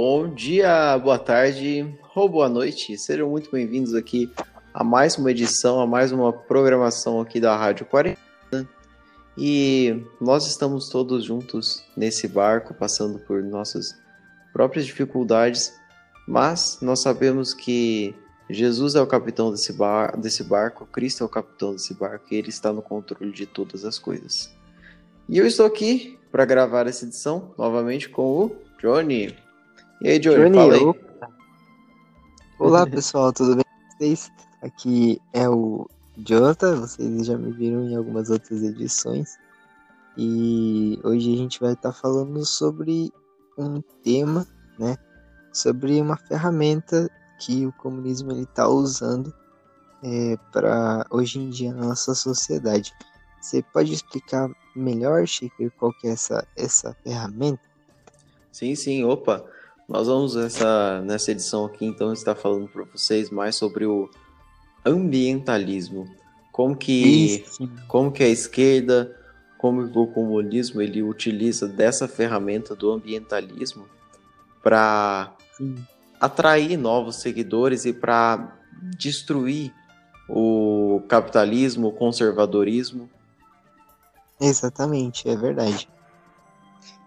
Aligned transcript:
Bom 0.00 0.32
dia, 0.32 0.96
boa 0.96 1.18
tarde 1.18 1.92
ou 2.14 2.28
boa 2.28 2.48
noite. 2.48 2.96
Sejam 2.96 3.28
muito 3.28 3.50
bem-vindos 3.50 3.96
aqui 3.96 4.32
a 4.72 4.84
mais 4.84 5.18
uma 5.18 5.32
edição, 5.32 5.80
a 5.80 5.88
mais 5.88 6.12
uma 6.12 6.32
programação 6.32 7.20
aqui 7.20 7.40
da 7.40 7.56
Rádio 7.56 7.84
40. 7.84 8.16
E 9.36 10.00
nós 10.20 10.46
estamos 10.46 10.88
todos 10.88 11.24
juntos 11.24 11.84
nesse 11.96 12.28
barco, 12.28 12.72
passando 12.74 13.18
por 13.18 13.42
nossas 13.42 14.00
próprias 14.52 14.86
dificuldades, 14.86 15.76
mas 16.28 16.78
nós 16.80 17.00
sabemos 17.00 17.52
que 17.52 18.14
Jesus 18.48 18.94
é 18.94 19.02
o 19.02 19.06
capitão 19.06 19.50
desse, 19.50 19.72
bar 19.72 20.16
desse 20.16 20.44
barco, 20.44 20.86
Cristo 20.86 21.24
é 21.24 21.26
o 21.26 21.28
capitão 21.28 21.72
desse 21.72 21.92
barco 21.92 22.24
e 22.30 22.36
ele 22.36 22.50
está 22.50 22.72
no 22.72 22.82
controle 22.82 23.32
de 23.32 23.46
todas 23.46 23.84
as 23.84 23.98
coisas. 23.98 24.48
E 25.28 25.38
eu 25.38 25.44
estou 25.44 25.66
aqui 25.66 26.16
para 26.30 26.44
gravar 26.44 26.86
essa 26.86 27.04
edição 27.04 27.52
novamente 27.58 28.08
com 28.08 28.44
o 28.44 28.56
Johnny. 28.80 29.47
E 30.00 30.10
aí, 30.10 30.18
Johnny, 30.20 30.54
fala 30.54 30.74
aí. 30.74 30.82
Olá, 32.60 32.86
pessoal, 32.86 33.32
tudo 33.32 33.56
bem 33.56 33.64
com 33.64 33.96
vocês? 33.98 34.30
Aqui 34.62 35.20
é 35.32 35.48
o 35.48 35.90
Jonathan, 36.18 36.82
vocês 36.82 37.26
já 37.26 37.36
me 37.36 37.50
viram 37.50 37.82
em 37.84 37.96
algumas 37.96 38.30
outras 38.30 38.62
edições. 38.62 39.36
E 40.16 41.00
hoje 41.02 41.34
a 41.34 41.36
gente 41.36 41.58
vai 41.58 41.72
estar 41.72 41.92
falando 41.92 42.44
sobre 42.44 43.12
um 43.58 43.82
tema, 44.04 44.46
né? 44.78 44.96
Sobre 45.52 46.00
uma 46.00 46.16
ferramenta 46.16 47.10
que 47.40 47.66
o 47.66 47.72
comunismo 47.72 48.30
está 48.40 48.68
usando 48.68 49.34
é, 50.04 50.36
para 50.52 51.04
hoje 51.10 51.40
em 51.40 51.50
dia 51.50 51.74
na 51.74 51.86
nossa 51.86 52.14
sociedade. 52.14 52.92
Você 53.40 53.64
pode 53.72 53.92
explicar 53.92 54.48
melhor, 54.76 55.26
Chico, 55.26 55.68
qual 55.76 55.92
que 55.92 56.06
é 56.06 56.12
essa, 56.12 56.46
essa 56.56 56.96
ferramenta? 57.02 57.62
Sim, 58.52 58.76
sim, 58.76 59.02
opa. 59.02 59.44
Nós 59.88 60.06
vamos 60.06 60.36
essa, 60.36 61.00
nessa 61.00 61.30
edição 61.30 61.64
aqui, 61.64 61.86
então, 61.86 62.12
estar 62.12 62.34
falando 62.34 62.68
para 62.68 62.84
vocês 62.84 63.30
mais 63.30 63.56
sobre 63.56 63.86
o 63.86 64.10
ambientalismo. 64.84 66.06
Como 66.52 66.76
que, 66.76 67.42
como 67.86 68.12
que 68.12 68.22
a 68.22 68.28
esquerda, 68.28 69.16
como 69.56 69.90
que 69.90 69.98
o 69.98 70.06
comunismo, 70.06 70.82
ele 70.82 71.02
utiliza 71.02 71.66
dessa 71.66 72.06
ferramenta 72.06 72.76
do 72.76 72.90
ambientalismo 72.90 73.86
para 74.62 75.32
atrair 76.20 76.76
novos 76.76 77.16
seguidores 77.16 77.86
e 77.86 77.92
para 77.92 78.58
destruir 78.98 79.72
o 80.28 81.02
capitalismo, 81.08 81.88
o 81.88 81.92
conservadorismo. 81.92 83.08
Exatamente, 84.38 85.26
é 85.26 85.34
verdade. 85.34 85.88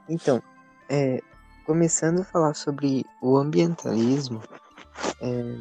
Então, 0.09 0.41
é, 0.89 1.21
começando 1.65 2.21
a 2.21 2.25
falar 2.25 2.53
sobre 2.53 3.05
o 3.21 3.37
ambientalismo, 3.37 4.41
é, 5.21 5.55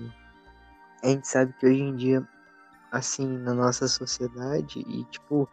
a 1.03 1.09
gente 1.09 1.29
sabe 1.29 1.53
que 1.59 1.67
hoje 1.67 1.83
em 1.83 1.97
dia, 1.97 2.29
assim, 2.91 3.27
na 3.27 3.55
nossa 3.55 3.87
sociedade, 3.89 4.81
e 4.81 5.05
tipo, 5.05 5.49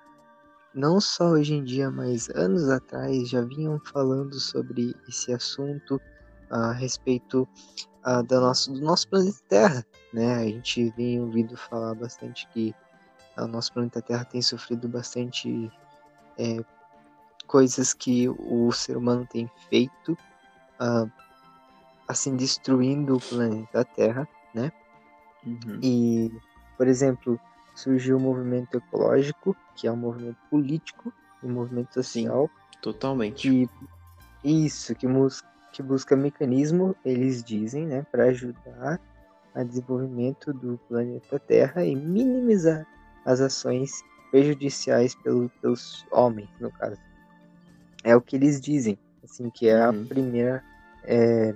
não 0.74 1.02
só 1.02 1.30
hoje 1.30 1.53
em 1.53 1.63
dia, 1.63 1.90
mas 1.90 2.30
anos 2.30 2.69
atrás 2.69 3.30
já 3.30 3.41
vinham 3.41 3.80
falando 3.80 4.40
sobre 4.40 4.96
esse 5.08 5.34
assunto 5.34 6.00
a 6.50 6.72
respeito 6.72 7.47
a, 8.03 8.22
da 8.22 8.40
nosso, 8.40 8.72
do 8.72 8.81
nosso 8.81 9.08
planeta 9.09 9.38
Terra, 9.50 9.85
né? 10.14 10.35
A 10.35 10.46
gente 10.46 10.90
vem 10.91 11.19
ouvindo 11.19 11.58
falar 11.58 11.94
bastante 11.96 12.47
que 12.50 12.74
o 13.38 13.47
nosso 13.47 13.74
planeta 13.74 14.02
Terra 14.02 14.25
tem 14.25 14.41
sofrido 14.41 14.88
bastante 14.88 15.72
é, 16.38 16.58
coisas 17.47 17.94
que 17.94 18.29
o 18.29 18.72
ser 18.72 18.97
humano 18.97 19.28
tem 19.29 19.50
feito 19.69 20.18
uh, 20.80 21.10
assim 22.08 22.36
destruindo 22.36 23.16
o 23.16 23.20
planeta 23.20 23.84
Terra, 23.84 24.28
né? 24.54 24.72
Uhum. 25.46 25.80
E, 25.82 26.32
por 26.78 26.88
exemplo, 26.88 27.40
surgiu 27.76 28.18
o 28.18 28.20
movimento 28.20 28.78
ecológico, 28.78 29.56
que 29.76 29.88
é 29.88 29.92
um 29.92 29.98
movimento 29.98 30.38
político, 30.50 31.14
um 31.44 31.52
movimento 31.52 31.94
social. 31.94 32.48
Sim, 32.48 32.80
totalmente. 32.82 33.70
Isso, 34.44 34.96
que, 34.96 35.08
que 35.74 35.84
busca 35.84 36.16
mecanismo, 36.16 36.96
eles 37.04 37.44
dizem, 37.44 37.86
né, 37.86 38.06
para 38.12 38.26
ajudar 38.26 39.00
a 39.54 39.64
desenvolvimento 39.64 40.54
do 40.54 40.80
planeta 40.88 41.40
Terra 41.40 41.84
e 41.84 41.96
minimizar 41.96 42.86
as 43.26 43.42
ações 43.42 43.92
prejudiciais 44.32 45.16
pelo, 45.16 45.50
pelos 45.62 46.06
homens, 46.12 46.50
no 46.59 46.72
caso. 46.72 47.00
É 48.04 48.16
o 48.16 48.22
que 48.22 48.36
eles 48.36 48.62
dizem 48.62 48.98
assim, 49.30 49.50
que 49.50 49.68
é 49.68 49.90
uhum. 49.90 50.02
a 50.02 50.06
primeira. 50.06 50.64
É, 51.04 51.54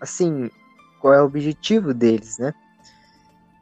assim, 0.00 0.50
qual 1.00 1.14
é 1.14 1.22
o 1.22 1.26
objetivo 1.26 1.92
deles, 1.92 2.38
né? 2.38 2.54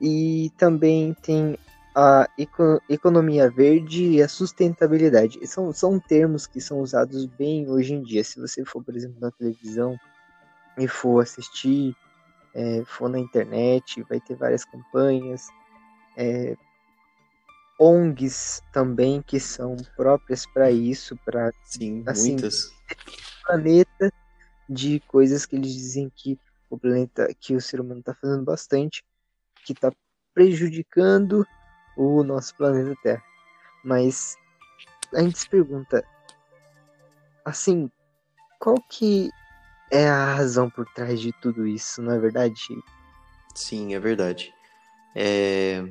E 0.01 0.53
também 0.57 1.15
tem 1.15 1.59
a 1.95 2.29
eco 2.39 2.81
economia 2.89 3.51
verde 3.51 4.05
e 4.05 4.23
a 4.23 4.29
sustentabilidade. 4.29 5.45
São, 5.47 5.73
são 5.73 5.99
termos 5.99 6.47
que 6.47 6.61
são 6.61 6.81
usados 6.81 7.25
bem 7.25 7.69
hoje 7.71 7.95
em 7.95 8.03
dia. 8.03 8.23
Se 8.23 8.39
você 8.39 8.65
for, 8.65 8.85
por 8.85 8.95
exemplo, 8.95 9.17
na 9.19 9.31
televisão 9.31 9.99
e 10.77 10.87
for 10.87 11.23
assistir, 11.23 11.97
é, 12.55 12.83
for 12.85 13.09
na 13.09 13.19
internet, 13.19 14.03
vai 14.03 14.21
ter 14.21 14.35
várias 14.35 14.65
campanhas. 14.65 15.49
É, 16.17 16.55
ONGs 17.79 18.63
também 18.73 19.23
que 19.23 19.39
são 19.39 19.77
próprias 19.97 20.47
para 20.47 20.71
isso, 20.71 21.17
para 21.25 21.53
sim, 21.65 22.03
assim, 22.07 22.31
muitas 22.31 22.75
planeta 23.47 24.13
de 24.69 25.01
coisas 25.01 25.47
que 25.47 25.57
eles 25.57 25.73
dizem 25.73 26.11
que 26.15 26.39
o 26.69 26.77
planeta, 26.77 27.33
que 27.41 27.55
o 27.55 27.61
ser 27.61 27.81
humano 27.81 28.01
está 28.01 28.15
fazendo 28.15 28.45
bastante, 28.45 29.05
que 29.65 29.73
está 29.73 29.93
prejudicando 30.35 31.47
o 31.97 32.23
nosso 32.25 32.55
planeta 32.57 32.95
Terra. 33.03 33.23
Mas 33.85 34.37
a 35.15 35.23
gente 35.23 35.39
se 35.39 35.49
pergunta, 35.49 36.05
assim, 37.45 37.91
qual 38.59 38.77
que 38.91 39.31
é 39.91 40.09
a 40.09 40.35
razão 40.35 40.69
por 40.69 40.85
trás 40.93 41.21
de 41.21 41.33
tudo 41.41 41.67
isso, 41.67 42.03
não 42.03 42.13
é 42.13 42.19
verdade? 42.19 42.57
Sim, 43.55 43.95
é 43.95 44.01
verdade. 44.01 44.53
É... 45.15 45.85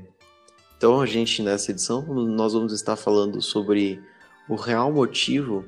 Então, 0.78 1.02
a 1.02 1.06
gente, 1.06 1.42
nessa 1.42 1.72
edição, 1.72 2.02
nós 2.02 2.54
vamos 2.54 2.74
estar 2.74 2.96
falando 2.96 3.42
sobre 3.42 4.02
o 4.48 4.56
real 4.56 4.92
motivo 4.92 5.66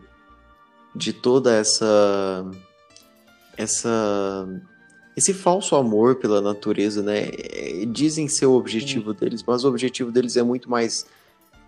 de 0.96 1.14
toda 1.14 1.54
essa. 1.54 2.46
essa 3.56 4.48
esse 5.16 5.34
falso 5.34 5.76
amor 5.76 6.18
pela 6.18 6.42
natureza, 6.42 7.02
né? 7.02 7.32
Dizem 7.88 8.28
ser 8.28 8.46
o 8.46 8.54
objetivo 8.54 9.14
Sim. 9.14 9.18
deles, 9.20 9.44
mas 9.46 9.64
o 9.64 9.70
objetivo 9.70 10.12
deles 10.12 10.38
é 10.38 10.44
muito 10.44 10.70
mais 10.70 11.08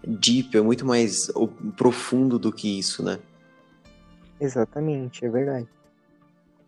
deep, 0.07 0.56
é 0.56 0.62
muito 0.62 0.85
mais 0.85 1.31
profundo 1.75 2.38
do 2.38 2.51
que 2.51 2.77
isso, 2.77 3.01
né? 3.03 3.18
Exatamente, 4.39 5.25
é 5.25 5.30
verdade. 5.30 5.68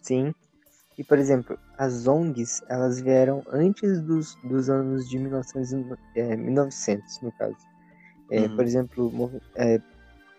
Sim, 0.02 0.34
e, 0.98 1.04
por 1.04 1.18
exemplo, 1.18 1.58
as 1.82 2.08
ONGs, 2.08 2.62
elas 2.70 3.02
vieram 3.02 3.42
antes 3.52 4.00
dos, 4.02 4.36
dos 4.44 4.70
anos 4.70 5.10
de 5.10 5.18
1900, 5.18 5.98
é, 6.16 6.36
1900 6.36 7.22
no 7.22 7.32
caso. 7.32 7.58
É, 8.30 8.42
uhum. 8.42 8.56
Por 8.56 8.66
exemplo, 8.66 9.42
é, 9.56 9.82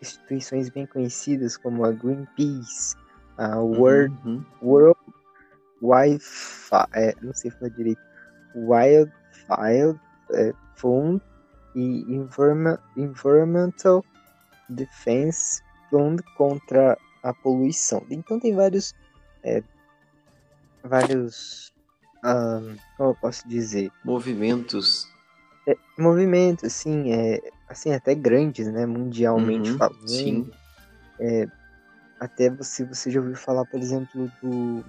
instituições 0.00 0.68
bem 0.68 0.86
conhecidas 0.86 1.56
como 1.56 1.84
a 1.84 1.90
Greenpeace, 1.90 2.94
a 3.38 3.58
World, 3.58 4.16
uhum. 4.24 4.44
World 4.62 5.00
Wildfire, 5.82 6.86
é, 6.94 7.12
não 7.20 7.34
sei 7.34 7.50
falar 7.50 7.70
direito, 7.70 8.00
Wildfire 8.54 9.98
é, 10.34 10.52
Fund 10.76 11.20
e 11.74 12.04
Environmental 12.96 14.04
Defense 14.68 15.60
Fund 15.90 16.22
contra 16.36 16.96
a 17.24 17.34
poluição. 17.34 18.06
Então 18.08 18.38
tem 18.38 18.54
vários 18.54 18.94
é, 19.42 19.60
vários. 20.82 21.72
Um, 22.24 22.76
como 22.96 23.10
eu 23.10 23.14
posso 23.14 23.48
dizer? 23.48 23.90
Movimentos. 24.04 25.08
É, 25.66 25.76
movimentos, 25.98 26.72
sim, 26.72 27.12
é, 27.12 27.40
assim, 27.68 27.92
até 27.92 28.14
grandes, 28.14 28.66
né? 28.72 28.86
Mundialmente 28.86 29.70
uhum, 29.70 29.78
falando. 29.78 30.08
Sim. 30.08 30.50
É, 31.20 31.46
até 32.18 32.50
você, 32.50 32.84
você 32.84 33.10
já 33.10 33.20
ouviu 33.20 33.36
falar, 33.36 33.64
por 33.66 33.80
exemplo, 33.80 34.30
do, 34.42 34.84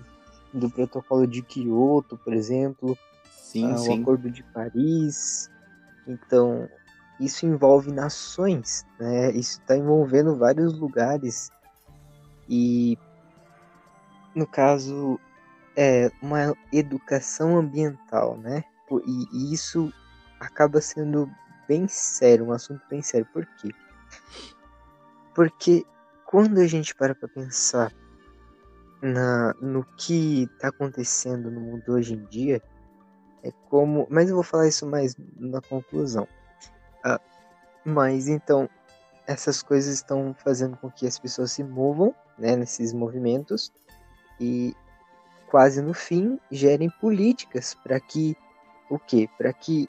do 0.54 0.70
protocolo 0.70 1.28
de 1.28 1.42
Kyoto, 1.42 2.18
por 2.18 2.34
exemplo. 2.34 2.98
Sim, 3.32 3.72
ah, 3.72 3.78
sim. 3.78 4.00
O 4.00 4.02
Acordo 4.02 4.30
de 4.30 4.44
Paris. 4.44 5.50
Então, 6.08 6.70
isso 7.20 7.46
envolve 7.46 7.92
nações, 7.92 8.86
né? 9.00 9.32
Isso 9.32 9.60
está 9.60 9.78
envolvendo 9.78 10.36
vários 10.36 10.78
lugares. 10.78 11.52
E, 12.50 12.98
no 14.36 14.46
caso, 14.46 15.20
é, 15.76 16.12
uma 16.22 16.56
educação 16.72 17.58
ambiental, 17.58 18.38
né? 18.38 18.64
E, 19.08 19.54
isso 19.54 19.92
acaba 20.40 20.80
sendo 20.82 21.30
bem 21.68 21.88
sério, 21.88 22.46
um 22.46 22.52
assunto 22.52 22.82
bem 22.90 23.02
sério. 23.02 23.28
Por 23.34 23.46
quê? 23.58 23.70
Porque 25.34 25.86
quando 26.26 26.60
a 26.60 26.68
gente 26.68 26.94
para 26.94 27.16
para 27.16 27.28
pensar 27.28 27.92
na, 29.02 29.54
no 29.62 29.84
que 29.98 30.44
está 30.44 30.70
acontecendo 30.70 31.50
no 31.50 31.60
mundo 31.60 31.94
hoje 31.94 32.14
em 32.14 32.24
dia 32.26 32.62
é 33.44 33.52
como. 33.70 34.08
Mas 34.10 34.30
eu 34.30 34.36
vou 34.36 34.44
falar 34.44 34.68
isso 34.68 34.86
mais 34.86 35.16
na 35.38 35.62
conclusão. 35.62 36.28
Ah, 37.04 37.20
mas 37.84 38.28
então, 38.28 38.70
essas 39.28 39.62
coisas 39.62 39.94
estão 39.94 40.34
fazendo 40.38 40.78
com 40.78 40.90
que 40.90 41.06
as 41.06 41.20
pessoas 41.20 41.52
se 41.52 41.64
movam 41.64 42.16
né, 42.38 42.56
nesses 42.56 42.94
movimentos 42.94 43.72
e 44.40 44.76
quase 45.54 45.84
no 45.84 45.94
fim 45.94 46.40
gerem 46.50 46.90
políticas 47.00 47.76
para 47.76 48.00
que 48.00 48.36
o 48.90 48.98
quê? 48.98 49.30
Para 49.38 49.54
que 49.54 49.88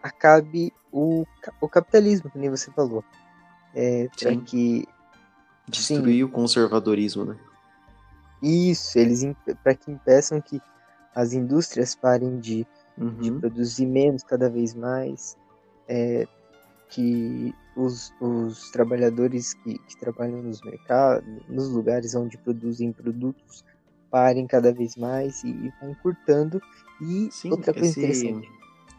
acabe 0.00 0.72
o, 0.92 1.26
o 1.60 1.68
capitalismo, 1.68 2.30
que 2.30 2.38
nem 2.38 2.48
você 2.48 2.70
falou. 2.70 3.02
É, 3.74 4.06
para 4.16 4.36
que 4.36 4.86
destruir 5.66 6.18
sim, 6.18 6.22
o 6.22 6.28
conservadorismo, 6.28 7.24
né? 7.24 7.36
Isso, 8.40 8.96
eles 9.00 9.24
para 9.64 9.74
que 9.74 9.90
impeçam 9.90 10.40
que 10.40 10.62
as 11.12 11.32
indústrias 11.32 11.96
parem 11.96 12.38
de, 12.38 12.64
uhum. 12.96 13.16
de 13.16 13.32
produzir 13.32 13.84
menos 13.84 14.22
cada 14.22 14.48
vez 14.48 14.74
mais, 14.74 15.36
é, 15.88 16.24
que 16.88 17.52
os, 17.76 18.14
os 18.20 18.70
trabalhadores 18.70 19.54
que, 19.54 19.76
que 19.76 19.98
trabalham 19.98 20.40
nos 20.40 20.62
mercados, 20.62 21.28
nos 21.48 21.68
lugares 21.68 22.14
onde 22.14 22.38
produzem 22.38 22.92
produtos, 22.92 23.64
parem 24.10 24.46
cada 24.46 24.72
vez 24.72 24.96
mais 24.96 25.42
e, 25.44 25.48
e 25.48 25.72
vão 25.80 25.90
encurtando. 25.90 26.60
E 27.00 27.28
Sim, 27.30 27.50
outra 27.50 27.72
coisa 27.72 27.88
esse, 27.88 28.00
interessante. 28.00 28.50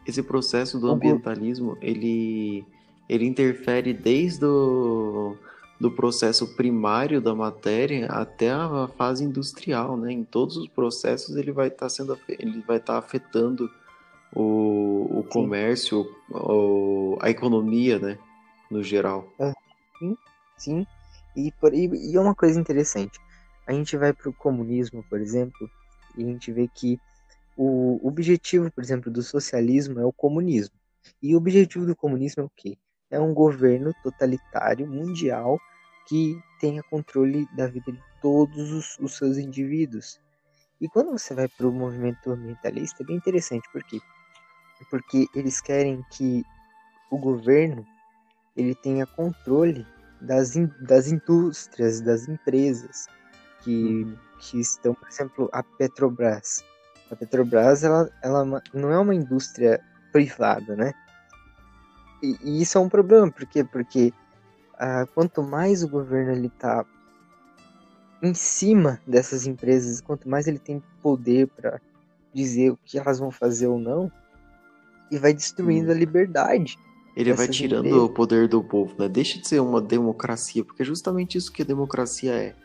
Esse 0.05 0.23
processo 0.23 0.79
do 0.79 0.89
ambientalismo, 0.89 1.77
ele, 1.81 2.65
ele 3.07 3.25
interfere 3.25 3.93
desde 3.93 4.45
o 4.45 5.35
do 5.79 5.89
processo 5.89 6.45
primário 6.55 7.21
da 7.21 7.33
matéria 7.33 8.07
até 8.07 8.51
a 8.51 8.89
fase 8.97 9.23
industrial, 9.23 9.95
né? 9.95 10.11
Em 10.11 10.25
todos 10.25 10.57
os 10.57 10.67
processos 10.67 11.37
ele 11.37 11.53
vai 11.53 11.69
estar 11.69 11.85
tá 11.85 11.89
sendo 11.89 12.19
ele 12.27 12.61
vai 12.67 12.77
estar 12.77 12.93
tá 12.93 12.99
afetando 12.99 13.69
o, 14.35 15.19
o 15.19 15.23
comércio, 15.23 16.05
o, 16.29 17.17
a 17.21 17.29
economia, 17.29 17.97
né? 17.97 18.17
No 18.69 18.83
geral. 18.83 19.31
Sim, 19.97 20.17
sim. 20.57 20.87
E, 21.35 21.51
por, 21.53 21.73
e, 21.73 21.87
e 21.87 22.15
é 22.15 22.19
uma 22.19 22.35
coisa 22.35 22.59
interessante. 22.59 23.17
A 23.69 23.71
gente 23.71 23.95
vai 23.95 24.11
para 24.11 24.27
o 24.27 24.33
comunismo, 24.33 25.05
por 25.07 25.21
exemplo, 25.21 25.69
e 26.17 26.23
a 26.23 26.25
gente 26.25 26.51
vê 26.51 26.67
que 26.67 26.99
o 27.55 27.99
objetivo, 28.01 28.71
por 28.71 28.83
exemplo, 28.83 29.11
do 29.11 29.21
socialismo 29.21 29.99
é 29.99 30.03
o 30.03 30.11
comunismo. 30.11 30.73
E 31.21 31.35
o 31.35 31.37
objetivo 31.37 31.85
do 31.85 31.95
comunismo 31.95 32.41
é 32.41 32.45
o 32.47 32.51
quê? 32.57 32.79
É 33.11 33.19
um 33.19 33.31
governo 33.31 33.93
totalitário 34.01 34.87
mundial 34.87 35.59
que 36.07 36.35
tenha 36.59 36.81
controle 36.81 37.47
da 37.55 37.67
vida 37.67 37.91
de 37.91 38.01
todos 38.19 38.71
os, 38.71 38.97
os 38.97 39.15
seus 39.15 39.37
indivíduos. 39.37 40.19
E 40.81 40.89
quando 40.89 41.11
você 41.11 41.35
vai 41.35 41.47
para 41.47 41.67
o 41.67 41.71
movimento 41.71 42.31
ambientalista, 42.31 43.03
é 43.03 43.05
bem 43.05 43.17
interessante, 43.17 43.69
por 43.71 43.83
quê? 43.83 43.99
Porque 44.89 45.27
eles 45.35 45.61
querem 45.61 46.03
que 46.09 46.43
o 47.11 47.19
governo 47.19 47.85
ele 48.57 48.73
tenha 48.73 49.05
controle 49.05 49.85
das, 50.19 50.55
in, 50.55 50.71
das 50.87 51.07
indústrias, 51.07 52.01
das 52.01 52.27
empresas 52.27 53.05
que, 53.61 54.03
uhum. 54.03 54.15
que 54.39 54.59
estão, 54.59 54.93
por 54.93 55.07
exemplo, 55.07 55.49
a 55.51 55.63
Petrobras. 55.63 56.63
A 57.11 57.15
Petrobras 57.15 57.83
ela, 57.83 58.09
ela 58.21 58.61
não 58.73 58.91
é 58.91 58.99
uma 58.99 59.15
indústria 59.15 59.81
privada, 60.11 60.75
né? 60.75 60.93
E, 62.21 62.37
e 62.43 62.61
isso 62.61 62.77
é 62.77 62.81
um 62.81 62.89
problema, 62.89 63.31
por 63.31 63.45
quê? 63.45 63.63
Porque 63.63 64.13
ah, 64.77 65.07
quanto 65.13 65.41
mais 65.41 65.83
o 65.83 65.89
governo 65.89 66.31
ele 66.31 66.47
está 66.47 66.85
em 68.21 68.33
cima 68.33 68.99
dessas 69.07 69.47
empresas, 69.47 70.01
quanto 70.01 70.27
mais 70.27 70.47
ele 70.47 70.59
tem 70.59 70.83
poder 71.01 71.47
para 71.47 71.81
dizer 72.33 72.71
o 72.71 72.79
que 72.85 72.97
elas 72.99 73.19
vão 73.19 73.31
fazer 73.31 73.67
ou 73.67 73.79
não, 73.79 74.11
e 75.09 75.17
vai 75.17 75.33
destruindo 75.33 75.89
hum. 75.89 75.91
a 75.91 75.95
liberdade. 75.95 76.77
Ele 77.15 77.33
vai 77.33 77.47
tirando 77.47 78.05
o 78.05 78.09
poder 78.09 78.47
do 78.47 78.63
povo, 78.63 78.95
né? 78.97 79.09
Deixa 79.09 79.39
de 79.39 79.47
ser 79.47 79.59
uma 79.59 79.81
democracia, 79.81 80.63
porque 80.63 80.83
é 80.83 80.85
justamente 80.85 81.37
isso 81.37 81.51
que 81.51 81.63
a 81.63 81.65
democracia 81.65 82.33
é. 82.33 82.55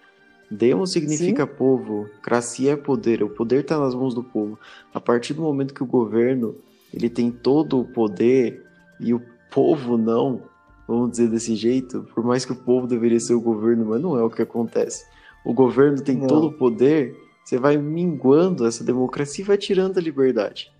Demo 0.50 0.87
significa 0.87 1.46
Sim. 1.46 1.52
povo, 1.55 2.08
cracia 2.23 2.73
é 2.73 2.76
poder, 2.76 3.23
o 3.23 3.31
poder 3.31 3.61
está 3.61 3.79
nas 3.79 3.94
mãos 3.94 4.14
do 4.14 4.23
povo. 4.23 4.58
A 4.93 5.00
partir 5.00 5.35
do 5.35 5.43
momento 5.43 5.75
que 5.75 5.82
o 5.82 5.87
governo 5.87 6.55
ele 6.93 7.11
tem 7.11 7.31
todo 7.31 7.81
o 7.81 7.85
poder 7.85 8.64
e 9.00 9.12
o 9.12 9.23
povo 9.50 9.96
não, 9.96 10.43
vamos 10.87 11.12
dizer 11.12 11.29
desse 11.29 11.56
jeito, 11.56 12.06
por 12.14 12.23
mais 12.23 12.44
que 12.44 12.52
o 12.52 12.56
povo 12.56 12.87
deveria 12.87 13.19
ser 13.19 13.35
o 13.35 13.41
governo, 13.41 13.87
mas 13.87 14.00
não 14.00 14.19
é 14.19 14.23
o 14.23 14.31
que 14.31 14.43
acontece. 14.43 15.05
O 15.44 15.52
governo 15.52 16.02
tem 16.02 16.17
não. 16.17 16.26
todo 16.26 16.46
o 16.49 16.52
poder, 16.52 17.17
você 17.44 17.58
vai 17.58 17.76
minguando 17.76 18.67
essa 18.67 18.85
democracia 18.85 19.43
e 19.43 19.46
vai 19.46 19.58
tirando 19.58 19.99
a 19.99 20.00
liberdade. 20.00 20.73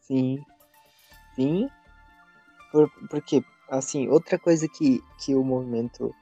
Sim, 0.00 0.38
sim, 1.36 1.68
por, 2.72 2.90
porque, 3.10 3.44
assim, 3.68 4.08
outra 4.08 4.38
coisa 4.38 4.66
que, 4.66 5.02
que 5.20 5.34
o 5.34 5.44
movimento 5.44 6.12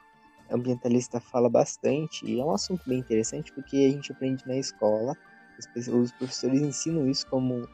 ambientalista 0.51 1.21
fala 1.21 1.49
bastante, 1.49 2.25
e 2.27 2.41
é 2.41 2.45
um 2.45 2.53
assunto 2.53 2.83
bem 2.87 2.99
interessante, 2.99 3.53
porque 3.53 3.77
a 3.77 3.91
gente 3.91 4.13
aprende 4.13 4.47
na 4.47 4.57
escola, 4.57 5.17
os 5.77 6.13
professores 6.13 6.63
ensinam 6.63 7.09
isso 7.09 7.27
como, 7.27 7.69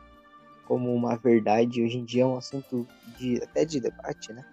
como 0.67 0.95
uma 0.95 1.17
verdade, 1.17 1.83
hoje 1.83 1.99
em 1.99 2.05
dia 2.05 2.23
é 2.23 2.27
um 2.27 2.37
assunto 2.37 2.87
de, 3.19 3.43
até 3.43 3.65
de 3.65 3.81
debate, 3.81 4.33
né? 4.33 4.45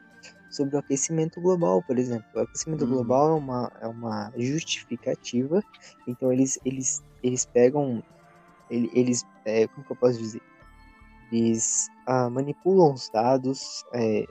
sobre 0.53 0.75
o 0.75 0.79
aquecimento 0.79 1.41
global, 1.41 1.81
por 1.81 1.97
exemplo. 1.97 2.25
O 2.35 2.39
aquecimento 2.39 2.85
uhum. 2.85 2.91
global 2.91 3.29
é 3.29 3.33
uma, 3.33 3.71
é 3.81 3.87
uma 3.87 4.31
justificativa, 4.37 5.63
então 6.07 6.31
eles, 6.31 6.59
eles, 6.63 7.03
eles 7.23 7.43
pegam, 7.45 8.03
eles, 8.69 8.91
eles 8.93 9.25
é, 9.45 9.67
como 9.67 9.85
que 9.85 9.91
eu 9.91 9.95
posso 9.95 10.19
dizer? 10.19 10.41
Eles 11.31 11.89
ah, 12.05 12.29
manipulam 12.29 12.93
os 12.93 13.09
dados, 13.09 13.83
é, 13.93 14.25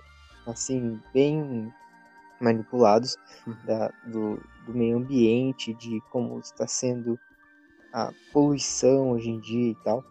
assim, 0.46 1.00
bem 1.12 1.72
manipulados 2.42 3.16
uhum. 3.46 3.54
da, 3.64 3.92
do, 4.06 4.42
do 4.66 4.74
meio 4.74 4.98
ambiente, 4.98 5.72
de 5.74 6.00
como 6.10 6.38
está 6.40 6.66
sendo 6.66 7.18
a 7.92 8.12
poluição 8.32 9.10
hoje 9.10 9.30
em 9.30 9.40
dia 9.40 9.70
e 9.70 9.74
tal, 9.84 10.04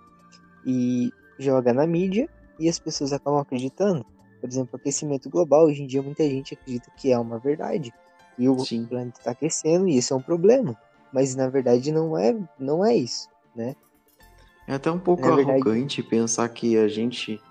e 0.65 1.11
joga 1.37 1.73
na 1.73 1.85
mídia 1.85 2.29
e 2.59 2.69
as 2.69 2.79
pessoas 2.79 3.11
acabam 3.11 3.39
acreditando. 3.39 4.05
Por 4.39 4.49
exemplo, 4.49 4.75
aquecimento 4.75 5.29
global, 5.29 5.65
hoje 5.65 5.83
em 5.83 5.87
dia 5.87 6.01
muita 6.01 6.23
gente 6.23 6.53
acredita 6.53 6.89
que 6.97 7.11
é 7.11 7.19
uma 7.19 7.37
verdade. 7.37 7.93
E 8.37 8.47
o 8.47 8.57
Sim. 8.59 8.85
planeta 8.85 9.19
está 9.19 9.31
aquecendo 9.31 9.87
e 9.87 9.97
isso 9.97 10.13
é 10.13 10.17
um 10.17 10.21
problema. 10.21 10.75
Mas 11.11 11.35
na 11.35 11.49
verdade 11.49 11.91
não 11.91 12.17
é, 12.17 12.35
não 12.57 12.85
é 12.85 12.95
isso, 12.95 13.27
né? 13.55 13.75
É 14.67 14.75
até 14.75 14.89
um 14.89 14.99
pouco 14.99 15.23
na 15.23 15.33
arrogante 15.33 16.01
verdade... 16.01 16.03
pensar 16.03 16.47
que 16.49 16.77
a 16.77 16.87
gente 16.87 17.41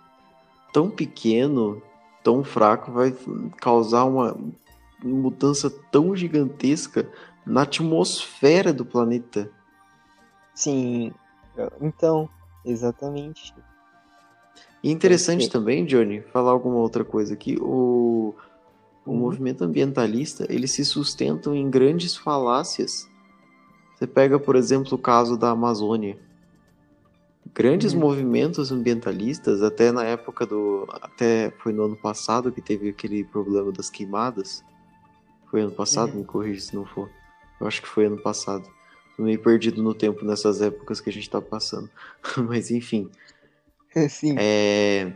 tão 0.72 0.88
pequeno, 0.90 1.82
tão 2.22 2.42
fraco, 2.42 2.92
vai 2.92 3.14
causar 3.60 4.04
uma 4.04 4.36
mudança 5.02 5.70
tão 5.90 6.14
gigantesca 6.14 7.08
na 7.46 7.62
atmosfera 7.62 8.72
do 8.72 8.84
planeta. 8.84 9.50
Sim, 10.54 11.12
então, 11.80 12.28
exatamente. 12.64 13.54
E 14.82 14.90
interessante 14.90 15.48
também, 15.48 15.84
Johnny, 15.84 16.22
falar 16.32 16.50
alguma 16.50 16.76
outra 16.76 17.04
coisa 17.04 17.34
aqui. 17.34 17.58
O, 17.60 18.34
o 19.04 19.10
uhum. 19.10 19.18
movimento 19.18 19.62
ambientalista, 19.62 20.46
ele 20.48 20.66
se 20.66 20.84
sustenta 20.84 21.50
em 21.50 21.68
grandes 21.68 22.16
falácias. 22.16 23.08
Você 23.94 24.06
pega, 24.06 24.38
por 24.38 24.56
exemplo, 24.56 24.94
o 24.94 24.98
caso 24.98 25.36
da 25.36 25.50
Amazônia. 25.50 26.18
Grandes 27.52 27.92
uhum. 27.92 28.00
movimentos 28.00 28.72
ambientalistas, 28.72 29.62
até 29.62 29.92
na 29.92 30.04
época 30.04 30.46
do. 30.46 30.86
Até 31.02 31.50
foi 31.58 31.72
no 31.72 31.84
ano 31.84 31.96
passado 31.96 32.52
que 32.52 32.62
teve 32.62 32.88
aquele 32.88 33.24
problema 33.24 33.70
das 33.72 33.90
queimadas. 33.90 34.64
Foi 35.50 35.62
ano 35.62 35.72
passado? 35.72 36.12
Uhum. 36.12 36.18
Me 36.18 36.24
corrija 36.24 36.60
se 36.60 36.74
não 36.74 36.86
for. 36.86 37.10
Eu 37.60 37.66
acho 37.66 37.82
que 37.82 37.88
foi 37.88 38.06
ano 38.06 38.18
passado. 38.18 38.68
Tô 39.16 39.22
meio 39.22 39.38
perdido 39.38 39.82
no 39.82 39.92
tempo 39.92 40.24
nessas 40.24 40.62
épocas 40.62 41.00
que 41.00 41.10
a 41.10 41.12
gente 41.12 41.28
tá 41.28 41.40
passando. 41.40 41.90
Mas 42.48 42.70
enfim. 42.70 43.10
Sim. 44.08 44.36
É, 44.38 45.12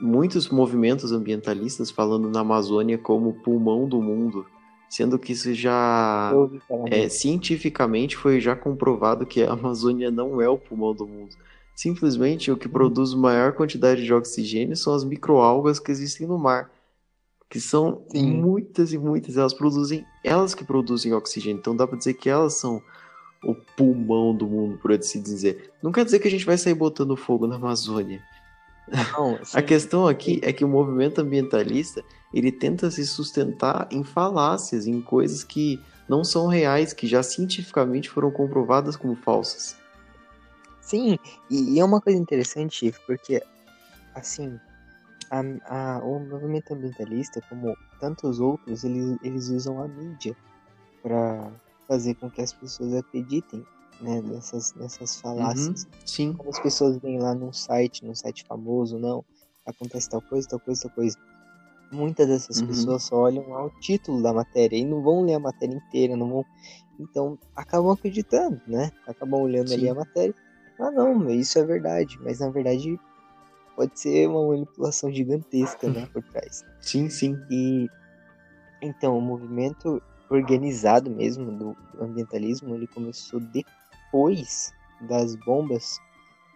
muitos 0.00 0.48
movimentos 0.48 1.12
ambientalistas 1.12 1.90
falando 1.90 2.28
na 2.28 2.40
Amazônia 2.40 2.98
como 2.98 3.34
pulmão 3.34 3.88
do 3.88 4.02
mundo, 4.02 4.44
sendo 4.88 5.18
que 5.18 5.32
isso 5.32 5.54
já 5.54 6.32
é, 6.90 7.08
cientificamente 7.08 8.16
foi 8.16 8.40
já 8.40 8.56
comprovado 8.56 9.24
que 9.24 9.42
a 9.42 9.52
Amazônia 9.52 10.10
não 10.10 10.40
é 10.40 10.48
o 10.48 10.58
pulmão 10.58 10.94
do 10.94 11.06
mundo. 11.06 11.36
Simplesmente 11.76 12.50
o 12.50 12.56
que 12.56 12.68
produz 12.68 13.14
maior 13.14 13.52
quantidade 13.52 14.04
de 14.04 14.12
oxigênio 14.12 14.76
são 14.76 14.92
as 14.92 15.04
microalgas 15.04 15.78
que 15.78 15.90
existem 15.90 16.26
no 16.26 16.38
mar, 16.38 16.70
que 17.50 17.60
são 17.60 18.04
Sim. 18.08 18.30
muitas 18.30 18.92
e 18.92 18.98
muitas, 18.98 19.36
elas 19.36 19.52
produzem, 19.52 20.06
elas 20.22 20.54
que 20.54 20.64
produzem 20.64 21.12
oxigênio. 21.12 21.58
Então 21.58 21.74
dá 21.74 21.84
para 21.84 21.98
dizer 21.98 22.14
que 22.14 22.30
elas 22.30 22.54
são 22.54 22.80
o 23.42 23.54
pulmão 23.54 24.32
do 24.32 24.46
mundo, 24.46 24.78
por 24.78 24.92
assim 24.92 25.20
dizer. 25.20 25.72
Não 25.82 25.90
quer 25.90 26.04
dizer 26.04 26.20
que 26.20 26.28
a 26.28 26.30
gente 26.30 26.46
vai 26.46 26.56
sair 26.56 26.74
botando 26.74 27.16
fogo 27.16 27.48
na 27.48 27.56
Amazônia. 27.56 28.22
Não, 29.12 29.36
a 29.52 29.60
questão 29.60 30.06
aqui 30.06 30.40
é 30.44 30.52
que 30.52 30.64
o 30.64 30.68
movimento 30.68 31.20
ambientalista 31.20 32.04
ele 32.32 32.52
tenta 32.52 32.88
se 32.88 33.04
sustentar 33.04 33.88
em 33.90 34.04
falácias, 34.04 34.86
em 34.86 35.00
coisas 35.00 35.42
que 35.42 35.80
não 36.08 36.22
são 36.22 36.46
reais, 36.46 36.92
que 36.92 37.06
já 37.06 37.20
cientificamente 37.20 38.08
foram 38.08 38.30
comprovadas 38.30 38.94
como 38.94 39.16
falsas. 39.16 39.76
Sim, 40.80 41.18
e, 41.50 41.74
e 41.74 41.80
é 41.80 41.84
uma 41.84 42.00
coisa 42.00 42.18
interessante, 42.18 42.94
porque, 43.06 43.42
assim, 44.14 44.58
a, 45.30 45.42
a, 45.66 45.98
o 46.04 46.18
movimento 46.18 46.74
ambientalista, 46.74 47.40
como 47.48 47.76
tantos 48.00 48.40
outros, 48.40 48.82
eles, 48.84 49.16
eles 49.22 49.48
usam 49.48 49.80
a 49.80 49.86
mídia 49.86 50.36
para 51.02 51.50
fazer 51.86 52.14
com 52.16 52.28
que 52.28 52.42
as 52.42 52.52
pessoas 52.52 52.94
acreditem 52.94 53.64
né, 54.00 54.20
nessas, 54.22 54.74
nessas 54.74 55.20
falácias. 55.20 55.84
Uhum, 55.84 55.90
sim. 56.04 56.32
Quando 56.32 56.48
as 56.48 56.60
pessoas 56.60 56.96
vêm 56.98 57.20
lá 57.20 57.34
num 57.34 57.52
site, 57.52 58.04
num 58.04 58.14
site 58.14 58.44
famoso, 58.44 58.98
não, 58.98 59.24
acontece 59.64 60.08
tal 60.08 60.20
coisa, 60.22 60.48
tal 60.48 60.60
coisa, 60.60 60.82
tal 60.82 60.90
coisa. 60.90 61.16
Muitas 61.92 62.28
dessas 62.28 62.60
uhum. 62.60 62.68
pessoas 62.68 63.02
só 63.04 63.16
olham 63.16 63.54
ao 63.54 63.70
título 63.80 64.22
da 64.22 64.32
matéria 64.32 64.76
e 64.76 64.84
não 64.84 65.02
vão 65.02 65.22
ler 65.22 65.34
a 65.34 65.40
matéria 65.40 65.74
inteira, 65.74 66.16
não 66.16 66.28
vão. 66.28 66.44
Então 66.98 67.38
acabam 67.56 67.90
acreditando, 67.90 68.60
né? 68.66 68.90
Acabam 69.06 69.40
olhando 69.40 69.68
sim. 69.68 69.74
ali 69.74 69.88
a 69.88 69.94
matéria. 69.94 70.34
Ah, 70.78 70.90
não, 70.90 71.28
isso 71.30 71.58
é 71.58 71.64
verdade. 71.64 72.16
Mas 72.22 72.38
na 72.38 72.48
verdade 72.48 72.98
pode 73.80 73.98
ser 73.98 74.28
uma 74.28 74.46
manipulação 74.46 75.10
gigantesca, 75.10 75.88
né, 75.88 76.06
por 76.12 76.22
trás. 76.22 76.62
Sim, 76.82 77.08
sim. 77.08 77.42
E 77.50 77.88
então 78.82 79.16
o 79.16 79.22
movimento 79.22 80.02
organizado 80.28 81.10
mesmo 81.10 81.50
do 81.50 81.74
ambientalismo, 81.98 82.74
ele 82.74 82.86
começou 82.86 83.40
depois 83.40 84.70
das 85.00 85.34
bombas 85.34 85.98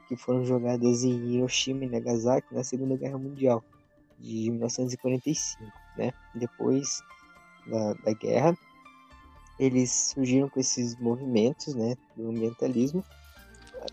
que 0.06 0.18
foram 0.18 0.44
jogadas 0.44 1.02
em 1.02 1.32
Hiroshima 1.32 1.86
e 1.86 1.88
Nagasaki 1.88 2.54
na 2.54 2.62
Segunda 2.62 2.94
Guerra 2.94 3.16
Mundial 3.16 3.64
de 4.18 4.50
1945, 4.50 5.62
né? 5.96 6.12
Depois 6.34 7.00
da, 7.66 7.94
da 8.04 8.12
guerra, 8.12 8.54
eles 9.58 10.12
surgiram 10.12 10.50
com 10.50 10.60
esses 10.60 10.94
movimentos, 11.00 11.74
né, 11.74 11.96
do 12.14 12.28
ambientalismo. 12.28 13.02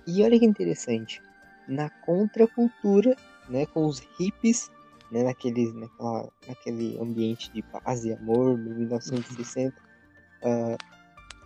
E 0.06 0.22
olha 0.22 0.38
que 0.38 0.46
interessante, 0.46 1.22
na 1.72 1.90
contracultura, 1.90 3.16
né, 3.50 3.66
com 3.66 3.86
os 3.86 4.00
hippies, 4.20 4.70
né, 5.12 5.24
naquele, 5.24 5.72
naquela, 5.72 6.30
naquele 6.48 7.00
ambiente 7.00 7.52
de 7.52 7.62
paz 7.62 8.04
e 8.04 8.14
amor, 8.14 8.58
1960. 8.58 9.76
Uh, 10.44 10.78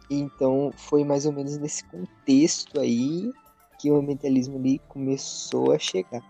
então 0.10 0.72
foi 0.76 1.04
mais 1.04 1.26
ou 1.26 1.32
menos 1.32 1.58
nesse 1.58 1.84
contexto 1.86 2.80
aí 2.80 3.32
que 3.80 3.92
o 3.92 3.98
ambientalismo 3.98 4.58
ali 4.58 4.80
começou 4.88 5.72
a 5.72 5.80
chegar. 5.80 6.24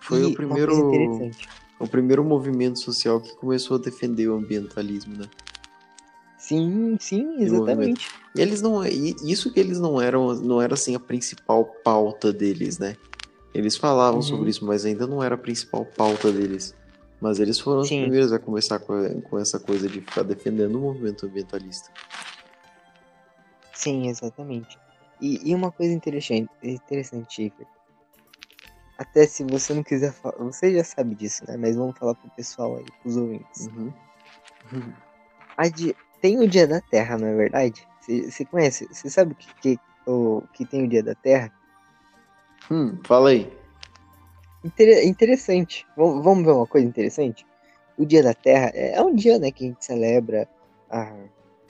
Foi 0.00 0.20
e 0.20 0.24
o 0.24 0.34
primeiro 0.34 1.30
o 1.78 1.88
primeiro 1.88 2.22
movimento 2.22 2.78
social 2.78 3.20
que 3.20 3.34
começou 3.36 3.76
a 3.76 3.80
defender 3.80 4.28
o 4.28 4.36
ambientalismo, 4.36 5.16
né? 5.16 5.28
Sim, 6.42 6.96
sim, 6.98 7.40
exatamente. 7.40 8.10
E 8.34 8.40
eles 8.40 8.60
não, 8.60 8.84
isso 8.84 9.52
que 9.52 9.60
eles 9.60 9.78
não 9.78 10.02
eram, 10.02 10.34
não 10.34 10.60
era 10.60 10.74
assim 10.74 10.92
a 10.92 10.98
principal 10.98 11.64
pauta 11.64 12.32
deles, 12.32 12.80
né? 12.80 12.96
Eles 13.54 13.76
falavam 13.76 14.16
uhum. 14.16 14.22
sobre 14.22 14.50
isso, 14.50 14.64
mas 14.64 14.84
ainda 14.84 15.06
não 15.06 15.22
era 15.22 15.36
a 15.36 15.38
principal 15.38 15.84
pauta 15.84 16.32
deles. 16.32 16.74
Mas 17.20 17.38
eles 17.38 17.60
foram 17.60 17.84
sim. 17.84 17.94
os 17.94 18.02
primeiros 18.02 18.32
a 18.32 18.40
começar 18.40 18.80
com, 18.80 19.20
com 19.20 19.38
essa 19.38 19.60
coisa 19.60 19.88
de 19.88 20.00
ficar 20.00 20.24
defendendo 20.24 20.74
o 20.74 20.80
movimento 20.80 21.26
ambientalista. 21.26 21.92
Sim, 23.72 24.08
exatamente. 24.08 24.76
E, 25.20 25.48
e 25.48 25.54
uma 25.54 25.70
coisa 25.70 25.94
interessante, 25.94 26.50
interessante, 26.60 27.52
até 28.98 29.28
se 29.28 29.44
você 29.44 29.72
não 29.72 29.84
quiser 29.84 30.12
falar, 30.12 30.38
você 30.38 30.74
já 30.74 30.82
sabe 30.82 31.14
disso, 31.14 31.44
né? 31.46 31.56
Mas 31.56 31.76
vamos 31.76 31.96
falar 31.96 32.16
pro 32.16 32.28
pessoal 32.30 32.78
aí, 32.78 32.86
pros 33.00 33.16
ouvintes. 33.16 33.68
Uhum. 33.68 33.92
Uhum. 34.72 34.92
Di... 35.72 35.94
Tem 36.22 36.38
o 36.38 36.48
Dia 36.48 36.68
da 36.68 36.80
Terra, 36.80 37.18
não 37.18 37.26
é 37.26 37.34
verdade? 37.34 37.86
Você 38.00 38.44
conhece? 38.44 38.86
Você 38.90 39.10
sabe 39.10 39.32
o 39.32 39.34
que, 39.34 39.54
que, 39.60 39.80
o, 40.06 40.42
que 40.54 40.64
tem 40.64 40.84
o 40.84 40.88
Dia 40.88 41.02
da 41.02 41.16
Terra? 41.16 41.52
Hum, 42.70 42.96
fala 43.04 43.30
aí. 43.30 43.52
Inter 44.64 45.04
interessante. 45.04 45.84
Vamos 45.96 46.44
ver 46.44 46.52
uma 46.52 46.66
coisa 46.66 46.86
interessante? 46.86 47.44
O 47.98 48.06
Dia 48.06 48.22
da 48.22 48.32
Terra 48.34 48.70
é, 48.72 48.94
é 48.94 49.02
um 49.02 49.12
dia, 49.12 49.36
né, 49.40 49.50
que 49.50 49.64
a 49.64 49.66
gente 49.66 49.84
celebra 49.84 50.48
a, 50.88 51.12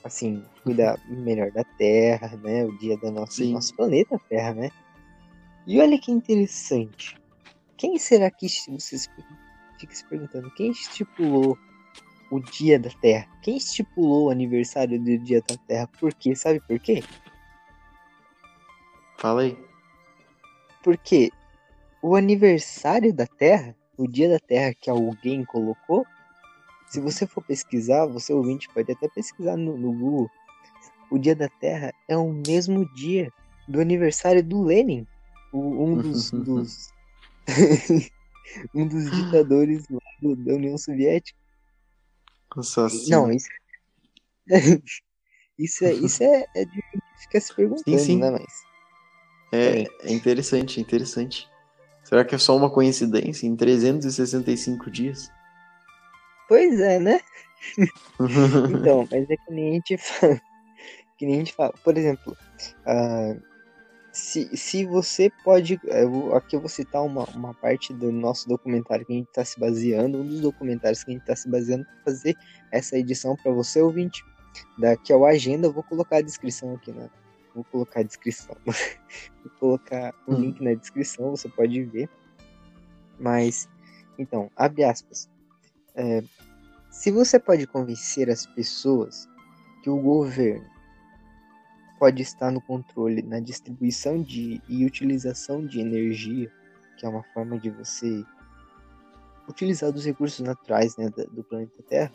assim, 0.03 0.45
cuidar 0.63 0.99
melhor 1.09 1.49
da 1.51 1.63
Terra, 1.63 2.37
né? 2.37 2.63
O 2.63 2.77
dia 2.77 2.95
do 2.97 3.09
nosso, 3.09 3.43
nosso 3.45 3.75
planeta 3.75 4.21
Terra, 4.29 4.53
né? 4.53 4.69
E 5.65 5.81
olha 5.81 5.99
que 5.99 6.11
interessante. 6.11 7.17
Quem 7.75 7.97
será 7.97 8.29
que 8.29 8.47
vocês 8.69 9.09
fica 9.79 9.95
se 9.95 10.05
perguntando? 10.05 10.51
Quem 10.51 10.69
estipulou 10.69 11.57
o 12.33 12.39
dia 12.39 12.79
da 12.79 12.89
Terra? 12.89 13.27
Quem 13.43 13.57
estipulou 13.57 14.25
o 14.25 14.29
aniversário 14.31 14.99
do 14.99 15.17
dia 15.19 15.39
da 15.47 15.55
Terra? 15.67 15.87
Por 15.99 16.11
quê? 16.15 16.35
Sabe 16.35 16.59
por 16.61 16.79
quê? 16.79 17.03
Fala 19.19 19.41
aí. 19.41 19.57
Porque 20.83 21.29
o 22.01 22.15
aniversário 22.15 23.13
da 23.13 23.27
Terra, 23.27 23.75
o 23.95 24.07
dia 24.07 24.27
da 24.27 24.39
Terra 24.39 24.73
que 24.73 24.89
alguém 24.89 25.45
colocou, 25.45 26.05
se 26.87 26.99
você 26.99 27.27
for 27.27 27.43
pesquisar, 27.43 28.07
você 28.07 28.33
ouvinte 28.33 28.67
pode 28.69 28.91
até 28.91 29.07
pesquisar 29.07 29.55
no, 29.55 29.77
no 29.77 29.93
Google. 29.93 30.29
O 31.11 31.19
dia 31.19 31.35
da 31.35 31.47
Terra 31.47 31.93
é 32.09 32.17
o 32.17 32.33
mesmo 32.33 32.91
dia 32.95 33.31
do 33.67 33.79
aniversário 33.79 34.43
do 34.43 34.63
Lenin, 34.63 35.05
um 35.53 35.95
dos, 35.95 36.31
dos 36.33 36.91
um 38.73 38.87
dos 38.87 39.11
ditadores 39.11 39.87
lá 39.87 39.99
do, 40.19 40.35
da 40.35 40.55
União 40.55 40.77
Soviética. 40.79 41.42
Nossa, 42.55 42.85
assim. 42.85 43.09
Não, 43.09 43.31
isso, 43.31 43.47
isso 45.57 45.85
é, 45.85 45.93
isso 45.93 46.23
é, 46.23 46.45
é 46.55 46.65
de 46.65 46.81
ficar 47.21 47.39
se 47.39 47.55
perguntando, 47.55 47.97
sim, 47.97 48.05
sim. 48.05 48.17
né? 48.17 48.31
Mas 48.31 48.73
é, 49.53 49.83
é 50.01 50.11
interessante, 50.11 50.81
interessante. 50.81 51.47
Será 52.03 52.25
que 52.25 52.33
é 52.33 52.37
só 52.39 52.57
uma 52.57 52.71
coincidência 52.71 53.45
em 53.45 53.55
365 53.55 54.89
dias? 54.89 55.31
Pois 56.49 56.79
é, 56.79 56.99
né? 56.99 57.21
então, 58.69 59.07
mas 59.11 59.29
é 59.29 59.37
que 59.37 59.53
nem 59.53 59.69
a 59.69 59.73
gente 59.73 59.97
fala. 60.01 60.41
Que 61.17 61.25
nem 61.27 61.35
a 61.35 61.37
gente 61.37 61.53
fala. 61.53 61.73
Por 61.83 61.95
exemplo, 61.95 62.35
uh, 62.87 63.41
se, 64.13 64.55
se 64.55 64.85
você 64.85 65.31
pode. 65.43 65.79
Eu, 65.85 66.35
aqui 66.35 66.55
eu 66.55 66.59
vou 66.59 66.69
citar 66.69 67.03
uma, 67.03 67.23
uma 67.31 67.51
parte 67.55 67.91
do 67.91 68.11
nosso 68.11 68.47
documentário 68.47 69.03
que 69.03 69.11
a 69.11 69.15
gente 69.15 69.27
está 69.27 69.43
se 69.43 69.59
baseando, 69.59 70.19
um 70.19 70.27
dos 70.27 70.39
documentários 70.39 71.03
que 71.03 71.09
a 71.09 71.13
gente 71.13 71.23
está 71.23 71.35
se 71.35 71.49
baseando 71.49 71.83
para 71.83 72.13
fazer 72.13 72.37
essa 72.71 72.95
edição 72.95 73.35
para 73.35 73.51
você, 73.51 73.81
ouvinte. 73.81 74.23
Daqui 74.77 75.11
ao 75.11 75.25
agenda, 75.25 75.65
eu 75.65 75.73
vou 75.73 75.81
colocar 75.81 76.17
a 76.17 76.21
descrição 76.21 76.75
aqui, 76.75 76.91
né? 76.91 77.09
Vou 77.55 77.63
colocar 77.63 78.01
a 78.01 78.03
descrição. 78.03 78.55
Vou 79.43 79.51
colocar 79.59 80.13
o 80.25 80.33
um 80.33 80.35
hum. 80.35 80.39
link 80.41 80.63
na 80.63 80.73
descrição, 80.73 81.31
você 81.31 81.49
pode 81.49 81.83
ver. 81.83 82.09
Mas, 83.19 83.67
então, 84.17 84.49
abre 84.55 84.83
aspas. 84.83 85.29
É, 85.95 86.23
se 86.89 87.11
você 87.11 87.39
pode 87.39 87.67
convencer 87.67 88.29
as 88.29 88.45
pessoas 88.45 89.27
que 89.83 89.89
o 89.89 89.97
governo 89.99 90.72
pode 92.03 92.21
estar 92.21 92.51
no 92.51 92.59
controle 92.59 93.21
na 93.21 93.39
distribuição 93.39 94.21
de 94.21 94.61
e 94.67 94.85
utilização 94.85 95.65
de 95.65 95.79
energia, 95.79 96.51
que 96.97 97.05
é 97.05 97.09
uma 97.09 97.23
forma 97.33 97.57
de 97.57 97.69
você 97.69 98.25
utilizar 99.47 99.89
dos 99.89 100.03
recursos 100.03 100.45
naturais 100.45 100.97
né, 100.97 101.09
do 101.09 101.45
planeta 101.45 101.81
Terra, 101.87 102.11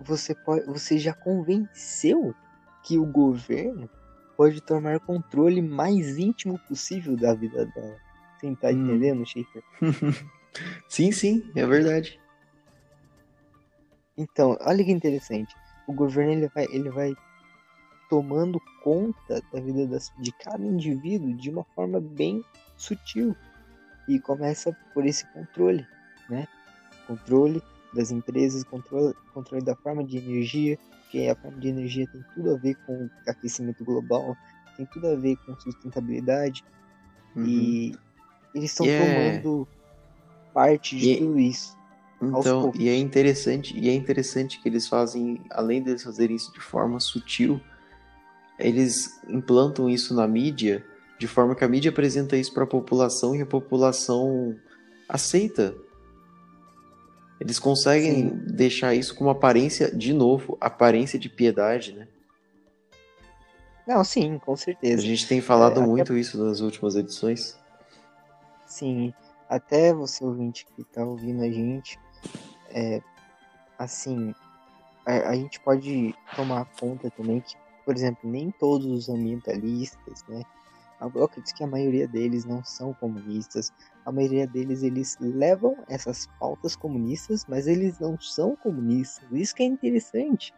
você, 0.00 0.34
pode, 0.34 0.66
você 0.66 0.98
já 0.98 1.14
convenceu 1.14 2.34
que 2.82 2.98
o 2.98 3.06
governo 3.06 3.88
pode 4.36 4.60
tomar 4.60 4.98
controle 4.98 5.62
mais 5.62 6.18
íntimo 6.18 6.58
possível 6.66 7.16
da 7.16 7.34
vida 7.34 7.64
dela. 7.66 7.96
Você 8.36 8.56
tá 8.56 8.66
hum. 8.66 8.72
entendendo, 8.72 9.24
Schaefer? 9.24 9.62
sim, 10.90 11.12
sim, 11.12 11.48
é 11.54 11.64
verdade. 11.64 12.18
Então, 14.18 14.58
olha 14.60 14.84
que 14.84 14.90
interessante. 14.90 15.54
O 15.86 15.92
governo 15.92 16.32
ele 16.32 16.48
vai, 16.48 16.64
ele 16.64 16.90
vai 16.90 17.14
tomando 18.12 18.60
conta 18.84 19.42
da 19.50 19.58
vida 19.58 19.86
das, 19.86 20.12
de 20.18 20.30
cada 20.32 20.62
indivíduo 20.62 21.34
de 21.34 21.48
uma 21.48 21.64
forma 21.74 21.98
bem 21.98 22.44
sutil. 22.76 23.34
E 24.06 24.20
começa 24.20 24.76
por 24.92 25.06
esse 25.06 25.26
controle, 25.32 25.86
né? 26.28 26.46
Controle 27.06 27.62
das 27.94 28.10
empresas, 28.10 28.64
controle, 28.64 29.14
controle 29.32 29.64
da 29.64 29.74
forma 29.74 30.04
de 30.04 30.18
energia, 30.18 30.78
porque 31.00 31.26
a 31.26 31.34
forma 31.34 31.58
de 31.58 31.68
energia 31.68 32.06
tem 32.12 32.22
tudo 32.34 32.50
a 32.50 32.58
ver 32.58 32.74
com 32.84 33.08
aquecimento 33.26 33.82
global, 33.82 34.36
tem 34.76 34.84
tudo 34.84 35.06
a 35.06 35.16
ver 35.16 35.36
com 35.46 35.58
sustentabilidade. 35.58 36.62
Uhum. 37.34 37.46
E 37.46 37.96
eles 38.54 38.72
estão 38.72 38.84
yeah. 38.84 39.40
tomando 39.40 39.66
parte 40.52 40.98
de 40.98 41.16
tudo 41.16 41.38
isso. 41.38 41.78
Então, 42.20 42.72
e 42.78 42.90
é 42.90 42.96
interessante, 42.98 43.74
e 43.74 43.88
é 43.88 43.94
interessante 43.94 44.60
que 44.60 44.68
eles 44.68 44.86
fazem, 44.86 45.40
além 45.50 45.82
deles 45.82 46.04
fazerem 46.04 46.36
isso 46.36 46.52
de 46.52 46.60
forma 46.60 47.00
sutil, 47.00 47.58
eles 48.62 49.20
implantam 49.28 49.88
isso 49.88 50.14
na 50.14 50.26
mídia 50.26 50.84
de 51.18 51.28
forma 51.28 51.54
que 51.54 51.64
a 51.64 51.68
mídia 51.68 51.90
apresenta 51.90 52.36
isso 52.36 52.52
para 52.52 52.64
a 52.64 52.66
população 52.66 53.34
e 53.34 53.42
a 53.42 53.46
população 53.46 54.56
aceita 55.08 55.74
Eles 57.40 57.58
conseguem 57.58 58.30
Sim. 58.30 58.44
deixar 58.46 58.94
isso 58.94 59.14
com 59.14 59.24
uma 59.24 59.32
aparência, 59.32 59.94
de 59.94 60.12
novo, 60.12 60.56
aparência 60.60 61.18
de 61.18 61.28
piedade, 61.28 61.92
né? 61.92 62.08
Não, 63.86 64.02
sim, 64.04 64.38
com 64.38 64.56
certeza. 64.56 65.02
A 65.02 65.06
gente 65.06 65.26
tem 65.26 65.40
falado 65.40 65.80
é, 65.80 65.86
muito 65.86 66.12
até... 66.12 66.20
isso 66.20 66.42
nas 66.42 66.60
últimas 66.60 66.94
edições. 66.94 67.58
Sim, 68.66 69.12
até 69.48 69.92
você 69.92 70.24
ouvinte 70.24 70.64
que 70.64 70.84
tá 70.84 71.04
ouvindo 71.04 71.42
a 71.42 71.50
gente, 71.50 71.98
é, 72.70 73.02
assim, 73.78 74.34
a, 75.04 75.30
a, 75.30 75.34
gente 75.34 75.60
pode 75.60 76.14
tomar 76.34 76.64
conta 76.80 77.10
também 77.10 77.40
que, 77.40 77.54
por 77.84 77.94
exemplo, 77.94 78.28
nem 78.28 78.50
todos 78.50 78.86
os 78.86 79.08
ambientalistas, 79.08 80.24
né? 80.28 80.42
Eu 81.14 81.24
acredito 81.24 81.54
que 81.56 81.64
a 81.64 81.66
maioria 81.66 82.06
deles 82.06 82.44
não 82.44 82.62
são 82.62 82.94
comunistas. 82.94 83.72
A 84.06 84.12
maioria 84.12 84.46
deles 84.46 84.84
eles 84.84 85.16
levam 85.20 85.76
essas 85.88 86.28
pautas 86.38 86.76
comunistas, 86.76 87.44
mas 87.48 87.66
eles 87.66 87.98
não 87.98 88.16
são 88.20 88.54
comunistas. 88.54 89.24
Isso 89.32 89.54
que 89.54 89.64
é 89.64 89.66
interessante, 89.66 90.54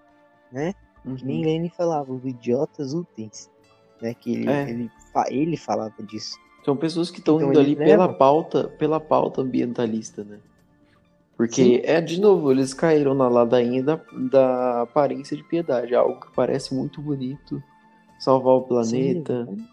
né? 0.53 0.75
Uhum. 1.05 1.17
Que 1.17 1.25
nem. 1.25 1.45
Lenin 1.45 1.71
falava, 1.71 2.13
os 2.13 2.25
idiotas 2.25 2.93
úteis, 2.93 3.51
né? 4.03 4.13
Que 4.13 4.35
ele, 4.35 4.51
é. 4.51 4.69
ele, 4.69 4.91
ele 5.31 5.57
falava 5.57 6.03
disso. 6.03 6.39
São 6.63 6.77
pessoas 6.77 7.11
que 7.11 7.21
estão 7.21 7.37
então, 7.37 7.51
indo 7.51 7.61
ali 7.61 7.77
pela 7.77 8.13
pauta, 8.13 8.69
pela 8.69 9.01
pauta 9.01 9.41
ambientalista, 9.41 10.25
né? 10.25 10.41
Porque, 11.37 11.63
Sim. 11.63 11.81
é, 11.83 12.01
de 12.01 12.21
novo, 12.21 12.53
eles 12.53 12.73
caíram 12.73 13.13
na 13.15 13.29
ladainha 13.29 13.83
da, 13.83 14.01
da 14.31 14.83
aparência 14.83 15.37
de 15.37 15.43
piedade, 15.43 15.95
algo 15.95 16.21
que 16.21 16.33
parece 16.35 16.73
muito 16.75 17.01
bonito, 17.01 17.63
salvar 18.19 18.55
o 18.55 18.63
planeta. 18.63 19.47
Sim. 19.47 19.67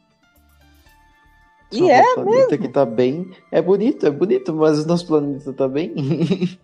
E 1.71 1.89
é 1.89 2.01
o 2.01 2.15
planeta 2.15 2.47
mesmo. 2.49 2.65
que 2.65 2.67
tá 2.67 2.85
bem. 2.85 3.31
É 3.51 3.61
bonito, 3.61 4.05
é 4.05 4.11
bonito, 4.11 4.53
mas 4.53 4.83
o 4.83 4.87
nosso 4.87 5.07
planeta 5.07 5.53
tá 5.53 5.67
bem. 5.67 5.93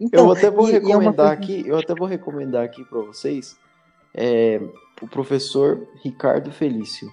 Então, 0.00 0.26
eu 0.26 0.32
até 0.32 0.50
vou 0.50 0.68
e, 0.68 0.72
recomendar 0.72 1.26
e 1.26 1.30
é 1.30 1.32
aqui, 1.32 1.68
eu 1.68 1.78
até 1.78 1.94
vou 1.94 2.08
recomendar 2.08 2.64
aqui 2.64 2.84
para 2.84 2.98
vocês 2.98 3.56
é, 4.12 4.60
o 5.00 5.06
professor 5.06 5.86
Ricardo 6.02 6.50
Felício. 6.50 7.08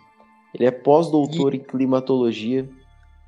Ele 0.53 0.65
é 0.65 0.71
pós-doutor 0.71 1.53
e... 1.53 1.57
em 1.57 1.59
climatologia. 1.59 2.67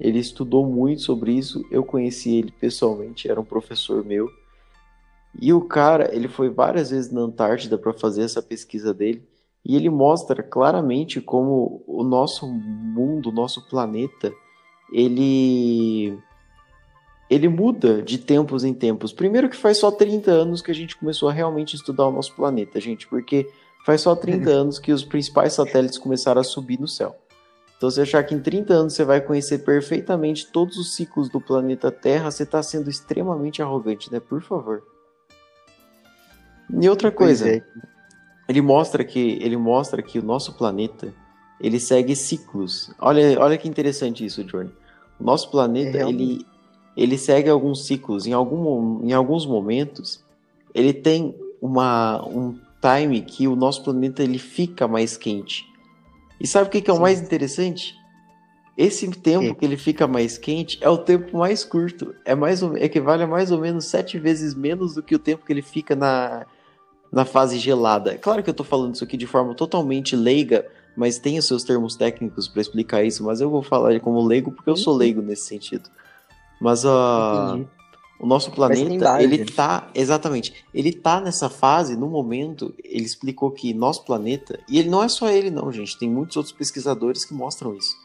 Ele 0.01 0.17
estudou 0.17 0.65
muito 0.65 1.03
sobre 1.03 1.31
isso. 1.31 1.63
Eu 1.69 1.83
conheci 1.83 2.35
ele 2.35 2.51
pessoalmente, 2.59 3.29
era 3.29 3.39
um 3.39 3.45
professor 3.45 4.03
meu. 4.03 4.27
E 5.39 5.53
o 5.53 5.61
cara, 5.61 6.13
ele 6.13 6.27
foi 6.27 6.49
várias 6.49 6.89
vezes 6.89 7.11
na 7.11 7.21
Antártida 7.21 7.77
para 7.77 7.93
fazer 7.93 8.23
essa 8.23 8.41
pesquisa 8.41 8.93
dele. 8.95 9.23
E 9.63 9.75
ele 9.75 9.91
mostra 9.91 10.41
claramente 10.41 11.21
como 11.21 11.83
o 11.85 12.03
nosso 12.03 12.47
mundo, 12.47 13.29
o 13.29 13.31
nosso 13.31 13.69
planeta, 13.69 14.33
ele 14.91 16.17
ele 17.29 17.47
muda 17.47 18.01
de 18.01 18.17
tempos 18.17 18.65
em 18.65 18.73
tempos. 18.73 19.13
Primeiro 19.13 19.47
que 19.49 19.55
faz 19.55 19.77
só 19.77 19.89
30 19.89 20.31
anos 20.31 20.61
que 20.61 20.71
a 20.71 20.75
gente 20.75 20.97
começou 20.97 21.29
a 21.29 21.31
realmente 21.31 21.75
estudar 21.75 22.07
o 22.07 22.11
nosso 22.11 22.35
planeta, 22.35 22.81
gente, 22.81 23.07
porque 23.07 23.47
faz 23.85 24.01
só 24.01 24.15
30 24.15 24.49
anos 24.51 24.79
que 24.79 24.91
os 24.91 25.05
principais 25.05 25.53
satélites 25.53 25.97
começaram 25.97 26.41
a 26.41 26.43
subir 26.43 26.77
no 26.77 26.87
céu. 26.87 27.20
Então, 27.81 27.89
você 27.89 28.01
achar 28.01 28.23
que 28.23 28.35
em 28.35 28.39
30 28.39 28.75
anos 28.75 28.93
você 28.93 29.03
vai 29.03 29.19
conhecer 29.19 29.57
perfeitamente 29.65 30.45
todos 30.45 30.77
os 30.77 30.93
ciclos 30.93 31.29
do 31.29 31.41
planeta 31.41 31.91
Terra, 31.91 32.29
você 32.29 32.43
está 32.43 32.61
sendo 32.61 32.91
extremamente 32.91 33.59
arrogante, 33.59 34.11
né? 34.13 34.19
Por 34.19 34.39
favor. 34.39 34.83
E 36.79 36.87
outra 36.87 37.11
coisa, 37.11 37.49
é. 37.49 37.63
ele 38.47 38.61
mostra 38.61 39.03
que 39.03 39.39
ele 39.41 39.57
mostra 39.57 40.03
que 40.03 40.19
o 40.19 40.23
nosso 40.23 40.53
planeta 40.53 41.11
ele 41.59 41.79
segue 41.79 42.15
ciclos. 42.15 42.93
Olha, 42.99 43.39
olha 43.39 43.57
que 43.57 43.67
interessante 43.67 44.23
isso, 44.23 44.43
Johnny. 44.43 44.69
O 45.19 45.23
nosso 45.23 45.49
planeta 45.49 45.97
é 45.97 46.07
ele 46.07 46.45
ele 46.95 47.17
segue 47.17 47.49
alguns 47.49 47.87
ciclos. 47.87 48.27
Em, 48.27 48.33
algum, 48.33 49.03
em 49.03 49.11
alguns 49.11 49.43
momentos 49.43 50.23
ele 50.71 50.93
tem 50.93 51.35
uma, 51.59 52.23
um 52.27 52.59
time 52.79 53.23
que 53.23 53.47
o 53.47 53.55
nosso 53.55 53.83
planeta 53.83 54.21
ele 54.21 54.37
fica 54.37 54.87
mais 54.87 55.17
quente. 55.17 55.70
E 56.41 56.47
sabe 56.47 56.67
o 56.67 56.71
que, 56.71 56.81
que 56.81 56.89
é 56.89 56.93
o 56.93 56.99
mais 56.99 57.21
interessante? 57.21 57.95
Esse 58.77 59.07
tempo 59.11 59.53
que 59.53 59.63
ele 59.63 59.77
fica 59.77 60.07
mais 60.07 60.37
quente 60.37 60.79
é 60.81 60.89
o 60.89 60.97
tempo 60.97 61.37
mais 61.37 61.63
curto. 61.63 62.15
É 62.25 62.33
mais 62.33 62.63
ou, 62.63 62.75
equivale 62.77 63.23
a 63.23 63.27
mais 63.27 63.51
ou 63.51 63.59
menos 63.59 63.85
sete 63.85 64.17
vezes 64.17 64.55
menos 64.55 64.95
do 64.95 65.03
que 65.03 65.13
o 65.13 65.19
tempo 65.19 65.45
que 65.45 65.53
ele 65.53 65.61
fica 65.61 65.95
na, 65.95 66.45
na 67.11 67.25
fase 67.25 67.59
gelada. 67.59 68.13
É 68.13 68.17
claro 68.17 68.41
que 68.41 68.49
eu 68.49 68.53
estou 68.53 68.65
falando 68.65 68.95
isso 68.95 69.03
aqui 69.03 69.17
de 69.17 69.27
forma 69.27 69.53
totalmente 69.53 70.15
leiga, 70.15 70.65
mas 70.95 71.19
tem 71.19 71.37
os 71.37 71.45
seus 71.45 71.63
termos 71.63 71.95
técnicos 71.95 72.47
para 72.47 72.61
explicar 72.61 73.03
isso, 73.03 73.23
mas 73.23 73.39
eu 73.39 73.49
vou 73.49 73.61
falar 73.61 73.99
como 73.99 74.25
leigo 74.25 74.51
porque 74.51 74.69
eu 74.69 74.77
sou 74.77 74.95
leigo 74.95 75.21
nesse 75.21 75.45
sentido. 75.45 75.89
Mas 76.59 76.83
uh, 76.83 77.67
o 78.21 78.25
nosso 78.27 78.51
planeta, 78.51 79.19
ele 79.19 79.43
tá, 79.45 79.89
exatamente, 79.95 80.63
ele 80.71 80.93
tá 80.93 81.19
nessa 81.19 81.49
fase, 81.49 81.97
no 81.97 82.07
momento, 82.07 82.71
ele 82.83 83.03
explicou 83.03 83.49
que 83.49 83.73
nosso 83.73 84.05
planeta, 84.05 84.59
e 84.69 84.77
ele 84.77 84.91
não 84.91 85.01
é 85.01 85.09
só 85.09 85.27
ele 85.27 85.49
não, 85.49 85.71
gente, 85.71 85.97
tem 85.97 86.07
muitos 86.07 86.37
outros 86.37 86.53
pesquisadores 86.53 87.25
que 87.25 87.33
mostram 87.33 87.75
isso. 87.75 87.95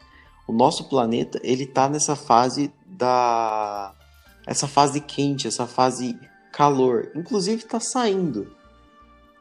O 0.47 0.51
nosso 0.51 0.85
planeta, 0.89 1.39
ele 1.43 1.67
tá 1.67 1.87
nessa 1.87 2.15
fase 2.15 2.73
da 2.87 3.93
essa 4.47 4.67
fase 4.67 5.01
quente, 5.01 5.47
essa 5.47 5.67
fase 5.67 6.17
calor, 6.51 7.11
inclusive 7.13 7.63
tá 7.65 7.79
saindo. 7.79 8.51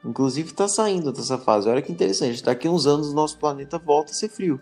Inclusive 0.05 0.53
tá 0.53 0.69
saindo 0.69 1.11
dessa 1.11 1.39
fase. 1.39 1.71
Olha 1.71 1.81
que 1.81 1.91
interessante, 1.91 2.43
daqui 2.43 2.69
uns 2.69 2.87
anos 2.87 3.09
o 3.09 3.15
nosso 3.15 3.39
planeta 3.39 3.79
volta 3.79 4.11
a 4.13 4.15
ser 4.15 4.29
frio. 4.29 4.61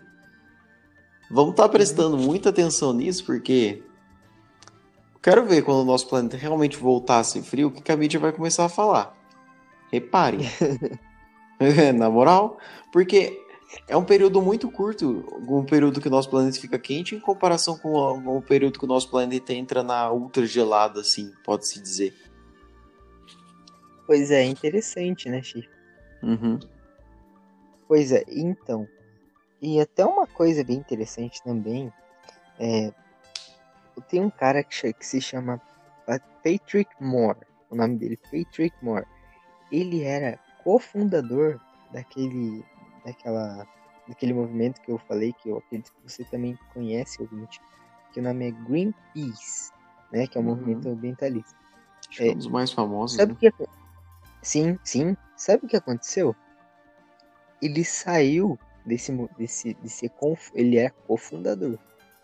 Vamos 1.29 1.51
estar 1.51 1.63
tá 1.63 1.69
prestando 1.69 2.15
muita 2.15 2.49
atenção 2.49 2.93
nisso, 2.93 3.25
porque 3.25 3.83
Quero 5.25 5.43
ver 5.43 5.63
quando 5.63 5.81
o 5.81 5.85
nosso 5.85 6.07
planeta 6.07 6.37
realmente 6.37 6.77
voltar 6.77 7.17
a 7.17 7.23
ser 7.23 7.41
frio, 7.41 7.69
o 7.69 7.71
que 7.71 7.91
a 7.91 7.97
mídia 7.97 8.19
vai 8.19 8.31
começar 8.31 8.63
a 8.63 8.69
falar. 8.69 9.17
Reparem. 9.91 10.41
Na 11.97 12.11
moral, 12.11 12.59
porque 12.91 13.43
é 13.87 13.97
um 13.97 14.05
período 14.05 14.39
muito 14.39 14.69
curto, 14.69 15.25
um 15.49 15.65
período 15.65 15.99
que 15.99 16.07
o 16.07 16.11
nosso 16.11 16.29
planeta 16.29 16.61
fica 16.61 16.77
quente 16.77 17.15
em 17.15 17.19
comparação 17.19 17.75
com 17.75 17.91
o, 18.37 18.39
período 18.39 18.77
que 18.77 18.85
o 18.85 18.87
nosso 18.87 19.09
planeta 19.09 19.51
entra 19.51 19.81
na 19.81 20.11
ultra 20.11 20.45
gelada, 20.45 21.01
assim, 21.01 21.33
pode-se 21.43 21.81
dizer. 21.81 22.13
Pois 24.05 24.29
é, 24.29 24.43
interessante, 24.43 25.27
né, 25.27 25.41
Chico? 25.41 25.73
Uhum. 26.21 26.59
Pois 27.87 28.11
é, 28.11 28.23
então. 28.27 28.87
E 29.59 29.79
até 29.79 30.05
uma 30.05 30.27
coisa 30.27 30.63
bem 30.63 30.77
interessante 30.77 31.41
também, 31.43 31.91
é, 32.59 32.93
tem 34.01 34.21
um 34.21 34.29
cara 34.29 34.63
que, 34.63 34.93
que 34.93 35.05
se 35.05 35.21
chama 35.21 35.61
Patrick 36.05 36.89
Moore. 36.99 37.39
O 37.69 37.75
nome 37.75 37.97
dele 37.97 38.19
é 38.23 38.43
Patrick 38.43 38.75
Moore. 38.81 39.05
Ele 39.71 40.03
era 40.03 40.39
cofundador 40.63 41.59
daquele, 41.91 42.63
daquela, 43.05 43.67
daquele 44.07 44.33
movimento 44.33 44.81
que 44.81 44.91
eu 44.91 44.97
falei, 44.99 45.33
que 45.33 45.49
eu 45.49 45.57
acredito 45.57 45.91
que 45.91 46.11
você 46.11 46.23
também 46.25 46.57
conhece, 46.73 47.21
ouvinte, 47.21 47.59
que 48.13 48.19
o 48.19 48.23
nome 48.23 48.47
é 48.47 48.51
Greenpeace, 48.51 49.71
né? 50.11 50.27
Que 50.27 50.37
é 50.37 50.41
um 50.41 50.43
uhum. 50.45 50.55
movimento 50.55 50.89
ambientalista. 50.89 51.55
Acho 52.09 52.23
é, 52.23 52.31
um 52.31 52.35
dos 52.35 52.47
mais 52.47 52.71
famosos. 52.71 53.17
Sabe 53.17 53.33
né? 53.33 53.39
que 53.39 53.51
Sim, 54.41 54.77
sim. 54.83 55.17
Sabe 55.35 55.65
o 55.65 55.67
que 55.67 55.75
aconteceu? 55.75 56.35
Ele 57.61 57.83
saiu 57.83 58.59
desse, 58.85 59.11
desse, 59.37 59.73
desse 59.75 60.11
ele 60.53 60.77
é 60.77 60.89
cofundador 60.89 61.79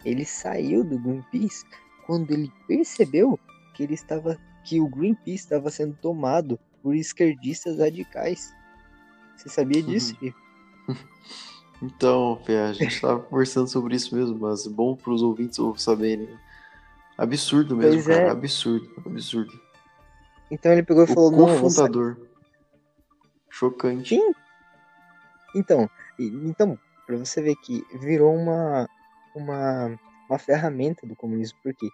ele 0.06 0.26
saiu 0.26 0.84
do 0.84 0.98
Greenpeace 0.98 1.66
quando 2.06 2.32
ele 2.32 2.52
percebeu 2.68 3.40
que 3.74 3.84
ele 3.84 3.94
estava 3.94 4.38
que 4.64 4.80
o 4.80 4.88
Greenpeace 4.88 5.44
estava 5.44 5.70
sendo 5.72 5.96
tomado 6.02 6.60
por 6.84 6.96
esquerdistas 6.96 7.80
radicais. 7.80 8.54
Você 9.36 9.50
sabia 9.50 9.82
disso, 9.82 10.16
Fih? 10.18 10.34
Então, 11.84 12.40
Fê, 12.46 12.58
a 12.58 12.74
gente 12.74 12.94
estava 12.94 13.20
conversando 13.20 13.68
sobre 13.68 13.96
isso 13.96 14.16
mesmo, 14.16 14.38
mas 14.38 14.68
bom 14.68 14.96
para 14.96 15.12
os 15.12 15.24
ouvintes 15.24 15.58
saberem. 15.82 16.30
Absurdo 17.18 17.76
mesmo, 17.76 18.04
pois 18.04 18.06
cara. 18.06 18.28
É. 18.28 18.30
Absurdo, 18.30 18.88
absurdo. 19.04 19.60
Então 20.52 20.72
ele 20.72 20.84
pegou 20.84 21.06
e 21.06 21.08
falou: 21.08 21.34
o 21.34 21.38
cofundador. 21.38 22.18
Chocante. 23.50 24.10
Sim. 24.10 24.32
Então, 25.56 25.90
então, 26.20 26.78
para 27.08 27.18
você 27.18 27.42
ver 27.42 27.56
que 27.56 27.84
virou 28.00 28.36
uma 28.36 28.88
uma, 29.36 30.00
uma 30.30 30.40
ferramenta 30.40 31.06
do 31.06 31.16
comunismo. 31.16 31.58
Por 31.64 31.74
quê? 31.74 31.88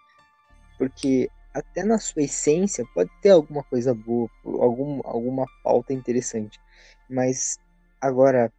Porque 0.76 1.30
até 1.54 1.84
na 1.84 1.98
sua 1.98 2.22
essência 2.22 2.84
pode 2.94 3.10
ter 3.20 3.30
alguma 3.30 3.62
coisa 3.64 3.94
boa, 3.94 4.30
algum, 4.44 5.00
alguma 5.04 5.44
pauta 5.62 5.92
interessante. 5.92 6.60
Mas 7.08 7.58
agora, 8.00 8.52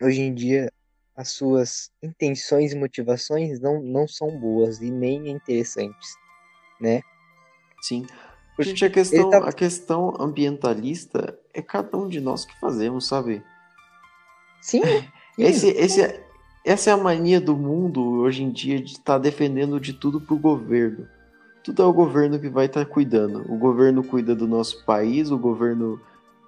hoje 0.00 0.20
em 0.20 0.34
dia, 0.34 0.70
as 1.16 1.30
suas 1.30 1.90
intenções 2.02 2.72
e 2.72 2.76
motivações 2.76 3.58
não, 3.58 3.80
não 3.82 4.06
são 4.06 4.38
boas 4.38 4.80
e 4.82 4.90
nem 4.90 5.28
interessantes, 5.30 6.14
né? 6.80 7.00
Sim. 7.80 8.06
Porque 8.54 8.70
Gente, 8.70 8.84
a 8.84 8.90
questão, 8.90 9.30
tá... 9.30 9.38
a 9.38 9.52
questão 9.52 10.14
ambientalista 10.18 11.38
é 11.52 11.62
cada 11.62 11.96
um 11.96 12.08
de 12.08 12.20
nós 12.20 12.44
que 12.44 12.58
fazemos, 12.58 13.06
sabe? 13.06 13.42
Sim. 14.60 14.82
Esse, 15.38 15.68
esse, 15.68 16.00
essa 16.66 16.90
é 16.90 16.92
a 16.92 16.96
mania 16.96 17.40
do 17.40 17.56
mundo 17.56 18.02
hoje 18.18 18.42
em 18.42 18.50
dia 18.50 18.80
de 18.80 18.92
estar 18.92 19.14
tá 19.14 19.18
defendendo 19.18 19.78
de 19.78 19.92
tudo 19.92 20.20
pro 20.20 20.36
governo. 20.36 21.06
tudo 21.62 21.80
é 21.80 21.86
o 21.86 21.92
governo 21.92 22.40
que 22.40 22.48
vai 22.48 22.66
estar 22.66 22.84
tá 22.84 22.90
cuidando. 22.90 23.44
O 23.48 23.56
governo 23.56 24.02
cuida 24.02 24.34
do 24.34 24.48
nosso 24.48 24.84
país, 24.84 25.30
o 25.30 25.38
governo. 25.38 26.00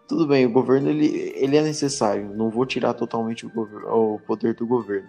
Tudo 0.08 0.26
bem, 0.26 0.44
o 0.44 0.50
governo 0.50 0.88
ele, 0.88 1.32
ele 1.36 1.56
é 1.56 1.62
necessário. 1.62 2.34
Não 2.34 2.50
vou 2.50 2.66
tirar 2.66 2.94
totalmente 2.94 3.46
o, 3.46 3.50
o 3.54 4.18
poder 4.26 4.54
do 4.54 4.66
governo. 4.66 5.08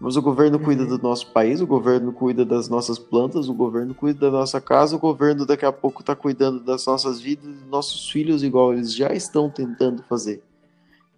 Mas 0.00 0.16
o 0.16 0.22
governo 0.22 0.58
cuida 0.58 0.82
uhum. 0.82 0.88
do 0.88 0.98
nosso 0.98 1.30
país, 1.32 1.60
o 1.60 1.66
governo 1.66 2.12
cuida 2.12 2.44
das 2.44 2.68
nossas 2.68 2.98
plantas, 2.98 3.48
o 3.48 3.54
governo 3.54 3.94
cuida 3.94 4.28
da 4.28 4.30
nossa 4.30 4.60
casa, 4.60 4.96
o 4.96 4.98
governo 4.98 5.46
daqui 5.46 5.64
a 5.64 5.72
pouco 5.72 6.00
está 6.00 6.16
cuidando 6.16 6.60
das 6.60 6.84
nossas 6.84 7.20
vidas, 7.20 7.46
dos 7.46 7.68
nossos 7.68 8.10
filhos, 8.10 8.42
igual 8.42 8.72
eles 8.72 8.92
já 8.92 9.12
estão 9.12 9.48
tentando 9.48 10.02
fazer. 10.02 10.42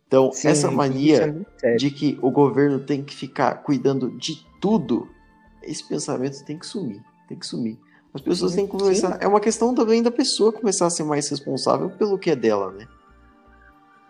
Então, 0.08 0.32
Sim, 0.32 0.48
essa 0.48 0.70
mania 0.70 1.44
é 1.62 1.76
de 1.76 1.90
que 1.90 2.18
o 2.22 2.30
governo 2.30 2.80
tem 2.80 3.04
que 3.04 3.14
ficar 3.14 3.56
cuidando 3.56 4.10
de 4.16 4.42
tudo, 4.58 5.06
esse 5.62 5.86
pensamento 5.86 6.42
tem 6.46 6.58
que 6.58 6.66
sumir. 6.66 7.02
Tem 7.28 7.38
que 7.38 7.46
sumir. 7.46 7.78
As 8.14 8.22
pessoas 8.22 8.54
têm 8.54 8.66
que 8.66 8.72
começar. 8.72 9.12
Sim. 9.12 9.18
É 9.20 9.28
uma 9.28 9.38
questão 9.38 9.74
também 9.74 10.02
da 10.02 10.10
pessoa 10.10 10.50
começar 10.50 10.86
a 10.86 10.90
ser 10.90 11.04
mais 11.04 11.28
responsável 11.28 11.90
pelo 11.90 12.18
que 12.18 12.30
é 12.30 12.36
dela, 12.36 12.72
né? 12.72 12.88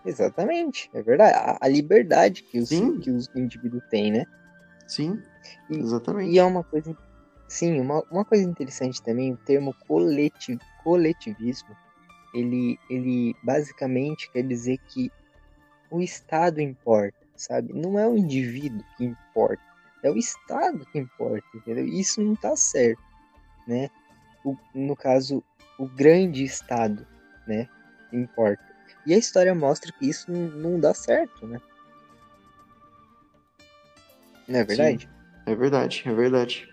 Exatamente, 0.06 0.88
é 0.94 1.02
verdade. 1.02 1.34
A, 1.36 1.58
a 1.60 1.68
liberdade 1.68 2.44
que 2.44 2.60
os, 2.60 2.68
que 2.68 3.10
os 3.10 3.28
indivíduos 3.34 3.82
têm, 3.90 4.12
né? 4.12 4.24
Sim, 4.86 5.20
exatamente. 5.68 6.30
E, 6.30 6.34
e 6.34 6.38
é 6.38 6.44
uma 6.44 6.62
coisa. 6.62 6.96
Sim, 7.48 7.80
uma, 7.80 8.04
uma 8.10 8.24
coisa 8.24 8.44
interessante 8.44 9.02
também, 9.02 9.32
o 9.32 9.36
termo 9.36 9.74
coletiv, 9.86 10.60
coletivismo, 10.84 11.76
ele, 12.32 12.78
ele 12.88 13.34
basicamente 13.42 14.30
quer 14.30 14.42
dizer 14.42 14.78
que 14.86 15.10
o 15.90 16.00
Estado 16.00 16.60
importa, 16.60 17.18
sabe? 17.36 17.72
Não 17.72 17.98
é 17.98 18.06
o 18.06 18.16
indivíduo 18.16 18.84
que 18.96 19.04
importa, 19.04 19.62
é 20.02 20.10
o 20.10 20.16
Estado 20.16 20.86
que 20.86 20.98
importa, 20.98 21.46
entendeu? 21.54 21.86
Isso 21.86 22.22
não 22.22 22.36
tá 22.36 22.54
certo, 22.56 23.02
né? 23.66 23.90
O, 24.44 24.56
no 24.74 24.94
caso, 24.94 25.42
o 25.78 25.86
grande 25.86 26.44
Estado, 26.44 27.06
né? 27.46 27.68
Importa. 28.12 28.62
E 29.06 29.14
a 29.14 29.18
história 29.18 29.54
mostra 29.54 29.92
que 29.92 30.08
isso 30.08 30.30
não, 30.30 30.78
dá 30.78 30.92
certo, 30.92 31.46
né? 31.46 31.60
Não 34.46 34.60
é 34.60 34.64
verdade? 34.64 35.04
Sim, 35.04 35.52
é 35.52 35.54
verdade, 35.54 36.02
é 36.06 36.14
verdade. 36.14 36.68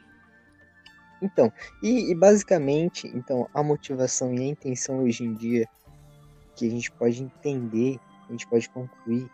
Então, 1.21 1.51
e, 1.81 2.11
e, 2.11 2.15
basicamente, 2.15 3.07
então, 3.07 3.49
a 3.53 3.63
motivação 3.63 4.33
e 4.33 4.41
a 4.41 4.45
intenção 4.45 5.03
hoje 5.03 5.23
em 5.23 5.33
dia 5.33 5.67
que 6.55 6.67
a 6.67 6.69
gente 6.69 6.91
pode 6.91 7.23
entender, 7.23 7.99
a 8.27 8.31
gente 8.31 8.47
pode 8.47 8.69
concluir 8.69 9.29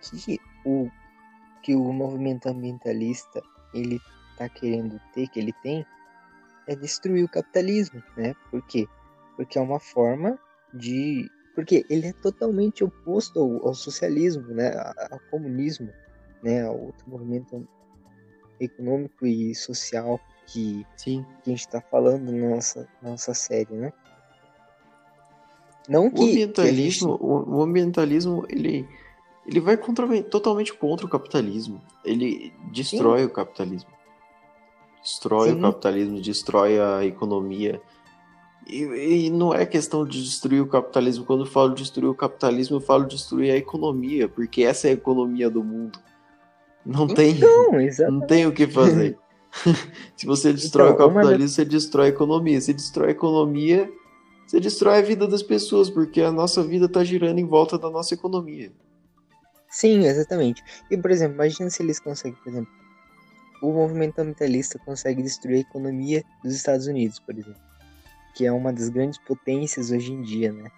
que 0.00 0.38
o 0.64 0.90
que 1.62 1.74
o 1.74 1.92
movimento 1.92 2.46
ambientalista 2.46 3.42
ele 3.72 3.98
está 4.32 4.48
querendo 4.50 5.00
ter, 5.14 5.28
que 5.28 5.40
ele 5.40 5.52
tem, 5.62 5.84
é 6.66 6.76
destruir 6.76 7.24
o 7.24 7.28
capitalismo, 7.28 8.02
né? 8.16 8.34
Por 8.50 8.62
quê? 8.66 8.86
Porque 9.36 9.58
é 9.58 9.60
uma 9.60 9.80
forma 9.80 10.38
de. 10.72 11.28
Porque 11.54 11.86
ele 11.88 12.08
é 12.08 12.12
totalmente 12.12 12.84
oposto 12.84 13.40
ao, 13.40 13.68
ao 13.68 13.74
socialismo, 13.74 14.46
né? 14.48 14.72
Ao 15.10 15.18
comunismo, 15.30 15.90
né? 16.42 16.66
Ao 16.66 16.78
outro 16.78 17.08
movimento 17.08 17.66
econômico 18.60 19.26
e 19.26 19.54
social 19.54 20.20
que, 20.46 20.86
Sim. 20.96 21.24
que 21.42 21.50
a 21.50 21.54
gente 21.54 21.66
está 21.66 21.80
falando 21.80 22.30
na 22.30 22.50
nossa, 22.50 22.88
nossa 23.00 23.32
série, 23.32 23.74
né? 23.74 23.92
Não 25.88 26.10
que, 26.10 26.20
o 26.20 26.24
ambientalismo, 26.24 27.18
que 27.18 27.24
gente... 27.24 27.48
o 27.50 27.62
ambientalismo 27.62 28.44
ele 28.48 28.86
ele 29.46 29.60
vai 29.60 29.76
contra, 29.76 30.22
totalmente 30.22 30.72
contra 30.72 31.04
o 31.06 31.08
capitalismo. 31.08 31.80
Ele 32.04 32.52
destrói 32.72 33.20
Sim. 33.20 33.26
o 33.26 33.30
capitalismo. 33.30 33.90
Destrói 35.02 35.50
Sim. 35.50 35.58
o 35.58 35.60
capitalismo, 35.60 36.20
destrói 36.20 36.80
a 36.80 37.04
economia. 37.04 37.80
E, 38.66 39.26
e, 39.26 39.30
não 39.30 39.52
é 39.52 39.66
questão 39.66 40.06
de 40.06 40.22
destruir 40.22 40.62
o 40.62 40.66
capitalismo. 40.66 41.26
Quando 41.26 41.44
eu 41.44 41.50
falo 41.50 41.74
destruir 41.74 42.08
o 42.08 42.14
capitalismo, 42.14 42.76
eu 42.76 42.80
falo 42.80 43.04
destruir 43.04 43.50
a 43.50 43.56
economia, 43.56 44.26
porque 44.26 44.62
essa 44.62 44.88
é 44.88 44.90
a 44.90 44.94
economia 44.94 45.50
do 45.50 45.62
mundo. 45.62 45.98
Não 46.84 47.04
então, 47.04 47.14
tem, 47.14 47.38
não 48.10 48.20
tem 48.20 48.46
o 48.46 48.52
que 48.52 48.66
fazer. 48.66 49.18
Se 50.16 50.24
você 50.24 50.54
destrói 50.54 50.90
então, 50.92 51.06
o 51.06 51.12
capitalismo, 51.12 51.48
você 51.50 51.64
destrói 51.66 52.06
a 52.06 52.08
economia. 52.08 52.60
Se 52.62 52.72
destrói 52.72 53.08
a 53.08 53.12
economia, 53.12 53.92
você 54.54 54.60
destrói 54.60 54.98
a 54.98 55.02
vida 55.02 55.26
das 55.26 55.42
pessoas, 55.42 55.90
porque 55.90 56.20
a 56.20 56.30
nossa 56.30 56.62
vida 56.62 56.86
está 56.86 57.02
girando 57.02 57.40
em 57.40 57.44
volta 57.44 57.76
da 57.76 57.90
nossa 57.90 58.14
economia. 58.14 58.72
Sim, 59.68 60.06
exatamente. 60.06 60.62
E, 60.88 60.96
por 60.96 61.10
exemplo, 61.10 61.34
imagina 61.34 61.68
se 61.68 61.82
eles 61.82 61.98
conseguem, 61.98 62.38
por 62.40 62.50
exemplo, 62.50 62.72
o 63.60 63.72
movimento 63.72 64.20
ambientalista 64.20 64.78
consegue 64.78 65.22
destruir 65.22 65.56
a 65.56 65.60
economia 65.60 66.22
dos 66.44 66.54
Estados 66.54 66.86
Unidos, 66.86 67.18
por 67.18 67.36
exemplo, 67.36 67.60
que 68.36 68.46
é 68.46 68.52
uma 68.52 68.72
das 68.72 68.88
grandes 68.90 69.18
potências 69.18 69.90
hoje 69.90 70.12
em 70.12 70.22
dia, 70.22 70.52
né? 70.52 70.70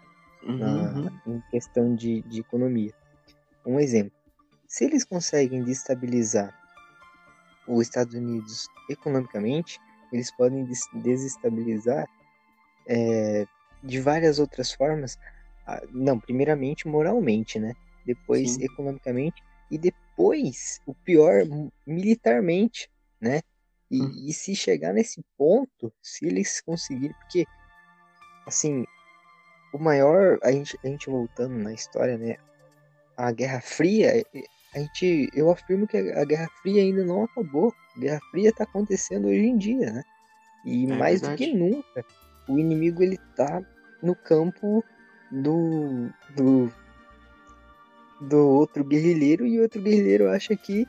Uhum. 0.42 0.56
Na, 0.56 1.12
em 1.26 1.42
questão 1.50 1.94
de, 1.94 2.22
de 2.22 2.40
economia. 2.40 2.94
Um 3.66 3.78
exemplo. 3.78 4.16
Se 4.66 4.84
eles 4.84 5.04
conseguem 5.04 5.62
destabilizar 5.62 6.54
os 7.68 7.82
Estados 7.82 8.14
Unidos 8.14 8.68
economicamente, 8.88 9.78
eles 10.10 10.34
podem 10.34 10.66
desestabilizar 10.94 12.08
é, 12.88 13.46
de 13.82 14.00
várias 14.00 14.38
outras 14.38 14.72
formas. 14.72 15.18
Não, 15.92 16.18
primeiramente 16.18 16.86
moralmente, 16.86 17.58
né? 17.58 17.74
depois 18.06 18.52
Sim. 18.52 18.64
economicamente 18.64 19.42
e 19.70 19.76
depois, 19.76 20.80
o 20.86 20.94
pior, 20.94 21.42
militarmente, 21.84 22.88
né? 23.20 23.42
E, 23.90 24.00
hum. 24.00 24.12
e, 24.28 24.32
se 24.32 24.54
chegar 24.54 24.92
nesse 24.92 25.24
ponto, 25.36 25.92
se 26.00 26.26
eles 26.26 26.60
conseguirem, 26.60 27.14
porque, 27.20 27.44
assim, 28.46 28.84
o 29.72 29.78
maior, 29.78 30.38
a 30.42 30.52
gente, 30.52 30.78
a 30.82 30.86
gente 30.86 31.10
voltando 31.10 31.56
na 31.56 31.72
história, 31.72 32.16
né? 32.16 32.36
A 33.16 33.32
Guerra 33.32 33.60
Fria, 33.60 34.24
a 34.74 34.78
gente, 34.78 35.28
eu 35.34 35.50
afirmo 35.50 35.86
que 35.86 35.96
a, 35.96 36.24
Guerra 36.24 36.48
Fria 36.62 36.82
ainda 36.82 37.04
não 37.04 37.24
acabou. 37.24 37.72
A 37.96 38.00
Guerra 38.00 38.20
Fria 38.30 38.50
está 38.50 38.64
acontecendo 38.64 39.28
hoje 39.28 39.46
em 39.46 39.56
dia, 39.56 39.92
né? 39.92 40.02
E 40.64 40.84
é 40.84 40.96
mais 40.96 41.20
verdade. 41.20 41.44
do 41.44 41.52
que 41.52 41.56
nunca, 41.56 42.04
o 42.48 42.58
inimigo 42.58 43.02
ele 43.02 43.18
tá 43.34 43.62
no 44.02 44.14
campo 44.14 44.84
do, 45.30 46.08
do 46.36 46.70
do 48.20 48.38
outro 48.38 48.82
guerrilheiro 48.84 49.46
e 49.46 49.58
o 49.58 49.62
outro 49.62 49.80
guerrilheiro 49.82 50.30
acha 50.30 50.56
que 50.56 50.86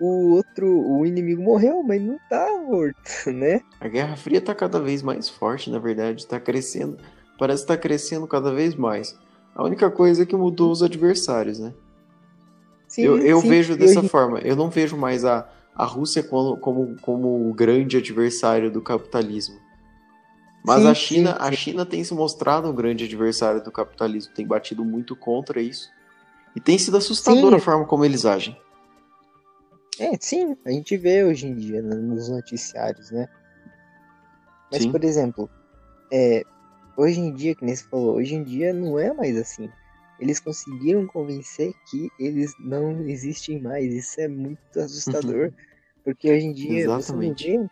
o 0.00 0.32
outro, 0.32 0.66
o 0.66 1.06
inimigo 1.06 1.40
morreu, 1.40 1.80
mas 1.82 2.02
não 2.02 2.18
tá 2.28 2.44
morto, 2.68 2.98
né? 3.30 3.60
A 3.80 3.86
Guerra 3.86 4.16
Fria 4.16 4.40
tá 4.40 4.54
cada 4.54 4.80
vez 4.80 5.00
mais 5.00 5.28
forte, 5.28 5.70
na 5.70 5.78
verdade, 5.78 6.26
tá 6.26 6.40
crescendo, 6.40 6.98
parece 7.38 7.62
que 7.62 7.68
tá 7.68 7.76
crescendo 7.76 8.26
cada 8.26 8.52
vez 8.52 8.74
mais. 8.74 9.16
A 9.54 9.62
única 9.62 9.90
coisa 9.90 10.24
é 10.24 10.26
que 10.26 10.34
mudou 10.34 10.72
os 10.72 10.82
adversários, 10.82 11.60
né? 11.60 11.72
Sim, 12.88 13.02
eu 13.02 13.18
eu 13.18 13.40
sim, 13.40 13.48
vejo 13.48 13.76
dessa 13.76 14.00
eu... 14.00 14.08
forma, 14.08 14.40
eu 14.40 14.56
não 14.56 14.68
vejo 14.68 14.96
mais 14.96 15.24
a, 15.24 15.48
a 15.74 15.84
Rússia 15.84 16.22
como, 16.22 16.56
como, 16.56 16.96
como 17.00 17.48
o 17.48 17.54
grande 17.54 17.96
adversário 17.96 18.70
do 18.70 18.82
capitalismo. 18.82 19.54
Mas 20.64 20.82
sim, 20.82 20.88
a 20.88 20.94
China, 20.94 21.36
a 21.40 21.52
China 21.52 21.84
tem 21.84 22.04
se 22.04 22.14
mostrado 22.14 22.68
um 22.68 22.74
grande 22.74 23.04
adversário 23.04 23.62
do 23.62 23.72
capitalismo, 23.72 24.32
tem 24.32 24.46
batido 24.46 24.84
muito 24.84 25.16
contra 25.16 25.60
isso. 25.60 25.90
E 26.54 26.60
tem 26.60 26.78
sido 26.78 26.96
assustadora 26.96 27.56
sim. 27.56 27.62
a 27.62 27.64
forma 27.64 27.86
como 27.86 28.04
eles 28.04 28.24
agem. 28.24 28.56
É, 29.98 30.16
sim, 30.20 30.56
a 30.64 30.70
gente 30.70 30.96
vê 30.96 31.24
hoje 31.24 31.46
em 31.46 31.54
dia 31.54 31.82
nos 31.82 32.28
noticiários, 32.28 33.10
né? 33.10 33.28
Mas, 34.70 34.82
sim. 34.82 34.92
por 34.92 35.02
exemplo, 35.04 35.50
é, 36.10 36.44
hoje 36.96 37.20
em 37.20 37.34
dia, 37.34 37.54
que 37.54 37.64
nem 37.64 37.74
você 37.74 37.84
falou, 37.84 38.16
hoje 38.16 38.34
em 38.34 38.42
dia 38.44 38.72
não 38.72 38.98
é 38.98 39.12
mais 39.12 39.36
assim. 39.36 39.68
Eles 40.20 40.38
conseguiram 40.38 41.06
convencer 41.06 41.74
que 41.90 42.08
eles 42.18 42.52
não 42.60 43.00
existem 43.08 43.60
mais. 43.60 43.92
Isso 43.92 44.20
é 44.20 44.28
muito 44.28 44.78
assustador. 44.78 45.46
Uhum. 45.46 45.52
Porque 46.04 46.30
hoje 46.30 46.46
em 46.46 46.52
dia 46.52 46.80
Exatamente. 46.80 47.44
você 47.44 47.56
não 47.56 47.62
vê 47.62 47.68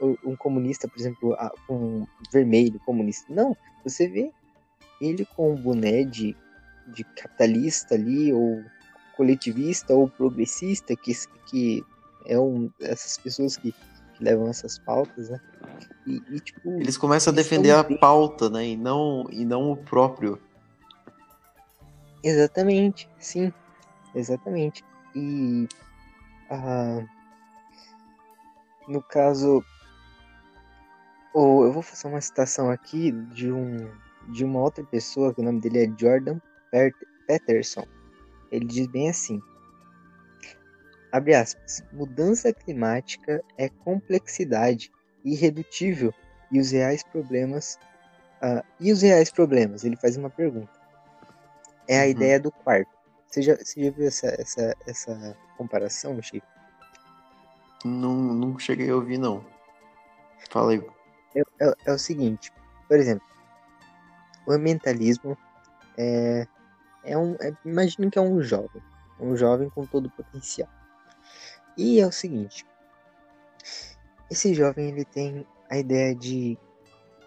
um, 0.00 0.36
comunista, 0.36 0.88
por 0.88 0.98
exemplo, 0.98 1.36
um 1.68 2.06
vermelho 2.32 2.78
comunista. 2.80 3.32
Não, 3.32 3.56
você 3.84 4.08
vê 4.08 4.32
ele 5.00 5.24
com 5.24 5.52
um 5.52 5.56
boné 5.56 6.04
de 6.04 6.36
de 6.86 7.04
capitalista 7.04 7.94
ali, 7.94 8.32
ou 8.32 8.62
coletivista, 9.16 9.94
ou 9.94 10.08
progressista, 10.08 10.94
que, 10.94 11.12
que 11.46 11.84
é 12.26 12.38
um, 12.38 12.70
essas 12.80 13.16
pessoas 13.18 13.56
que, 13.56 13.72
que 13.72 14.24
levam 14.24 14.48
essas 14.48 14.78
pautas, 14.78 15.30
né? 15.30 15.40
E, 16.06 16.22
e, 16.30 16.40
tipo, 16.40 16.70
eles 16.70 16.96
começam 16.96 17.32
a 17.32 17.36
defender 17.36 17.72
a 17.72 17.82
bem... 17.82 17.98
pauta, 17.98 18.48
né? 18.48 18.68
E 18.68 18.76
não, 18.76 19.26
e 19.30 19.44
não 19.44 19.72
o 19.72 19.76
próprio. 19.76 20.40
Exatamente, 22.22 23.08
sim, 23.18 23.52
exatamente. 24.14 24.84
E 25.14 25.66
ah, 26.50 27.04
no 28.86 29.02
caso, 29.02 29.64
ou 31.36 31.66
eu 31.66 31.72
vou 31.72 31.82
fazer 31.82 32.08
uma 32.08 32.20
citação 32.22 32.70
aqui 32.70 33.12
de 33.12 33.52
um 33.52 33.90
de 34.28 34.42
uma 34.42 34.58
outra 34.58 34.82
pessoa 34.82 35.34
que 35.34 35.40
o 35.42 35.44
nome 35.44 35.60
dele 35.60 35.84
é 35.84 35.92
Jordan 35.96 36.40
Peterson. 37.26 37.86
Ele 38.50 38.64
diz 38.64 38.86
bem 38.86 39.10
assim: 39.10 39.42
abre 41.12 41.34
aspas, 41.34 41.84
mudança 41.92 42.54
climática 42.54 43.44
é 43.58 43.68
complexidade 43.68 44.90
irredutível 45.22 46.12
e 46.50 46.58
os 46.58 46.70
reais 46.70 47.02
problemas. 47.02 47.78
Uh, 48.36 48.64
e 48.80 48.90
os 48.90 49.02
reais 49.02 49.30
problemas? 49.30 49.84
Ele 49.84 49.96
faz 49.96 50.16
uma 50.16 50.30
pergunta. 50.30 50.72
É 51.86 52.00
a 52.00 52.04
uhum. 52.04 52.10
ideia 52.10 52.40
do 52.40 52.50
quarto. 52.50 52.90
Você 53.28 53.42
já, 53.42 53.56
você 53.56 53.84
já 53.84 53.90
viu 53.90 54.06
essa, 54.06 54.28
essa, 54.40 54.74
essa 54.86 55.36
comparação, 55.58 56.20
Chico? 56.22 56.46
Não, 57.84 58.14
não 58.14 58.58
cheguei 58.58 58.88
a 58.88 58.94
ouvir, 58.94 59.18
não. 59.18 59.44
Fala 60.50 60.72
aí. 60.72 60.95
É, 61.36 61.42
é, 61.60 61.74
é 61.86 61.92
o 61.92 61.98
seguinte, 61.98 62.52
por 62.88 62.98
exemplo, 62.98 63.26
o 64.46 64.52
ambientalismo 64.52 65.36
é, 65.96 66.46
é 67.04 67.16
um. 67.16 67.34
É, 67.40 67.52
imagine 67.64 68.10
que 68.10 68.18
é 68.18 68.22
um 68.22 68.40
jovem. 68.42 68.82
Um 69.18 69.36
jovem 69.36 69.70
com 69.70 69.86
todo 69.86 70.06
o 70.06 70.10
potencial. 70.10 70.68
E 71.76 72.00
é 72.00 72.06
o 72.06 72.12
seguinte. 72.12 72.66
Esse 74.30 74.54
jovem 74.54 74.88
ele 74.88 75.04
tem 75.04 75.46
a 75.70 75.78
ideia 75.78 76.14
de 76.14 76.58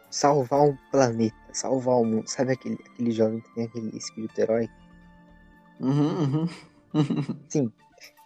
salvar 0.10 0.62
um 0.62 0.78
planeta, 0.92 1.36
salvar 1.54 1.96
o 1.96 2.06
mundo. 2.06 2.28
Sabe 2.28 2.54
aquele, 2.54 2.78
aquele 2.86 3.12
jovem 3.12 3.42
que 3.42 3.56
tem 3.56 3.66
aquele 3.66 3.98
espírito 3.98 4.40
herói? 4.40 4.70
Uhum, 5.80 6.24
uhum. 6.24 6.50
Sim. 7.48 7.72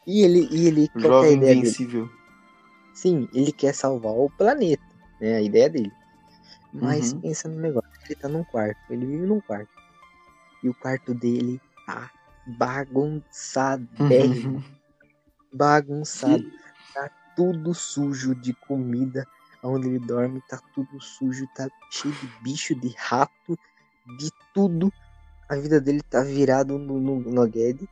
E 0.05 0.21
ele, 0.23 0.47
e 0.51 0.67
ele 0.67 0.89
jovem 0.95 1.33
invencível. 1.33 2.05
Dele? 2.05 2.17
Sim, 2.93 3.29
ele 3.33 3.51
quer 3.51 3.73
salvar 3.73 4.13
o 4.13 4.29
planeta, 4.29 4.83
né? 5.23 5.37
A 5.37 5.41
ideia 5.41 5.69
dele. 5.69 5.91
Mas 6.73 7.13
uhum. 7.13 7.21
pensa 7.21 7.47
no 7.47 7.59
negócio, 7.61 7.89
ele 8.05 8.15
tá 8.15 8.27
num 8.27 8.43
quarto, 8.43 8.77
ele 8.89 9.05
vive 9.05 9.25
num 9.25 9.39
quarto. 9.39 9.71
E 10.61 10.67
o 10.67 10.73
quarto 10.73 11.13
dele 11.13 11.61
tá 11.85 12.11
bagunçado, 12.45 13.87
uhum. 13.99 14.61
bagunçado. 15.53 16.43
Tá 16.93 17.09
tudo 17.35 17.73
sujo 17.73 18.35
de 18.35 18.53
comida. 18.53 19.25
Onde 19.63 19.87
ele 19.87 19.99
dorme 19.99 20.41
tá 20.49 20.59
tudo 20.75 20.99
sujo, 20.99 21.47
tá 21.55 21.69
cheio 21.89 22.13
de 22.13 22.27
bicho, 22.41 22.75
de 22.75 22.93
rato, 22.97 23.57
de 24.17 24.29
tudo. 24.53 24.91
A 25.47 25.55
vida 25.55 25.79
dele 25.79 26.01
tá 26.01 26.21
virado 26.21 26.77
no, 26.77 26.99
no, 26.99 27.21
no 27.21 27.47
Guedes. 27.47 27.87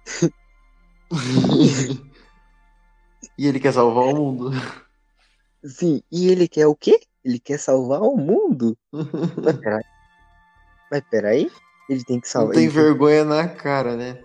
e 3.37 3.47
ele 3.47 3.59
quer 3.59 3.71
salvar 3.71 4.03
o 4.03 4.17
mundo. 4.17 4.51
Sim, 5.63 6.03
e 6.11 6.27
ele 6.27 6.47
quer 6.47 6.67
o 6.67 6.75
quê? 6.75 6.99
Ele 7.23 7.39
quer 7.39 7.59
salvar 7.59 8.01
o 8.01 8.17
mundo? 8.17 8.77
Mas 8.91 9.57
peraí. 9.59 9.83
Mas 10.91 11.01
peraí. 11.09 11.51
Ele 11.89 12.03
tem 12.03 12.19
que 12.19 12.27
salvar. 12.27 12.55
Não 12.55 12.61
tem 12.61 12.69
vergonha 12.69 13.25
tem... 13.25 13.25
na 13.25 13.47
cara, 13.47 13.95
né? 13.95 14.21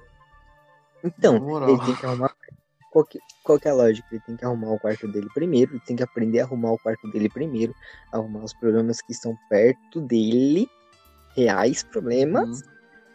Então, 1.02 1.36
ele 1.68 1.78
tem 1.84 1.94
que 1.94 2.06
arrumar. 2.06 2.34
Qual 2.90 3.04
que, 3.04 3.18
qual 3.44 3.58
que 3.60 3.68
é 3.68 3.70
a 3.70 3.74
lógica? 3.74 4.08
Ele 4.10 4.22
tem 4.26 4.36
que 4.36 4.44
arrumar 4.44 4.72
o 4.72 4.78
quarto 4.78 5.06
dele 5.06 5.28
primeiro, 5.34 5.72
ele 5.72 5.82
tem 5.86 5.96
que 5.96 6.02
aprender 6.02 6.40
a 6.40 6.44
arrumar 6.44 6.72
o 6.72 6.78
quarto 6.78 7.10
dele 7.10 7.28
primeiro, 7.28 7.74
arrumar 8.10 8.42
os 8.42 8.54
problemas 8.54 9.02
que 9.02 9.12
estão 9.12 9.36
perto 9.50 10.00
dele, 10.00 10.68
reais 11.36 11.82
problemas, 11.82 12.62
uhum. 12.62 12.68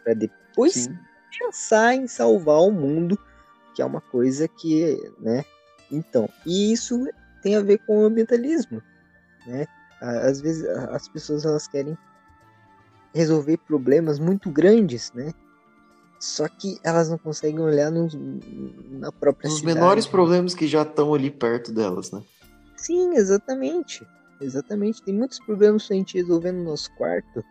para 0.04 0.14
depois 0.14 0.74
Sim. 0.74 0.98
pensar 1.36 1.94
em 1.94 2.06
salvar 2.06 2.60
o 2.60 2.70
mundo, 2.70 3.18
que 3.74 3.82
é 3.82 3.84
uma 3.84 4.00
coisa 4.00 4.46
que, 4.46 4.96
né? 5.18 5.44
Então, 5.90 6.28
e 6.46 6.72
isso 6.72 7.04
tem 7.42 7.56
a 7.56 7.60
ver 7.60 7.78
com 7.78 7.98
o 7.98 8.04
ambientalismo, 8.04 8.80
né? 9.46 9.66
Às 10.00 10.40
vezes 10.40 10.68
as 10.68 11.08
pessoas 11.08 11.44
elas 11.44 11.68
querem 11.68 11.96
resolver 13.14 13.56
problemas 13.58 14.18
muito 14.18 14.50
grandes, 14.50 15.12
né? 15.12 15.32
Só 16.18 16.48
que 16.48 16.78
elas 16.84 17.08
não 17.08 17.18
conseguem 17.18 17.60
olhar 17.60 17.90
nos, 17.90 18.16
na 18.90 19.10
própria 19.10 19.48
Nos 19.48 19.58
cidade. 19.58 19.74
menores 19.74 20.06
problemas 20.06 20.54
que 20.54 20.66
já 20.66 20.82
estão 20.82 21.12
ali 21.14 21.30
perto 21.30 21.72
delas, 21.72 22.12
né? 22.12 22.22
Sim, 22.76 23.14
exatamente. 23.14 24.06
Exatamente. 24.40 25.02
Tem 25.02 25.14
muitos 25.14 25.38
problemas 25.40 25.86
pra 25.86 25.96
gente 25.96 26.16
resolver 26.16 26.52
no 26.52 26.64
nosso 26.64 26.92
quarto. 26.96 27.44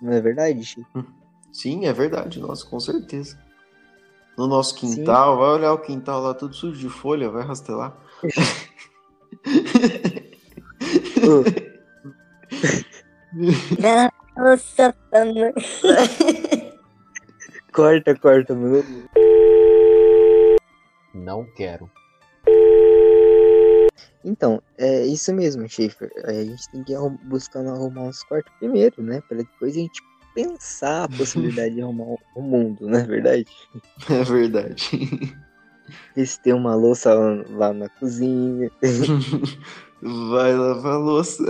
Não 0.00 0.12
é 0.12 0.20
verdade, 0.20 0.64
Chico? 0.64 0.86
Hum. 0.94 1.04
Sim, 1.52 1.86
é 1.86 1.92
verdade, 1.92 2.38
nossa, 2.38 2.64
com 2.66 2.78
certeza. 2.78 3.38
No 4.36 4.46
nosso 4.46 4.74
quintal, 4.74 5.34
Sim. 5.34 5.40
vai 5.40 5.48
olhar 5.50 5.72
o 5.72 5.78
quintal 5.78 6.22
lá 6.22 6.34
tudo 6.34 6.54
sujo 6.54 6.78
de 6.78 6.88
folha, 6.88 7.30
vai 7.30 7.42
rastelar. 7.42 7.96
Nossa, 14.36 14.94
corta, 17.72 18.14
corta, 18.16 18.54
meu. 18.54 18.84
Não 21.14 21.44
quero. 21.56 21.90
Então, 24.24 24.62
é 24.76 25.06
isso 25.06 25.32
mesmo, 25.34 25.68
Schaefer. 25.68 26.10
A 26.24 26.32
gente 26.32 26.70
tem 26.70 26.84
que 26.84 26.92
ir 26.92 26.98
buscando 27.24 27.70
arrumar 27.70 28.02
uns 28.02 28.22
quartos 28.24 28.52
primeiro, 28.58 29.02
né? 29.02 29.20
Para 29.28 29.38
depois 29.38 29.74
a 29.74 29.78
gente 29.80 30.02
pensar 30.34 31.04
a 31.04 31.08
possibilidade 31.08 31.74
de 31.74 31.82
arrumar 31.82 32.16
o 32.36 32.42
mundo, 32.42 32.86
não 32.86 32.98
é 32.98 33.04
verdade? 33.04 33.46
É 34.08 34.22
verdade. 34.24 35.36
E 36.16 36.26
se 36.26 36.40
tem 36.42 36.52
uma 36.52 36.74
louça 36.74 37.14
lá 37.48 37.72
na 37.72 37.88
cozinha. 37.88 38.70
Vai 40.02 40.54
lavar 40.54 40.94
a 40.94 40.98
louça. 40.98 41.44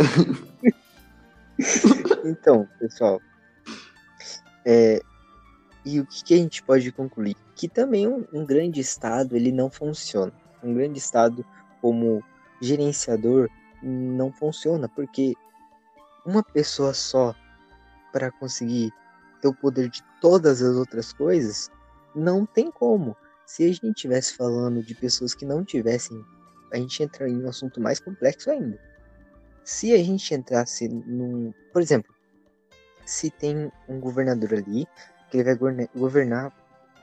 então, 2.24 2.66
pessoal. 2.78 3.20
É, 4.64 5.00
e 5.84 6.00
o 6.00 6.06
que, 6.06 6.24
que, 6.24 6.34
a 6.34 6.36
gente 6.36 6.62
pode 6.62 6.90
concluir? 6.92 7.36
Que 7.54 7.68
também 7.68 8.06
um, 8.06 8.24
um 8.32 8.44
grande 8.44 8.80
estado 8.80 9.36
ele 9.36 9.52
não 9.52 9.70
funciona. 9.70 10.32
Um 10.62 10.74
grande 10.74 10.98
estado 10.98 11.44
como 11.80 12.22
gerenciador 12.60 13.48
não 13.82 14.32
funciona 14.32 14.88
porque 14.88 15.34
uma 16.26 16.42
pessoa 16.42 16.92
só 16.92 17.34
para 18.12 18.30
conseguir 18.30 18.92
ter 19.40 19.48
o 19.48 19.54
poder 19.54 19.88
de 19.88 20.02
todas 20.20 20.60
as 20.60 20.76
outras 20.76 21.12
coisas 21.12 21.70
não 22.14 22.44
tem 22.44 22.70
como. 22.70 23.16
Se 23.46 23.64
a 23.64 23.68
gente 23.68 23.88
estivesse 23.88 24.36
falando 24.36 24.82
de 24.82 24.94
pessoas 24.94 25.34
que 25.34 25.46
não 25.46 25.64
tivessem, 25.64 26.22
a 26.72 26.76
gente 26.76 27.02
entraria 27.02 27.34
em 27.34 27.44
um 27.44 27.48
assunto 27.48 27.80
mais 27.80 28.00
complexo 28.00 28.50
ainda. 28.50 28.78
Se 29.64 29.92
a 29.92 29.98
gente 29.98 30.34
entrasse 30.34 30.88
num, 30.88 31.52
por 31.72 31.82
exemplo, 31.82 32.14
se 33.04 33.30
tem 33.30 33.70
um 33.88 34.00
governador 34.00 34.54
ali 34.54 34.86
que 35.30 35.38
ele 35.38 35.54
vai 35.54 35.88
governar 35.94 36.52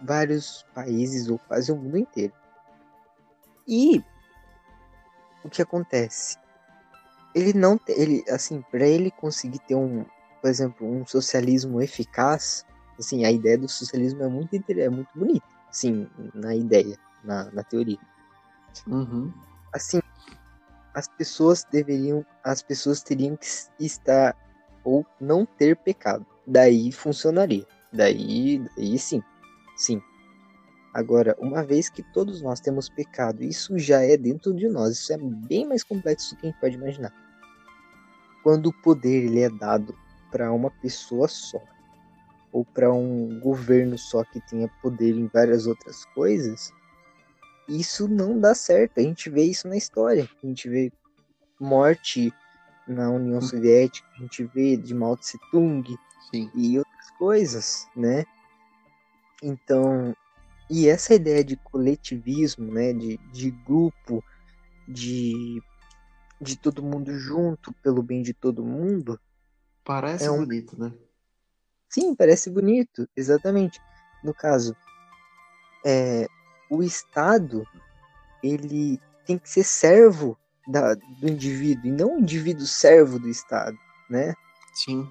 vários 0.02 0.66
países 0.74 1.30
ou 1.30 1.40
quase 1.40 1.72
o 1.72 1.76
mundo 1.76 1.98
inteiro. 1.98 2.34
E 3.68 4.04
o 5.44 5.50
que 5.50 5.62
acontece? 5.62 6.38
Ele 7.34 7.54
não 7.54 7.80
ele 7.88 8.24
assim, 8.30 8.64
para 8.72 8.88
ele 8.88 9.12
conseguir 9.12 9.60
ter 9.60 9.76
um, 9.76 10.06
por 10.42 10.50
exemplo, 10.50 10.88
um 10.88 11.06
socialismo 11.06 11.82
eficaz, 11.82 12.66
assim, 13.00 13.26
a 13.26 13.32
ideia 13.32 13.58
do 13.58 13.68
socialismo 13.68 14.24
é 14.24 14.28
muito 14.28 14.56
é 14.56 14.90
muito 14.90 15.10
bonita 15.16 15.46
Sim, 15.76 16.08
na 16.34 16.56
ideia, 16.56 16.98
na, 17.22 17.52
na 17.52 17.62
teoria. 17.62 18.00
Uhum. 18.88 19.34
Assim, 19.76 20.00
as 20.94 21.06
pessoas 21.10 21.66
deveriam, 21.70 22.26
as 22.42 22.62
pessoas 22.62 23.04
teriam 23.04 23.36
que 23.36 23.46
estar 23.78 24.34
ou 24.86 25.06
não 25.20 25.46
ter 25.46 25.76
pecado. 25.76 26.26
Daí 26.48 26.94
funcionaria. 26.94 27.68
Daí, 27.92 28.66
daí 28.78 28.98
sim, 28.98 29.22
sim. 29.76 30.02
Agora, 30.94 31.36
uma 31.40 31.62
vez 31.62 31.90
que 31.90 32.02
todos 32.14 32.42
nós 32.42 32.62
temos 32.62 32.88
pecado, 32.88 33.44
isso 33.44 33.78
já 33.78 34.02
é 34.02 34.16
dentro 34.16 34.54
de 34.54 34.70
nós. 34.70 34.94
Isso 34.94 35.12
é 35.12 35.18
bem 35.18 35.68
mais 35.68 35.84
complexo 35.84 36.34
do 36.34 36.40
que 36.40 36.48
a 36.48 36.50
gente 36.52 36.62
pode 36.62 36.76
imaginar. 36.76 37.14
Quando 38.44 38.68
o 38.68 38.82
poder 38.82 39.26
ele 39.26 39.42
é 39.42 39.50
dado 39.50 39.94
para 40.32 40.54
uma 40.54 40.72
pessoa 40.72 41.28
só, 41.28 41.62
ou 42.50 42.64
para 42.64 42.94
um 42.94 43.42
governo 43.42 43.98
só 43.98 44.24
que 44.24 44.40
tenha 44.40 44.70
poder 44.82 45.18
em 45.18 45.28
várias 45.28 45.68
outras 45.68 46.06
coisas, 46.16 46.72
isso 47.68 48.08
não 48.08 48.40
dá 48.40 48.54
certo. 48.54 49.00
A 49.00 49.02
gente 49.02 49.30
vê 49.30 49.44
isso 49.44 49.68
na 49.68 49.78
história. 49.78 50.30
A 50.44 50.48
gente 50.48 50.70
vê 50.70 50.92
morte 51.60 52.34
na 52.88 53.10
União 53.10 53.40
hum. 53.40 53.42
Soviética, 53.42 54.08
a 54.16 54.22
gente 54.22 54.44
vê 54.44 54.78
de 54.78 54.94
Mao 54.94 55.18
Tse 55.18 55.40
Tung 55.52 55.84
Sim. 56.32 56.52
e 56.54 56.78
outras 56.78 57.12
coisas, 57.18 57.88
né? 57.96 58.26
Então, 59.42 60.16
e 60.70 60.88
essa 60.88 61.14
ideia 61.14 61.44
de 61.44 61.56
coletivismo, 61.58 62.72
né, 62.72 62.94
de, 62.94 63.18
de 63.32 63.52
grupo, 63.52 64.24
de, 64.88 65.62
de 66.40 66.56
todo 66.58 66.84
mundo 66.84 67.18
junto 67.18 67.74
pelo 67.74 68.02
bem 68.02 68.22
de 68.22 68.34
todo 68.34 68.64
mundo. 68.64 69.20
Parece 69.84 70.26
é 70.26 70.32
um... 70.32 70.40
bonito, 70.40 70.80
né? 70.80 70.94
Sim, 71.90 72.16
parece 72.16 72.50
bonito, 72.50 73.08
exatamente. 73.16 73.80
No 74.24 74.34
caso, 74.34 74.76
é, 75.86 76.28
o 76.78 76.84
Estado 76.84 77.66
ele 78.44 79.00
tem 79.26 79.38
que 79.38 79.50
ser 79.50 79.64
servo 79.64 80.38
da, 80.68 80.94
do 80.94 81.28
indivíduo 81.28 81.88
e 81.88 81.92
não 81.92 82.16
o 82.16 82.20
indivíduo 82.20 82.66
servo 82.66 83.20
do 83.20 83.30
Estado, 83.30 83.78
né? 84.10 84.34
Sim. 84.74 85.10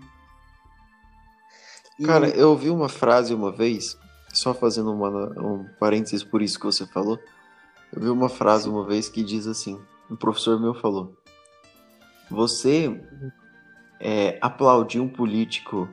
E... 1.99 2.05
Cara, 2.05 2.29
eu 2.29 2.51
ouvi 2.51 2.71
uma 2.71 2.89
frase 2.89 3.33
uma 3.35 3.53
vez, 3.53 3.99
só 4.33 4.53
fazendo 4.53 4.93
uma, 4.93 5.09
um 5.41 5.65
parênteses 5.79 6.25
por 6.25 6.43
isso 6.43 6.59
que 6.59 6.67
você 6.67 6.87
falou. 6.87 7.19
Eu 7.93 8.03
vi 8.03 8.09
uma 8.09 8.29
frase 8.29 8.69
uma 8.69 8.85
vez 8.85 9.09
que 9.09 9.23
diz 9.23 9.47
assim: 9.47 9.81
um 10.11 10.17
professor 10.17 10.61
meu 10.61 10.75
falou, 10.75 11.17
você 12.31 13.01
é, 14.01 14.39
aplaudir 14.41 15.01
um 15.01 15.09
político, 15.09 15.89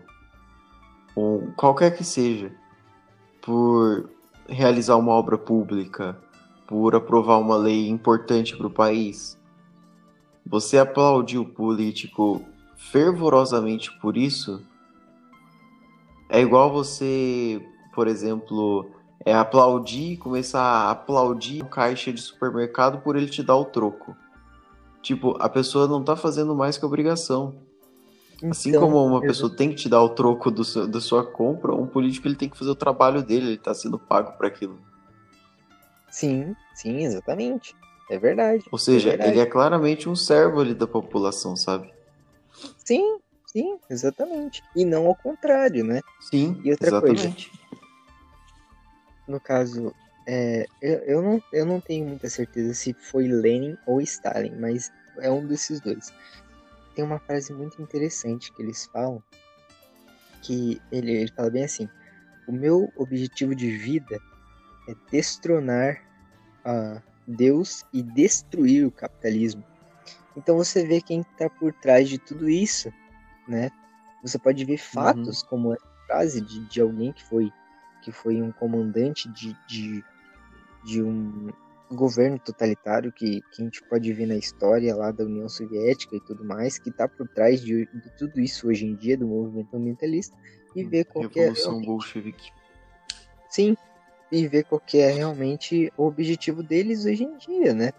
ou 1.16 1.52
qualquer 1.56 1.96
que 1.96 2.04
seja, 2.04 2.52
por 3.42 4.10
realizar 4.48 4.96
uma 4.98 5.12
obra 5.12 5.38
pública, 5.38 6.18
por 6.68 6.96
aprovar 6.96 7.38
uma 7.38 7.58
lei 7.58 7.90
importante 7.90 8.56
para 8.56 8.68
o 8.68 8.72
país, 8.72 9.38
você 10.46 10.78
aplaudir 10.78 11.38
o 11.38 11.46
político 11.46 12.42
fervorosamente 12.76 13.92
por 14.00 14.16
isso, 14.16 14.62
é 16.30 16.40
igual 16.40 16.72
você, 16.72 17.62
por 17.94 18.08
exemplo, 18.08 18.90
é 19.26 19.34
aplaudir, 19.34 20.18
começar 20.18 20.62
a 20.62 20.92
aplaudir 20.92 21.62
o 21.62 21.68
caixa 21.68 22.12
de 22.12 22.22
supermercado 22.22 23.02
por 23.02 23.16
ele 23.16 23.28
te 23.28 23.44
dar 23.44 23.58
o 23.58 23.66
troco. 23.66 24.16
Tipo, 25.02 25.36
a 25.42 25.50
pessoa 25.50 25.88
não 25.88 26.04
tá 26.04 26.16
fazendo 26.16 26.56
mais 26.56 26.78
que 26.78 26.86
obrigação. 26.86 27.56
Assim 28.50 28.70
Então, 28.70 28.82
como 28.82 29.06
uma 29.06 29.22
pessoa 29.22 29.56
tem 29.56 29.70
que 29.70 29.76
te 29.76 29.90
dar 29.90 30.02
o 30.02 30.10
troco 30.10 30.50
do 30.50 30.64
seu- 30.64 30.88
da 30.88 31.00
sua 31.00 31.24
compra, 31.26 31.74
um 31.76 31.86
político 31.86 32.28
ele 32.28 32.36
tem 32.36 32.50
que 32.50 32.58
fazer 32.58 32.72
o 32.72 32.76
trabalho 32.76 33.22
dele, 33.24 33.48
ele 33.50 33.58
tá 33.58 33.74
sendo 33.74 34.00
pago 34.00 34.32
para 34.34 34.48
aquilo. 34.48 34.80
Sim, 36.10 36.56
sim, 36.74 37.04
exatamente. 37.06 37.76
É 38.10 38.18
verdade. 38.18 38.66
Ou 38.72 38.78
seja, 38.78 39.10
é 39.10 39.12
verdade. 39.12 39.32
ele 39.32 39.40
é 39.40 39.46
claramente 39.46 40.10
um 40.10 40.16
servo 40.16 40.60
ali 40.60 40.74
da 40.74 40.88
população, 40.88 41.56
sabe? 41.56 41.90
Sim, 42.84 43.20
sim, 43.46 43.78
exatamente. 43.90 44.62
E 44.76 44.84
não 44.84 45.06
ao 45.08 45.16
contrário, 45.16 45.84
né? 45.86 46.02
Sim, 46.20 46.60
E 46.64 46.72
outra 46.72 46.90
coisa? 47.00 47.16
exatamente. 47.28 47.52
No 49.28 49.40
caso, 49.40 49.94
é, 50.28 50.66
eu, 50.82 50.98
eu, 51.00 51.22
não, 51.22 51.44
eu 51.54 51.66
não 51.66 51.80
tenho 51.80 52.06
muita 52.06 52.30
certeza 52.30 52.74
se 52.74 52.94
foi 52.94 53.28
Lenin 53.28 53.78
ou 53.86 54.02
Stalin, 54.02 54.56
mas 54.60 54.92
é 55.20 55.32
um 55.32 55.46
desses 55.46 55.80
dois. 55.80 56.12
Tem 56.96 57.04
uma 57.04 57.20
frase 57.20 57.54
muito 57.54 57.82
interessante 57.82 58.52
que 58.52 58.62
eles 58.62 58.86
falam, 58.88 59.24
que 60.42 60.82
ele, 60.92 61.12
ele 61.12 61.32
fala 61.32 61.50
bem 61.50 61.64
assim, 61.64 61.90
o 62.48 62.52
meu 62.52 62.92
objetivo 62.96 63.56
de 63.56 63.72
vida 63.72 64.20
é 64.88 64.96
destronar 65.10 66.02
a 66.66 67.02
Deus 67.28 67.86
e 67.94 68.02
destruir 68.02 68.86
o 68.86 68.92
capitalismo. 68.92 69.64
Então 70.36 70.58
você 70.58 70.86
vê 70.86 71.02
quem 71.02 71.22
está 71.22 71.50
por 71.50 71.74
trás 71.74 72.10
de 72.10 72.18
tudo 72.18 72.50
isso, 72.50 72.92
né? 73.48 73.70
Você 74.24 74.38
pode 74.38 74.64
ver 74.66 74.78
fatos 74.78 75.44
como 75.44 75.74
essa 75.74 75.88
frase 76.08 76.42
de, 76.42 76.66
de 76.68 76.82
alguém 76.82 77.12
que 77.12 77.24
foi 77.24 77.52
que 78.02 78.12
foi 78.12 78.42
um 78.42 78.52
comandante 78.52 79.30
de, 79.30 79.56
de, 79.68 80.04
de 80.84 81.04
um 81.04 81.52
governo 81.96 82.40
totalitário 82.40 83.12
que, 83.12 83.42
que 83.52 83.62
a 83.62 83.66
gente 83.66 83.84
pode 83.84 84.12
ver 84.14 84.26
na 84.26 84.36
história 84.36 84.96
lá 84.96 85.12
da 85.12 85.24
União 85.24 85.48
Soviética 85.50 86.16
e 86.16 86.22
tudo 86.22 86.44
mais, 86.44 86.78
que 86.78 86.90
está 86.90 87.08
por 87.08 87.28
trás 87.28 87.62
de, 87.62 87.86
de 87.86 88.10
tudo 88.18 88.40
isso 88.40 88.68
hoje 88.68 88.86
em 88.86 88.96
dia, 88.96 89.18
do 89.18 89.28
movimento 89.28 89.76
ambientalista, 89.76 90.36
e 90.76 90.84
ver 90.84 91.06
qual 91.06 91.30
que 91.30 91.40
é 91.40 91.44
Revolução 91.44 91.82
bolchevique. 91.82 92.52
Sim, 93.50 93.76
e 94.32 94.48
ver 94.48 94.64
qual 94.64 94.80
que 94.80 94.98
é 95.00 95.12
realmente 95.12 95.92
o 95.98 96.06
objetivo 96.06 96.64
deles 96.64 97.06
hoje 97.06 97.24
em 97.24 97.38
dia, 97.38 97.74
né? 97.74 97.92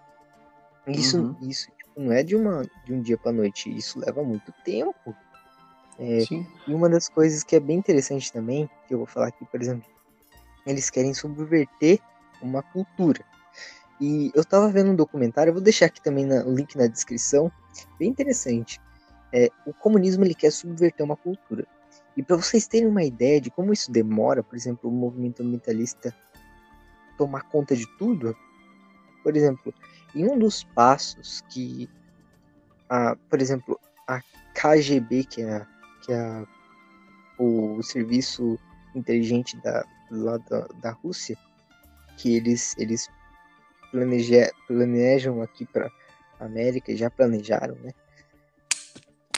Isso, 0.86 1.18
Uhum. 1.18 1.36
isso 1.42 1.70
tipo, 1.76 2.00
não 2.00 2.12
é 2.12 2.22
de, 2.22 2.34
uma, 2.34 2.62
de 2.84 2.92
um 2.92 3.00
dia 3.00 3.18
para 3.18 3.32
noite, 3.32 3.74
isso 3.74 3.98
leva 3.98 4.22
muito 4.24 4.52
tempo. 4.64 5.14
É, 5.98 6.24
Sim. 6.24 6.46
e 6.66 6.74
uma 6.74 6.88
das 6.88 7.08
coisas 7.08 7.44
que 7.44 7.54
é 7.54 7.60
bem 7.60 7.78
interessante 7.78 8.32
também, 8.32 8.68
que 8.88 8.94
eu 8.94 8.98
vou 8.98 9.06
falar 9.06 9.28
aqui, 9.28 9.44
por 9.44 9.60
exemplo, 9.60 9.88
eles 10.66 10.88
querem 10.88 11.12
subverter 11.12 12.00
uma 12.40 12.62
cultura. 12.62 13.24
E 14.02 14.32
eu 14.34 14.44
tava 14.44 14.68
vendo 14.68 14.90
um 14.90 14.96
documentário, 14.96 15.52
vou 15.52 15.62
deixar 15.62 15.86
aqui 15.86 16.02
também 16.02 16.26
o 16.26 16.52
link 16.52 16.76
na 16.76 16.88
descrição, 16.88 17.52
bem 18.00 18.08
interessante. 18.08 18.80
É, 19.32 19.48
o 19.64 19.72
comunismo 19.72 20.24
ele 20.24 20.34
quer 20.34 20.50
subverter 20.50 21.06
uma 21.06 21.16
cultura. 21.16 21.64
E 22.16 22.22
para 22.22 22.34
vocês 22.34 22.66
terem 22.66 22.88
uma 22.88 23.04
ideia 23.04 23.40
de 23.40 23.48
como 23.48 23.72
isso 23.72 23.92
demora, 23.92 24.42
por 24.42 24.56
exemplo, 24.56 24.90
o 24.90 24.92
movimento 24.92 25.40
ambientalista 25.44 26.12
tomar 27.16 27.42
conta 27.42 27.76
de 27.76 27.86
tudo, 27.96 28.36
por 29.22 29.36
exemplo, 29.36 29.72
em 30.16 30.28
um 30.28 30.36
dos 30.36 30.64
passos 30.64 31.40
que, 31.48 31.88
a, 32.90 33.14
por 33.30 33.40
exemplo, 33.40 33.78
a 34.08 34.20
KGB, 34.52 35.22
que 35.26 35.42
é, 35.42 35.58
a- 35.58 35.66
que 36.04 36.12
é 36.12 36.18
a- 36.18 36.44
o 37.38 37.80
serviço 37.84 38.58
inteligente 38.96 39.56
da, 39.62 39.86
lá 40.10 40.38
da, 40.38 40.66
da 40.82 40.90
Rússia, 40.90 41.38
que 42.16 42.34
eles, 42.34 42.74
eles 42.76 43.08
planeja, 43.92 44.50
planejam 44.66 45.42
aqui 45.42 45.64
para 45.66 45.88
América, 46.40 46.96
já 46.96 47.08
planejaram, 47.08 47.76
né? 47.76 47.92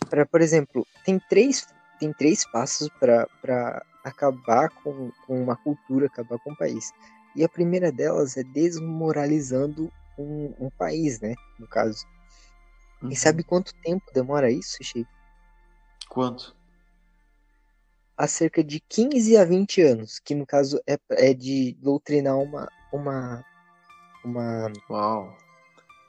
Para, 0.09 0.25
por 0.25 0.41
exemplo, 0.41 0.87
tem 1.05 1.21
três, 1.29 1.67
tem 1.99 2.13
três 2.13 2.51
passos 2.51 2.89
para 3.01 3.85
acabar 4.05 4.71
com, 4.71 5.11
com 5.27 5.43
uma 5.43 5.57
cultura, 5.57 6.07
acabar 6.07 6.39
com 6.39 6.53
um 6.53 6.57
país. 6.57 6.93
E 7.35 7.45
a 7.45 7.49
primeira 7.49 7.91
delas 7.91 8.37
é 8.37 8.45
desmoralizando 8.45 9.93
um, 10.17 10.55
um 10.59 10.71
país, 10.71 11.21
né? 11.21 11.35
No 11.59 11.67
caso. 11.67 12.07
Uhum. 13.03 13.11
E 13.11 13.17
sabe 13.17 13.43
quanto 13.43 13.75
tempo 13.83 14.05
demora 14.15 14.51
isso, 14.51 14.79
Chico? 14.83 15.11
Quanto? 16.09 16.55
há 18.17 18.27
cerca 18.27 18.63
de 18.63 18.81
15 18.81 19.37
a 19.37 19.45
20 19.45 19.83
anos, 19.83 20.19
que 20.19 20.35
no 20.35 20.47
caso 20.47 20.81
é, 20.87 20.99
é 21.11 21.35
de 21.35 21.77
doutrinar 21.81 22.39
uma, 22.39 22.69
uma, 22.93 23.45
uma... 24.25 24.71
Uau. 24.91 25.37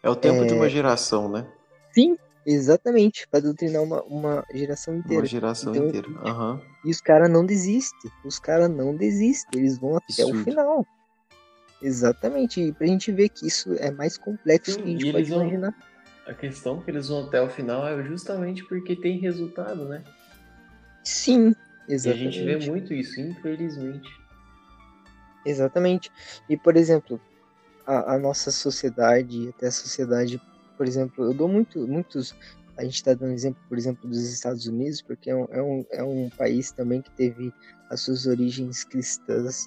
É 0.03 0.09
o 0.09 0.15
tempo 0.15 0.45
de 0.45 0.53
É. 0.53 0.55
uma 0.55 0.69
geração, 0.69 1.29
né? 1.29 1.45
Sim, 1.93 2.17
exatamente, 2.45 3.27
para 3.27 3.39
doutrinar 3.41 3.81
uma, 3.81 4.01
uma 4.03 4.43
geração 4.53 4.95
inteira. 4.95 5.21
Uma 5.21 5.27
geração 5.27 5.73
Então, 5.73 5.87
inteira. 5.87 6.07
Aham. 6.19 6.61
E 6.83 6.91
os 6.91 7.01
caras 7.01 7.29
não 7.29 7.45
desistem, 7.45 8.11
os 8.23 8.37
caras 8.37 8.69
não 8.69 8.95
desistem, 8.95 9.59
eles 9.59 9.77
vão 9.79 9.95
até 9.97 10.23
o 10.23 10.29
Absurdo. 10.29 10.43
final. 10.43 10.85
Exatamente, 11.81 12.61
e 12.61 12.71
pra 12.71 12.87
gente 12.87 13.11
ver 13.11 13.29
que 13.29 13.45
isso 13.47 13.73
é 13.75 13.91
mais 13.91 14.17
complexo 14.17 14.77
do 14.77 14.83
que 14.83 14.89
a 14.89 14.91
gente 14.91 15.07
e 15.07 15.11
pode 15.11 15.29
vão- 15.29 15.41
imaginar. 15.41 15.73
A 16.27 16.33
questão 16.33 16.81
que 16.81 16.89
eles 16.89 17.07
vão 17.09 17.27
até 17.27 17.41
o 17.41 17.49
final 17.49 17.87
é 17.87 18.03
justamente 18.03 18.63
porque 18.65 18.95
tem 18.95 19.19
resultado, 19.19 19.85
né? 19.85 20.03
Sim, 21.03 21.53
E 21.87 21.91
a 21.91 21.95
exatamente. 21.95 22.39
gente 22.39 22.45
vê 22.45 22.69
muito 22.71 22.93
isso, 22.93 23.19
infelizmente. 23.19 24.09
Exatamente. 25.45 26.11
E, 26.49 26.57
por 26.57 26.75
exemplo, 26.75 27.21
a, 27.85 28.15
a 28.15 28.19
nossa 28.19 28.51
sociedade, 28.51 29.49
até 29.49 29.67
a 29.67 29.71
sociedade, 29.71 30.41
por 30.77 30.87
exemplo, 30.87 31.25
eu 31.25 31.33
dou 31.33 31.47
muito, 31.47 31.87
muitos. 31.87 32.35
A 32.77 32.83
gente 32.83 32.95
está 32.95 33.13
dando 33.13 33.31
exemplo, 33.31 33.61
por 33.69 33.77
exemplo, 33.77 34.09
dos 34.09 34.19
Estados 34.19 34.65
Unidos, 34.65 35.01
porque 35.01 35.29
é 35.29 35.35
um, 35.35 35.45
é, 35.49 35.61
um, 35.61 35.85
é 35.91 36.03
um 36.03 36.29
país 36.37 36.71
também 36.71 37.01
que 37.01 37.11
teve 37.11 37.53
as 37.89 38.01
suas 38.01 38.25
origens 38.25 38.83
cristãs, 38.83 39.65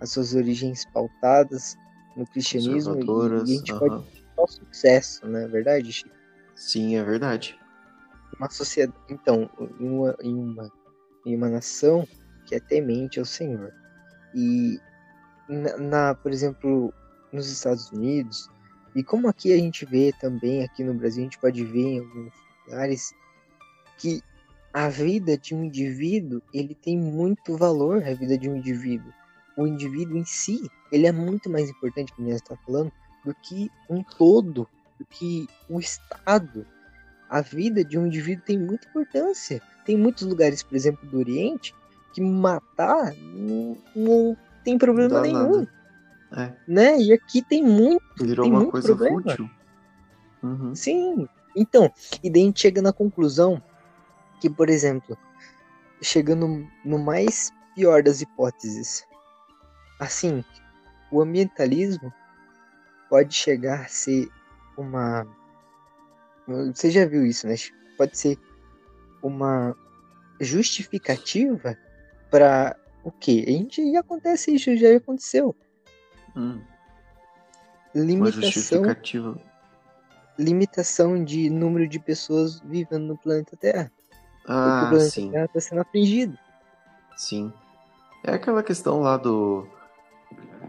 as 0.00 0.12
suas 0.12 0.34
origens 0.34 0.84
pautadas 0.86 1.76
no 2.16 2.26
cristianismo, 2.26 2.98
e, 2.98 3.26
e 3.34 3.42
a 3.42 3.44
gente 3.44 3.72
aham. 3.72 3.78
pode 3.78 4.04
ter 4.10 4.24
sucesso, 4.48 5.26
não 5.26 5.38
é 5.40 5.48
verdade, 5.48 5.92
Chico? 5.92 6.14
Sim, 6.54 6.96
é 6.96 7.04
verdade. 7.04 7.58
uma 8.38 8.48
sociedade, 8.50 8.98
então, 9.10 9.50
em 9.80 9.88
uma, 9.88 10.16
em 10.22 10.34
uma, 10.34 10.72
em 11.26 11.36
uma 11.36 11.48
nação 11.48 12.06
que 12.46 12.54
é 12.54 12.60
temente 12.60 13.18
ao 13.18 13.24
Senhor. 13.24 13.72
E 14.34 14.80
na, 15.48 15.76
na, 15.76 16.14
por 16.14 16.32
exemplo, 16.32 16.92
nos 17.32 17.50
Estados 17.50 17.90
Unidos, 17.90 18.48
e 18.94 19.02
como 19.02 19.28
aqui 19.28 19.52
a 19.52 19.56
gente 19.58 19.84
vê 19.84 20.12
também, 20.20 20.64
aqui 20.64 20.82
no 20.82 20.94
Brasil, 20.94 21.22
a 21.22 21.24
gente 21.24 21.38
pode 21.38 21.62
ver 21.64 21.84
em 21.84 21.98
alguns 21.98 22.32
lugares 22.66 23.14
que 23.98 24.22
a 24.72 24.88
vida 24.88 25.36
de 25.36 25.54
um 25.54 25.64
indivíduo, 25.64 26.40
ele 26.52 26.74
tem 26.74 26.98
muito 26.98 27.56
valor, 27.56 28.02
a 28.02 28.14
vida 28.14 28.36
de 28.36 28.48
um 28.48 28.56
indivíduo. 28.56 29.12
O 29.56 29.66
indivíduo 29.66 30.18
em 30.18 30.24
si, 30.24 30.70
ele 30.92 31.06
é 31.06 31.12
muito 31.12 31.48
mais 31.48 31.70
importante, 31.70 32.12
como 32.14 32.28
nós 32.28 32.36
está 32.36 32.56
falando, 32.56 32.92
do 33.24 33.34
que 33.34 33.70
um 33.88 34.02
todo, 34.02 34.68
do 34.98 35.06
que 35.06 35.46
o 35.68 35.80
Estado. 35.80 36.66
A 37.28 37.40
vida 37.40 37.84
de 37.84 37.98
um 37.98 38.06
indivíduo 38.06 38.44
tem 38.44 38.58
muita 38.58 38.88
importância. 38.88 39.60
Tem 39.84 39.96
muitos 39.96 40.26
lugares, 40.26 40.62
por 40.62 40.74
exemplo, 40.76 41.08
do 41.08 41.18
Oriente, 41.18 41.74
que 42.12 42.20
matar 42.20 43.14
não, 43.14 43.76
não 43.94 44.36
tem 44.64 44.78
problema 44.78 45.10
Dá 45.10 45.20
nenhum, 45.22 45.52
nada. 45.52 45.72
É, 46.32 46.52
né? 46.66 47.00
E 47.00 47.12
aqui 47.12 47.42
tem 47.42 47.62
muito, 47.62 48.02
virou 48.24 48.44
tem 48.44 48.52
uma 48.52 48.60
muito 48.60 48.72
coisa 48.72 48.88
problema. 48.88 49.22
fútil. 49.22 49.50
Uhum. 50.42 50.74
Sim. 50.74 51.28
Então, 51.54 51.90
e 52.22 52.30
daí 52.30 52.42
a 52.42 52.46
gente 52.46 52.60
chega 52.60 52.82
na 52.82 52.92
conclusão 52.92 53.62
que, 54.40 54.50
por 54.50 54.68
exemplo, 54.68 55.16
chegando 56.02 56.66
no 56.84 56.98
mais 56.98 57.50
pior 57.74 58.02
das 58.02 58.20
hipóteses, 58.20 59.04
assim, 59.98 60.44
o 61.10 61.20
ambientalismo 61.20 62.12
pode 63.08 63.34
chegar 63.34 63.82
a 63.82 63.88
ser 63.88 64.28
uma. 64.76 65.26
Você 66.74 66.90
já 66.90 67.06
viu 67.06 67.24
isso, 67.24 67.46
né? 67.46 67.54
Pode 67.96 68.16
ser 68.18 68.38
uma 69.22 69.74
justificativa 70.40 71.76
para 72.30 72.76
o 73.02 73.10
quê? 73.10 73.44
A 73.46 73.50
gente 73.50 73.92
já 73.92 74.00
acontece 74.00 74.54
isso, 74.54 74.76
já 74.76 74.96
aconteceu. 74.96 75.56
Hum. 76.36 76.60
Limitação 77.94 78.82
limitação 80.38 81.24
de 81.24 81.48
número 81.48 81.88
de 81.88 81.98
pessoas 81.98 82.60
vivendo 82.60 83.04
no 83.04 83.16
planeta 83.16 83.56
Terra. 83.56 83.90
Ah, 84.46 84.84
o 84.84 84.88
planeta 84.90 85.10
sim. 85.10 85.30
Terra 85.30 85.44
está 85.46 85.60
sendo 85.60 85.80
afligido. 85.80 86.38
Sim. 87.16 87.52
É 88.22 88.34
aquela 88.34 88.62
questão 88.62 89.00
lá 89.00 89.16
do. 89.16 89.66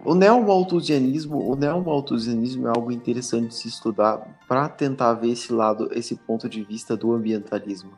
O 0.05 0.15
neomalthusianismo, 0.15 1.49
o 1.49 1.55
neomalthusianismo 1.55 2.67
é 2.67 2.69
algo 2.69 2.91
interessante 2.91 3.49
de 3.49 3.55
se 3.55 3.67
estudar 3.67 4.39
para 4.47 4.69
tentar 4.69 5.13
ver 5.13 5.31
esse 5.31 5.51
lado, 5.51 5.89
esse 5.91 6.15
ponto 6.15 6.47
de 6.47 6.63
vista 6.63 6.95
do 6.95 7.11
ambientalismo. 7.11 7.91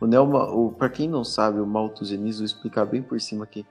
O 0.00 0.06
neoma, 0.06 0.48
para 0.72 0.88
quem 0.88 1.08
não 1.08 1.24
sabe, 1.24 1.60
o 1.60 1.66
malthusianismo, 1.66 2.38
vou 2.38 2.46
explicar 2.46 2.84
bem 2.84 3.02
por 3.02 3.20
cima 3.20 3.44
aqui. 3.44 3.64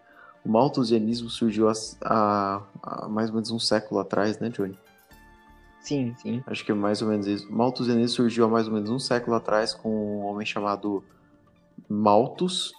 O 0.45 0.49
malthusianismo 0.49 1.29
surgiu 1.29 1.67
há, 2.03 2.61
mais 3.09 3.29
ou 3.29 3.35
menos 3.35 3.49
um 3.49 3.57
século 3.57 3.99
atrás, 3.99 4.37
né, 4.39 4.49
Johnny? 4.49 4.77
Sim, 5.81 6.15
sim. 6.21 6.43
Acho 6.45 6.63
que 6.63 6.71
é 6.71 6.75
mais 6.75 7.01
ou 7.01 7.09
menos 7.09 7.25
isso. 7.25 7.49
O 7.49 7.53
malthusianismo 7.53 8.15
surgiu 8.15 8.45
há 8.45 8.47
mais 8.47 8.67
ou 8.67 8.73
menos 8.73 8.89
um 8.89 8.99
século 8.99 9.35
atrás 9.35 9.73
com 9.73 9.89
um 9.89 10.25
homem 10.25 10.45
chamado 10.45 11.03
Malthus, 11.89 12.73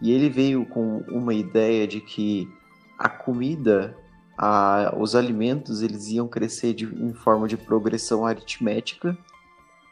e 0.00 0.12
ele 0.12 0.28
veio 0.28 0.64
com 0.66 0.98
uma 1.08 1.34
ideia 1.34 1.86
de 1.86 2.00
que 2.00 2.48
a 2.98 3.08
comida, 3.08 3.96
a, 4.38 4.94
os 4.96 5.16
alimentos, 5.16 5.82
eles 5.82 6.08
iam 6.08 6.28
crescer 6.28 6.74
de, 6.74 6.84
em 6.84 7.12
forma 7.12 7.48
de 7.48 7.56
progressão 7.56 8.24
aritmética, 8.24 9.16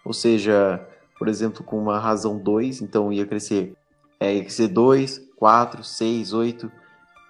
ou 0.04 0.12
seja, 0.12 0.86
por 1.18 1.28
exemplo, 1.28 1.64
com 1.64 1.78
uma 1.78 1.98
razão 1.98 2.38
2, 2.38 2.82
então 2.82 3.12
ia 3.12 3.26
crescer, 3.26 3.74
é, 4.20 4.34
ia 4.34 4.42
crescer 4.42 4.68
2, 4.68 5.30
4, 5.36 5.82
6, 5.82 6.32
8, 6.32 6.72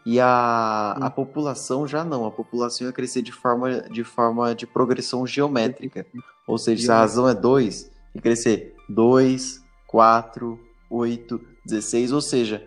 e 0.04 0.18
a, 0.18 0.92
a 1.00 1.10
população 1.10 1.86
já 1.86 2.04
não, 2.04 2.26
a 2.26 2.30
população 2.30 2.86
ia 2.86 2.92
crescer 2.92 3.22
de 3.22 3.32
forma 3.32 3.82
de, 3.82 4.02
forma 4.02 4.54
de 4.54 4.66
progressão 4.66 5.26
geométrica, 5.26 6.06
ou 6.46 6.58
seja, 6.58 6.82
se 6.82 6.90
a 6.90 6.98
razão 6.98 7.28
é 7.28 7.34
2, 7.34 7.90
ia 8.14 8.20
crescer 8.20 8.74
2, 8.88 9.62
4, 9.86 10.58
8, 10.90 11.40
16, 11.64 12.12
ou 12.12 12.20
seja, 12.20 12.66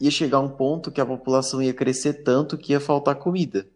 ia 0.00 0.10
chegar 0.10 0.40
um 0.40 0.48
ponto 0.48 0.90
que 0.90 1.00
a 1.00 1.06
população 1.06 1.60
ia 1.60 1.74
crescer 1.74 2.22
tanto 2.22 2.56
que 2.56 2.72
ia 2.72 2.80
faltar 2.80 3.16
comida. 3.16 3.68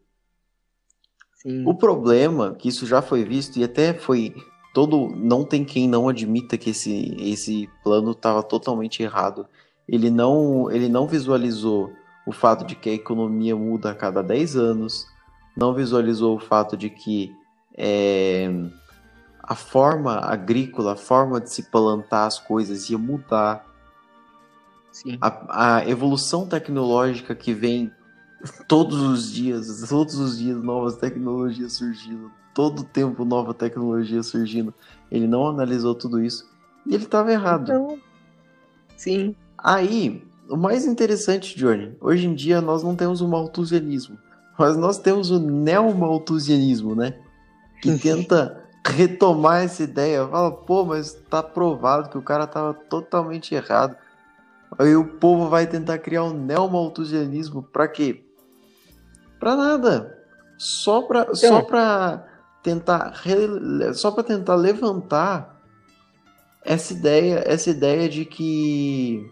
Sim. 1.34 1.66
O 1.66 1.74
problema, 1.74 2.54
que 2.54 2.68
isso 2.68 2.86
já 2.86 3.00
foi 3.00 3.24
visto 3.24 3.58
e 3.58 3.64
até 3.64 3.94
foi 3.94 4.34
todo, 4.74 5.08
não 5.08 5.44
tem 5.44 5.64
quem 5.64 5.88
não 5.88 6.08
admita 6.08 6.58
que 6.58 6.70
esse, 6.70 7.16
esse 7.18 7.68
plano 7.82 8.12
estava 8.12 8.42
totalmente 8.42 9.02
errado. 9.02 9.46
Ele 9.88 10.10
não, 10.10 10.70
ele 10.70 10.88
não 10.88 11.06
visualizou 11.06 11.90
o 12.26 12.32
fato 12.32 12.64
de 12.64 12.74
que 12.74 12.90
a 12.90 12.94
economia 12.94 13.56
muda 13.56 13.90
a 13.90 13.94
cada 13.94 14.22
10 14.22 14.56
anos, 14.56 15.06
não 15.56 15.74
visualizou 15.74 16.36
o 16.36 16.40
fato 16.40 16.76
de 16.76 16.90
que 16.90 17.34
é, 17.76 18.48
a 19.42 19.54
forma 19.54 20.18
agrícola, 20.18 20.92
a 20.92 20.96
forma 20.96 21.40
de 21.40 21.50
se 21.50 21.64
plantar 21.64 22.26
as 22.26 22.38
coisas 22.38 22.88
ia 22.88 22.98
mudar. 22.98 23.66
A, 25.20 25.76
a 25.76 25.88
evolução 25.88 26.46
tecnológica 26.46 27.34
que 27.34 27.54
vem 27.54 27.92
todos 28.66 29.00
os 29.00 29.32
dias, 29.32 29.88
todos 29.88 30.16
os 30.16 30.38
dias 30.38 30.62
novas 30.62 30.96
tecnologias 30.96 31.74
surgindo, 31.74 32.30
todo 32.54 32.82
tempo 32.84 33.24
nova 33.24 33.54
tecnologia 33.54 34.22
surgindo. 34.22 34.74
Ele 35.10 35.26
não 35.26 35.46
analisou 35.46 35.94
tudo 35.94 36.22
isso 36.22 36.48
e 36.86 36.94
ele 36.94 37.04
estava 37.04 37.32
errado. 37.32 37.62
Então, 37.62 37.98
sim. 38.96 39.34
Aí, 39.56 40.24
o 40.50 40.56
mais 40.56 40.84
interessante, 40.86 41.56
Johnny, 41.56 41.96
hoje 42.00 42.26
em 42.26 42.34
dia 42.34 42.60
nós 42.60 42.82
não 42.82 42.94
temos 42.96 43.20
o 43.20 43.28
malthusianismo, 43.28 44.18
mas 44.58 44.76
nós 44.76 44.98
temos 44.98 45.30
o 45.30 45.38
neomalthusianismo, 45.38 46.94
né? 46.94 47.14
Que 47.82 47.96
tenta 47.98 48.62
retomar 48.86 49.62
essa 49.62 49.82
ideia. 49.82 50.26
Fala, 50.26 50.50
pô, 50.50 50.84
mas 50.84 51.12
tá 51.28 51.42
provado 51.42 52.08
que 52.10 52.18
o 52.18 52.22
cara 52.22 52.46
tava 52.46 52.74
totalmente 52.74 53.54
errado. 53.54 53.96
Aí 54.78 54.94
o 54.94 55.04
povo 55.04 55.48
vai 55.48 55.66
tentar 55.66 55.98
criar 55.98 56.24
um 56.24 56.32
neomalthusianismo 56.32 57.62
pra 57.62 57.88
quê? 57.88 58.22
Pra 59.38 59.56
nada. 59.56 60.18
Só 60.58 61.02
pra, 61.02 61.22
Então. 61.22 61.34
só 61.34 61.62
pra 61.62 62.26
tentar 62.62 63.12
re- 63.22 63.94
só 63.94 64.10
para 64.10 64.22
tentar 64.22 64.54
levantar 64.54 65.58
essa 66.62 66.92
ideia, 66.92 67.42
essa 67.46 67.70
ideia 67.70 68.08
de 68.08 68.24
que 68.26 69.26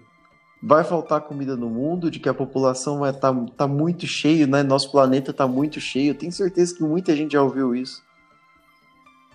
vai 0.62 0.84
faltar 0.84 1.22
comida 1.22 1.56
no 1.56 1.68
mundo, 1.68 2.10
de 2.10 2.18
que 2.18 2.28
a 2.28 2.34
população 2.34 3.00
vai 3.00 3.12
tá, 3.12 3.32
tá 3.56 3.66
muito 3.66 4.06
cheio, 4.06 4.46
né? 4.46 4.62
Nosso 4.62 4.90
planeta 4.90 5.32
tá 5.32 5.46
muito 5.46 5.80
cheio. 5.80 6.14
Tenho 6.14 6.32
certeza 6.32 6.74
que 6.74 6.82
muita 6.82 7.14
gente 7.14 7.32
já 7.32 7.42
ouviu 7.42 7.74
isso. 7.74 8.02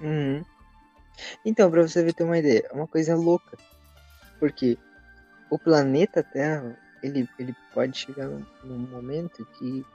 Uhum. 0.01 0.43
Então, 1.45 1.69
pra 1.69 1.81
você 1.81 2.11
ter 2.11 2.23
uma 2.23 2.37
ideia, 2.37 2.67
é 2.69 2.73
uma 2.73 2.87
coisa 2.87 3.15
louca. 3.15 3.57
Porque 4.39 4.77
o 5.49 5.57
planeta 5.57 6.23
Terra, 6.23 6.77
ele, 7.01 7.27
ele 7.39 7.55
pode 7.73 7.97
chegar 7.97 8.27
num, 8.27 8.77
momento 8.77 9.45
que 9.57 9.85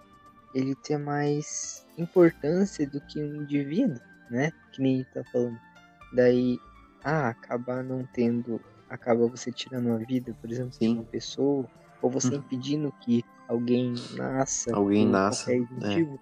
ele 0.54 0.74
tenha 0.76 0.98
mais 0.98 1.86
importância 1.98 2.86
do 2.86 3.00
que 3.02 3.20
um 3.20 3.42
indivíduo, 3.42 4.00
né? 4.30 4.52
Que 4.72 4.80
nem 4.80 5.04
tá 5.12 5.22
falando. 5.32 5.58
Daí, 6.14 6.58
ah, 7.04 7.28
acabar 7.28 7.82
não 7.82 8.04
tendo, 8.12 8.60
acaba 8.88 9.26
você 9.26 9.50
tirando 9.52 9.92
a 9.92 9.96
vida, 9.98 10.36
por 10.40 10.50
exemplo, 10.50 10.72
de 10.78 10.88
uma 10.88 11.04
pessoa, 11.04 11.68
ou 12.00 12.10
você 12.10 12.34
Hum. 12.34 12.38
impedindo 12.38 12.92
que 13.00 13.24
alguém 13.48 13.94
nasça, 14.12 14.74
Alguém 14.74 15.06
nasça, 15.06 15.46
qualquer 15.46 15.62
é. 15.62 15.88
motivo, 15.88 16.20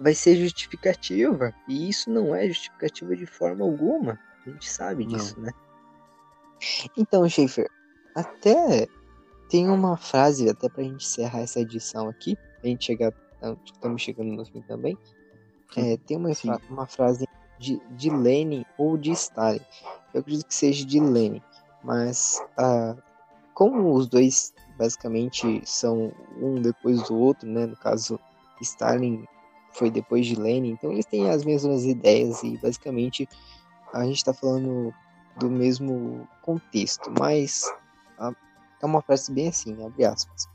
vai 0.00 0.14
ser 0.14 0.36
justificativa. 0.36 1.52
E 1.66 1.88
isso 1.88 2.10
não 2.10 2.34
é 2.34 2.46
justificativa 2.48 3.16
de 3.16 3.26
forma 3.26 3.64
alguma. 3.64 4.18
A 4.46 4.50
gente 4.50 4.68
sabe 4.68 5.04
Não. 5.04 5.16
disso, 5.16 5.40
né? 5.40 5.50
Então, 6.96 7.28
Schaefer, 7.28 7.68
até 8.14 8.86
tem 9.48 9.68
uma 9.68 9.96
frase, 9.96 10.48
até 10.48 10.68
pra 10.68 10.82
gente 10.82 11.04
encerrar 11.04 11.40
essa 11.40 11.60
edição 11.60 12.08
aqui, 12.08 12.36
a 12.62 12.66
gente 12.66 12.84
chegar, 12.84 13.12
estamos 13.64 14.02
chegando 14.02 14.32
no 14.32 14.44
fim 14.44 14.60
também. 14.62 14.96
É, 15.76 15.96
tem 15.98 16.16
uma, 16.16 16.34
fra- 16.34 16.60
uma 16.68 16.86
frase 16.86 17.24
de, 17.58 17.80
de 17.90 18.10
Lenin 18.10 18.64
ou 18.76 18.96
de 18.96 19.10
Stalin. 19.12 19.60
Eu 20.12 20.20
acredito 20.20 20.46
que 20.46 20.54
seja 20.54 20.84
de 20.84 21.00
Lenin, 21.00 21.42
mas 21.82 22.42
ah, 22.56 22.96
como 23.54 23.92
os 23.94 24.06
dois 24.06 24.54
basicamente 24.78 25.60
são 25.64 26.12
um 26.40 26.62
depois 26.62 27.02
do 27.08 27.16
outro, 27.16 27.48
né? 27.48 27.66
No 27.66 27.76
caso, 27.76 28.18
Stalin 28.62 29.24
foi 29.72 29.90
depois 29.90 30.26
de 30.26 30.36
Lenin, 30.36 30.70
então 30.70 30.92
eles 30.92 31.06
têm 31.06 31.30
as 31.30 31.44
mesmas 31.44 31.84
ideias 31.84 32.42
e 32.42 32.56
basicamente 32.58 33.28
a 33.92 34.04
gente 34.04 34.16
está 34.16 34.32
falando 34.32 34.94
do 35.36 35.50
mesmo 35.50 36.28
contexto, 36.42 37.12
mas 37.18 37.64
ah, 38.18 38.32
é 38.80 38.86
uma 38.86 39.02
frase 39.02 39.32
bem 39.32 39.48
assim, 39.48 39.84
abre 39.84 40.04
aspas. 40.04 40.48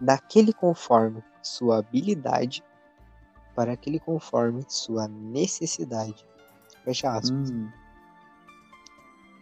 Daquele 0.00 0.52
conforme 0.52 1.22
sua 1.42 1.78
habilidade 1.78 2.62
para 3.54 3.72
aquele 3.72 3.98
conforme 4.00 4.64
sua 4.68 5.08
necessidade. 5.08 6.24
Fecha 6.84 7.10
aspas. 7.10 7.50
Hum, 7.50 7.68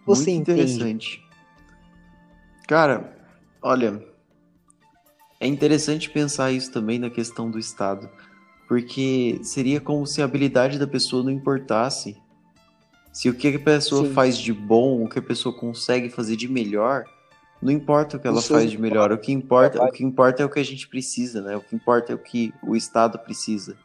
Você 0.06 0.30
muito 0.30 0.50
entende? 0.50 0.60
interessante. 0.72 1.24
Cara, 2.66 3.16
olha, 3.62 4.04
é 5.40 5.46
interessante 5.46 6.10
pensar 6.10 6.52
isso 6.52 6.72
também 6.72 6.98
na 6.98 7.08
questão 7.08 7.50
do 7.50 7.58
Estado, 7.58 8.10
porque 8.66 9.40
seria 9.42 9.80
como 9.80 10.06
se 10.06 10.20
a 10.20 10.24
habilidade 10.24 10.78
da 10.78 10.86
pessoa 10.86 11.22
não 11.22 11.30
importasse. 11.30 12.20
Se 13.12 13.28
o 13.28 13.34
que 13.34 13.48
a 13.48 13.58
pessoa 13.58 14.04
Sim. 14.04 14.12
faz 14.12 14.36
de 14.36 14.52
bom, 14.52 15.04
o 15.04 15.08
que 15.08 15.18
a 15.18 15.22
pessoa 15.22 15.54
consegue 15.56 16.10
fazer 16.10 16.36
de 16.36 16.46
melhor, 16.46 17.04
não 17.60 17.72
importa 17.72 18.16
o 18.16 18.20
que 18.20 18.26
ela 18.28 18.40
seus 18.40 18.60
faz 18.60 18.70
de 18.70 18.78
melhor, 18.78 19.10
o 19.10 19.18
que 19.18 19.32
importa, 19.32 19.68
o 19.68 19.72
trabalho. 19.72 19.92
que 19.92 20.04
importa 20.04 20.42
é 20.42 20.46
o 20.46 20.50
que 20.50 20.60
a 20.60 20.64
gente 20.64 20.86
precisa, 20.86 21.40
né? 21.40 21.56
O 21.56 21.60
que 21.60 21.74
importa 21.74 22.12
é 22.12 22.14
o 22.14 22.18
que 22.18 22.52
o 22.62 22.76
Estado 22.76 23.18
precisa. 23.18 23.76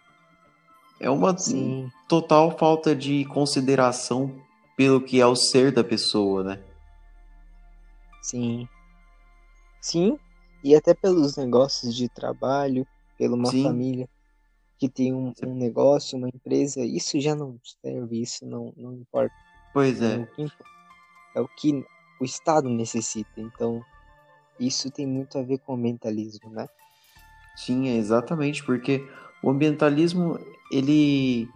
É 1.04 1.10
uma 1.10 1.36
Sim, 1.38 1.92
total 2.08 2.58
falta 2.58 2.96
de 2.96 3.26
consideração 3.26 4.42
pelo 4.76 5.02
que 5.02 5.20
é 5.20 5.26
o 5.28 5.36
ser 5.36 5.72
da 5.72 5.84
pessoa, 5.84 6.44
né? 6.44 6.64
sim. 8.22 8.68
Sim, 9.82 10.18
e 10.64 10.76
até 10.76 10.94
pelos 10.94 11.36
negócios 11.38 11.96
de 11.96 12.08
trabalho, 12.10 12.88
pela 13.18 13.36
uma 13.36 13.52
Sim. 13.52 13.64
família 13.64 14.10
que 14.80 14.90
tem 14.90 15.14
um, 15.14 15.34
um 15.44 15.56
negócio, 15.56 16.18
uma 16.18 16.30
empresa, 16.30 16.82
isso 16.86 17.20
já 17.22 17.36
não 17.36 17.60
serve, 17.64 18.22
isso 18.22 18.46
não, 18.46 18.74
não 18.78 18.94
importa. 18.94 19.36
Pois 19.74 20.02
É 20.08 20.16
é. 20.16 20.18
o 20.18 20.28
que. 20.28 20.52
É 21.36 21.42
o 21.42 21.48
que 21.50 21.86
o 22.20 22.26
Estado 22.26 22.70
necessita. 22.70 23.42
Então, 23.42 23.86
isso 24.60 24.92
tem 24.92 25.08
muito 25.08 25.38
a 25.40 25.44
ver 25.44 25.60
com 25.60 25.76
o 25.76 25.78
mentalismo, 25.78 26.50
né? 26.52 26.68
Sim, 27.56 27.90
é 27.90 27.96
exatamente, 27.96 28.64
porque 28.64 29.08
o 29.44 29.50
ambientalismo, 29.50 30.40
ele. 30.72 31.50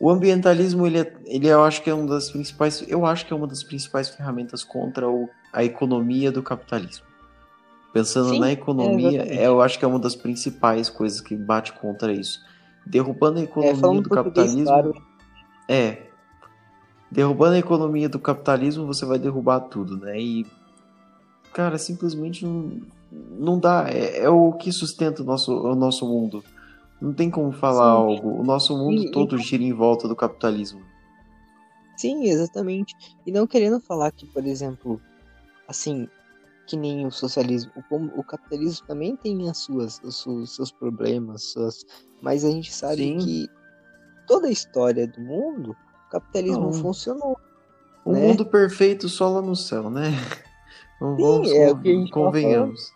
O 0.00 0.10
ambientalismo, 0.10 0.86
ele, 0.86 0.98
é, 0.98 1.14
ele 1.26 1.46
eu 1.46 1.62
acho 1.62 1.82
que 1.82 1.90
é 1.90 1.94
uma 1.94 2.08
das 2.08 2.30
principais. 2.30 2.82
Eu 2.88 3.06
acho 3.06 3.26
que 3.26 3.32
é 3.32 3.36
uma 3.36 3.46
das 3.46 3.62
principais 3.62 4.08
ferramentas 4.08 4.64
contra 4.64 5.08
o, 5.08 5.28
a 5.52 5.62
economia 5.62 6.32
do 6.32 6.42
capitalismo. 6.42 7.04
Pensando 7.92 8.30
Sim, 8.30 8.40
na 8.40 8.48
é, 8.48 8.52
economia, 8.52 9.22
é, 9.22 9.46
eu 9.46 9.60
acho 9.60 9.78
que 9.78 9.84
é 9.84 9.88
uma 9.88 9.98
das 9.98 10.16
principais 10.16 10.88
coisas 10.88 11.20
que 11.20 11.36
bate 11.36 11.74
contra 11.74 12.10
isso. 12.12 12.40
Derrubando 12.86 13.38
a 13.38 13.42
É, 13.42 13.44
economia 13.44 13.76
falando 13.76 14.02
do 14.02 14.10
capitalismo. 14.10 14.64
claro, 14.64 15.02
É. 15.68 16.06
Derrubando 17.10 17.54
a 17.54 17.58
economia 17.58 18.08
do 18.08 18.18
capitalismo, 18.18 18.86
você 18.86 19.04
vai 19.04 19.18
derrubar 19.18 19.60
tudo, 19.60 19.98
né? 19.98 20.18
E, 20.18 20.46
cara, 21.52 21.76
simplesmente 21.76 22.42
não, 22.46 22.80
não 23.38 23.58
dá. 23.58 23.86
É, 23.90 24.24
é 24.24 24.30
o 24.30 24.54
que 24.54 24.72
sustenta 24.72 25.22
o 25.22 25.24
nosso, 25.24 25.54
o 25.54 25.74
nosso 25.74 26.08
mundo. 26.08 26.42
Não 27.02 27.12
tem 27.12 27.28
como 27.28 27.50
falar 27.50 27.86
Sim. 27.86 27.90
algo. 27.90 28.40
O 28.40 28.44
nosso 28.44 28.78
mundo 28.78 29.10
todo 29.10 29.36
gira 29.36 29.64
em 29.64 29.72
volta 29.72 30.06
do 30.06 30.14
capitalismo. 30.14 30.80
Sim, 31.96 32.28
exatamente. 32.28 32.94
E 33.26 33.32
não 33.32 33.44
querendo 33.44 33.80
falar 33.80 34.12
que, 34.12 34.24
por 34.24 34.46
exemplo, 34.46 35.00
assim, 35.66 36.08
que 36.64 36.76
nem 36.76 37.04
o 37.04 37.10
socialismo, 37.10 37.72
o, 37.90 38.20
o 38.20 38.22
capitalismo 38.22 38.86
também 38.86 39.16
tem 39.16 39.50
as 39.50 39.58
suas, 39.58 40.00
os 40.04 40.54
seus, 40.54 40.70
problemas, 40.70 41.42
suas, 41.50 41.84
mas 42.22 42.44
a 42.44 42.50
gente 42.52 42.72
sabe 42.72 43.02
Sim. 43.02 43.18
que 43.18 43.50
toda 44.24 44.46
a 44.46 44.52
história 44.52 45.04
do 45.04 45.20
mundo, 45.20 45.76
o 46.06 46.10
capitalismo 46.10 46.66
não. 46.66 46.72
funcionou. 46.72 47.36
O 48.04 48.12
né? 48.12 48.20
mundo 48.20 48.46
perfeito 48.46 49.08
só 49.08 49.28
lá 49.28 49.42
no 49.42 49.56
céu, 49.56 49.90
né? 49.90 50.10
Não 51.00 51.16
Sim, 51.16 51.22
vamos 51.22 51.50
é, 51.50 51.74
con 51.74 52.10
convenhamos. 52.10 52.92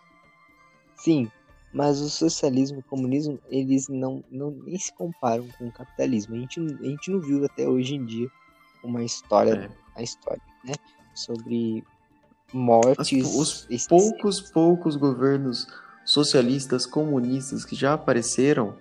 Sim, 0.95 1.29
mas 1.77 2.01
o 2.01 2.09
socialismo 2.09 2.77
e 2.77 2.79
o 2.79 2.83
comunismo, 2.83 3.37
eles 3.51 3.87
não, 3.87 4.23
não 4.31 4.49
nem 4.49 4.79
se 4.79 4.91
comparam 4.91 5.47
com 5.59 5.67
o 5.67 5.71
capitalismo. 5.71 6.33
A 6.33 6.39
gente, 6.39 6.59
a 6.59 6.85
gente 6.85 7.11
não 7.11 7.19
viu 7.19 7.45
até 7.45 7.69
hoje 7.69 7.93
em 7.93 8.03
dia 8.03 8.27
uma 8.83 9.03
história, 9.03 9.53
é. 9.53 9.69
a 9.95 10.01
história, 10.01 10.41
né? 10.65 10.73
Sobre 11.13 11.83
mortes. 12.51 13.23
As, 13.23 13.67
os 13.69 13.87
poucos, 13.87 14.41
poucos 14.41 14.95
governos 14.95 15.67
socialistas, 16.03 16.87
comunistas 16.87 17.63
que 17.63 17.75
já 17.75 17.93
apareceram 17.93 18.73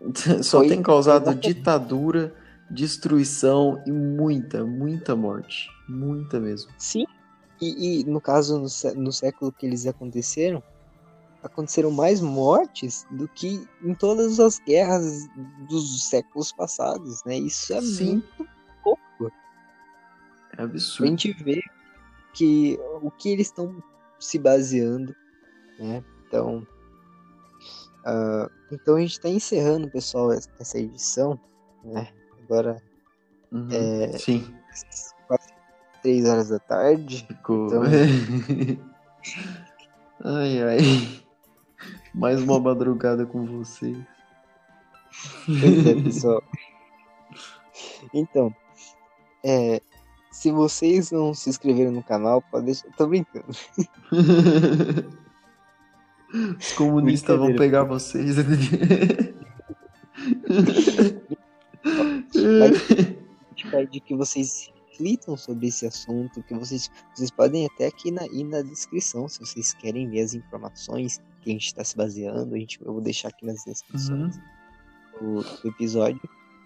só 0.44 0.58
Foi 0.58 0.68
tem 0.68 0.80
causado 0.80 1.24
exatamente. 1.24 1.54
ditadura, 1.54 2.32
destruição 2.70 3.82
e 3.84 3.90
muita, 3.90 4.64
muita 4.64 5.16
morte. 5.16 5.68
Muita 5.88 6.38
mesmo. 6.38 6.70
Sim. 6.78 7.04
E, 7.60 8.02
e 8.02 8.04
no 8.04 8.20
caso, 8.20 8.60
no, 8.60 9.02
no 9.02 9.12
século 9.12 9.50
que 9.50 9.66
eles 9.66 9.88
aconteceram, 9.88 10.62
aconteceram 11.42 11.90
mais 11.90 12.20
mortes 12.20 13.06
do 13.10 13.28
que 13.28 13.66
em 13.82 13.94
todas 13.94 14.38
as 14.38 14.58
guerras 14.60 15.28
dos 15.68 16.04
séculos 16.04 16.52
passados, 16.52 17.22
né? 17.24 17.36
Isso 17.36 17.72
é 17.74 17.80
Sim. 17.80 18.22
muito 18.38 18.48
pouco. 18.82 19.32
É 20.56 20.62
absurdo. 20.62 21.04
A 21.04 21.10
gente 21.10 21.32
vê 21.32 21.60
que 22.32 22.78
o 23.02 23.10
que 23.10 23.30
eles 23.30 23.48
estão 23.48 23.82
se 24.18 24.38
baseando, 24.38 25.14
né? 25.78 26.04
Então, 26.26 26.66
uh, 28.06 28.50
então 28.70 28.96
a 28.96 29.00
gente 29.00 29.12
está 29.12 29.28
encerrando, 29.28 29.90
pessoal, 29.90 30.32
essa 30.32 30.78
edição, 30.78 31.38
né? 31.84 32.08
Agora 32.44 32.82
uhum, 33.50 33.68
é, 33.70 34.12
sim. 34.18 34.54
quase 35.26 35.48
três 36.02 36.24
horas 36.24 36.48
da 36.48 36.58
tarde. 36.60 37.26
Ficou. 37.26 37.66
Então... 37.66 37.82
ai, 40.24 40.62
ai. 40.62 41.21
Mais 42.14 42.42
uma 42.42 42.60
madrugada 42.60 43.24
com 43.24 43.46
vocês. 43.46 43.96
Pois 45.46 45.86
é, 45.86 45.94
pessoal. 46.02 46.42
Então, 48.12 48.54
é, 49.42 49.80
se 50.30 50.50
vocês 50.50 51.10
não 51.10 51.32
se 51.32 51.48
inscreveram 51.50 51.90
no 51.92 52.02
canal, 52.02 52.42
pode 52.42 52.66
deixar. 52.66 52.88
Tô 52.96 53.06
brincando. 53.06 53.46
Os 56.58 56.72
comunistas 56.72 57.38
vão 57.38 57.54
pegar 57.54 57.84
vocês. 57.84 58.38
a 58.38 58.42
gente 63.50 63.70
pede 63.70 64.00
que 64.00 64.14
vocês 64.14 64.70
reflitam 64.88 65.36
sobre 65.36 65.68
esse 65.68 65.86
assunto, 65.86 66.42
que 66.42 66.54
vocês, 66.54 66.90
vocês 67.14 67.30
podem 67.30 67.66
até 67.66 67.86
aqui 67.86 68.10
na, 68.10 68.26
ir 68.26 68.44
na 68.44 68.62
descrição, 68.62 69.28
se 69.28 69.40
vocês 69.40 69.74
querem 69.74 70.08
ver 70.08 70.20
as 70.22 70.34
informações 70.34 71.20
que 71.42 71.50
a 71.50 71.52
gente 71.52 71.66
está 71.66 71.84
se 71.84 71.96
baseando, 71.96 72.54
a 72.54 72.58
gente, 72.58 72.80
eu 72.80 72.92
vou 72.92 73.02
deixar 73.02 73.28
aqui 73.28 73.44
nas 73.44 73.64
descrições 73.64 74.36
uhum. 75.20 75.42
do, 75.42 75.60
do, 75.60 75.68
episódio, 75.68 76.20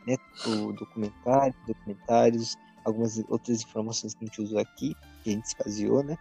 né, 0.07 0.17
o 0.47 0.73
documentário, 0.73 1.55
documentários, 1.67 2.57
algumas 2.85 3.19
outras 3.29 3.63
informações 3.63 4.15
que 4.15 4.25
a 4.25 4.27
gente 4.29 4.43
usou 4.43 4.59
aqui, 4.59 4.95
que 5.23 5.31
a 5.31 5.33
gente 5.33 5.49
se 5.49 5.57
baseou, 5.59 6.03
né? 6.05 6.17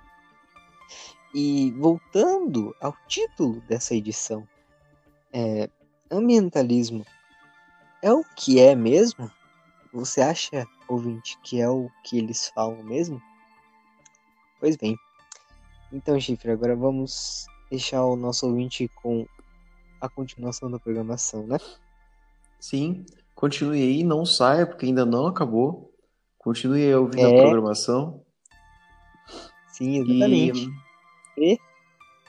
E 1.34 1.72
voltando 1.74 2.74
ao 2.80 2.96
título 3.08 3.62
dessa 3.68 3.94
edição, 3.94 4.48
é, 5.34 5.70
ambientalismo 6.10 7.06
é 8.02 8.12
o 8.14 8.24
que 8.36 8.60
é 8.60 8.74
mesmo? 8.74 9.30
Você 9.94 10.22
acha, 10.22 10.66
ouvinte, 10.88 11.38
que 11.44 11.60
é 11.60 11.70
o 11.70 11.90
que 12.04 12.18
eles 12.18 12.50
falam 12.50 12.82
mesmo? 12.84 13.22
Pois 14.60 14.78
bem. 14.78 14.98
Então, 15.92 16.20
Chifre, 16.20 16.52
agora 16.52 16.76
vamos 16.76 17.48
deixar 17.70 18.04
o 18.06 18.16
nosso 18.16 18.48
ouvinte 18.48 18.90
com 19.02 19.26
a 20.00 20.10
continuação 20.10 20.70
da 20.70 20.80
programação, 20.80 21.46
né? 21.48 21.58
Sim, 22.60 23.06
continue 23.34 23.82
aí, 23.82 24.04
não 24.04 24.26
saia, 24.26 24.66
porque 24.66 24.86
ainda 24.86 25.06
não 25.06 25.28
acabou. 25.28 25.94
Continue 26.38 26.84
aí 26.84 26.96
ouvindo 26.96 27.28
é... 27.28 27.40
a 27.40 27.42
programação. 27.42 28.24
Sim, 29.70 29.98
exatamente. 29.98 30.70
E... 31.38 31.54
e 31.54 31.60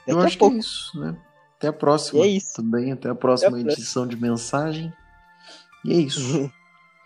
eu 0.07 0.19
acho 0.19 0.37
pouco. 0.37 0.53
que 0.53 0.57
é 0.57 0.59
isso, 0.61 0.99
né? 0.99 1.17
Até 1.57 1.67
a 1.67 1.73
próxima. 1.73 2.19
E 2.19 2.23
é 2.23 2.31
isso. 2.31 2.53
Também, 2.55 2.91
até 2.91 3.09
a 3.09 3.15
próxima 3.15 3.57
até 3.57 3.69
a 3.69 3.73
edição 3.73 4.03
próxima. 4.03 4.07
de 4.07 4.29
mensagem. 4.29 4.93
E 5.85 5.93
é 5.93 5.95
isso. 5.97 6.51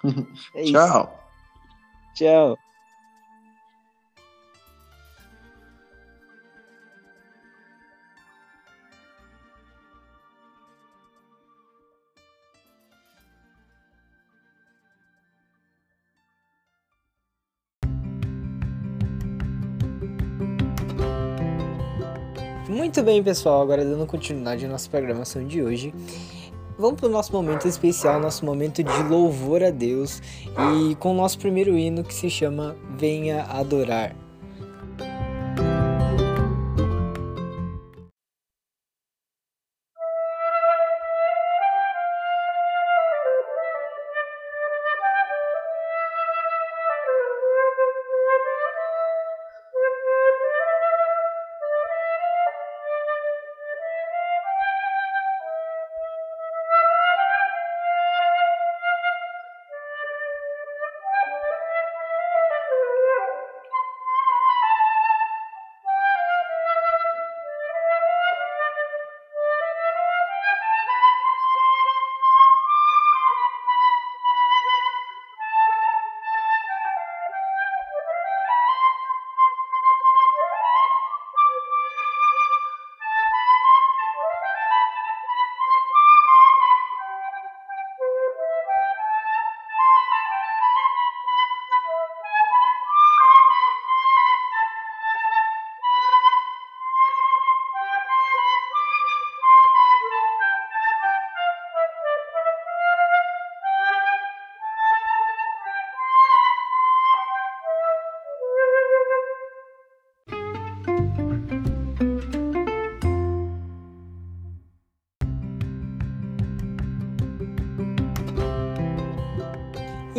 é 0.55 0.63
Tchau. 0.63 1.29
Isso. 2.13 2.23
Tchau. 2.23 2.57
Muito 22.71 23.03
bem, 23.03 23.21
pessoal. 23.21 23.61
Agora 23.61 23.83
dando 23.83 24.05
continuidade 24.05 24.65
à 24.65 24.69
nossa 24.69 24.89
programação 24.89 25.45
de 25.45 25.61
hoje. 25.61 25.93
Vamos 26.79 27.01
para 27.01 27.09
o 27.09 27.11
nosso 27.11 27.33
momento 27.33 27.67
especial, 27.67 28.17
nosso 28.17 28.45
momento 28.45 28.81
de 28.81 29.03
louvor 29.03 29.61
a 29.61 29.69
Deus 29.69 30.21
e 30.89 30.95
com 30.95 31.11
o 31.11 31.13
nosso 31.13 31.37
primeiro 31.37 31.77
hino 31.77 32.01
que 32.01 32.13
se 32.13 32.29
chama 32.29 32.77
Venha 32.97 33.43
Adorar. 33.43 34.15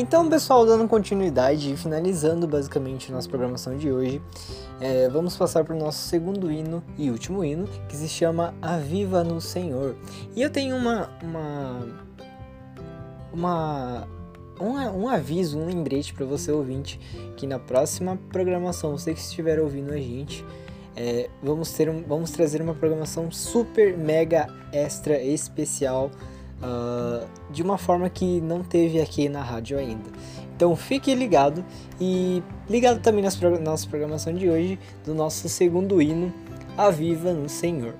Então, 0.02 0.28
pessoal, 0.28 0.66
dando 0.66 0.88
continuidade 0.88 1.72
e 1.72 1.76
finalizando 1.76 2.48
basicamente 2.48 3.12
nossa 3.12 3.28
programação 3.28 3.76
de 3.76 3.88
hoje, 3.88 4.20
é, 4.80 5.08
vamos 5.08 5.36
passar 5.36 5.62
para 5.62 5.76
o 5.76 5.78
nosso 5.78 6.08
segundo 6.08 6.50
hino 6.50 6.82
e 6.98 7.08
último 7.08 7.44
hino, 7.44 7.68
que 7.88 7.96
se 7.96 8.08
chama 8.08 8.52
Aviva 8.60 9.22
no 9.22 9.40
Senhor. 9.40 9.94
E 10.34 10.42
eu 10.42 10.50
tenho 10.50 10.74
uma, 10.74 11.08
uma, 11.22 11.88
uma 13.32 14.08
um, 14.60 15.02
um 15.04 15.08
aviso, 15.08 15.56
um 15.56 15.66
lembrete 15.66 16.12
para 16.12 16.26
você 16.26 16.50
ouvinte, 16.50 16.98
que 17.36 17.46
na 17.46 17.60
próxima 17.60 18.18
programação, 18.32 18.98
você 18.98 19.14
que 19.14 19.20
estiver 19.20 19.60
ouvindo 19.60 19.92
a 19.92 19.98
gente, 19.98 20.44
é, 20.96 21.30
vamos, 21.40 21.72
ter 21.74 21.88
um, 21.88 22.02
vamos 22.02 22.32
trazer 22.32 22.60
uma 22.60 22.74
programação 22.74 23.30
super, 23.30 23.96
mega, 23.96 24.48
extra, 24.72 25.22
especial, 25.22 26.10
uh, 26.62 27.26
de 27.50 27.62
uma 27.62 27.76
forma 27.76 28.08
que 28.08 28.40
não 28.40 28.62
teve 28.62 29.00
aqui 29.00 29.28
na 29.28 29.42
rádio 29.42 29.78
ainda. 29.78 30.10
Então 30.54 30.74
fique 30.76 31.14
ligado 31.14 31.64
e 32.00 32.42
ligado 32.68 33.00
também 33.00 33.22
nas, 33.22 33.38
na 33.40 33.58
nossa 33.58 33.88
programação 33.88 34.32
de 34.32 34.48
hoje, 34.48 34.78
do 35.04 35.14
nosso 35.14 35.48
segundo 35.48 36.00
hino, 36.00 36.32
A 36.76 36.90
Viva 36.90 37.32
no 37.32 37.48
Senhor. 37.48 37.94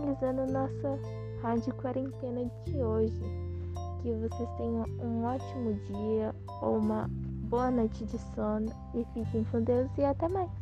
Finalizando 0.00 0.50
nossa 0.52 0.98
rádio 1.42 1.74
quarentena 1.74 2.50
de 2.64 2.82
hoje. 2.82 3.20
Que 4.02 4.12
vocês 4.12 4.48
tenham 4.56 4.84
um 5.02 5.24
ótimo 5.24 5.74
dia 5.84 6.34
ou 6.62 6.78
uma 6.78 7.06
boa 7.50 7.70
noite 7.70 8.04
de 8.06 8.18
sono 8.34 8.72
e 8.94 9.04
fiquem 9.12 9.44
com 9.44 9.62
Deus 9.62 9.90
e 9.98 10.04
até 10.04 10.26
mais. 10.28 10.59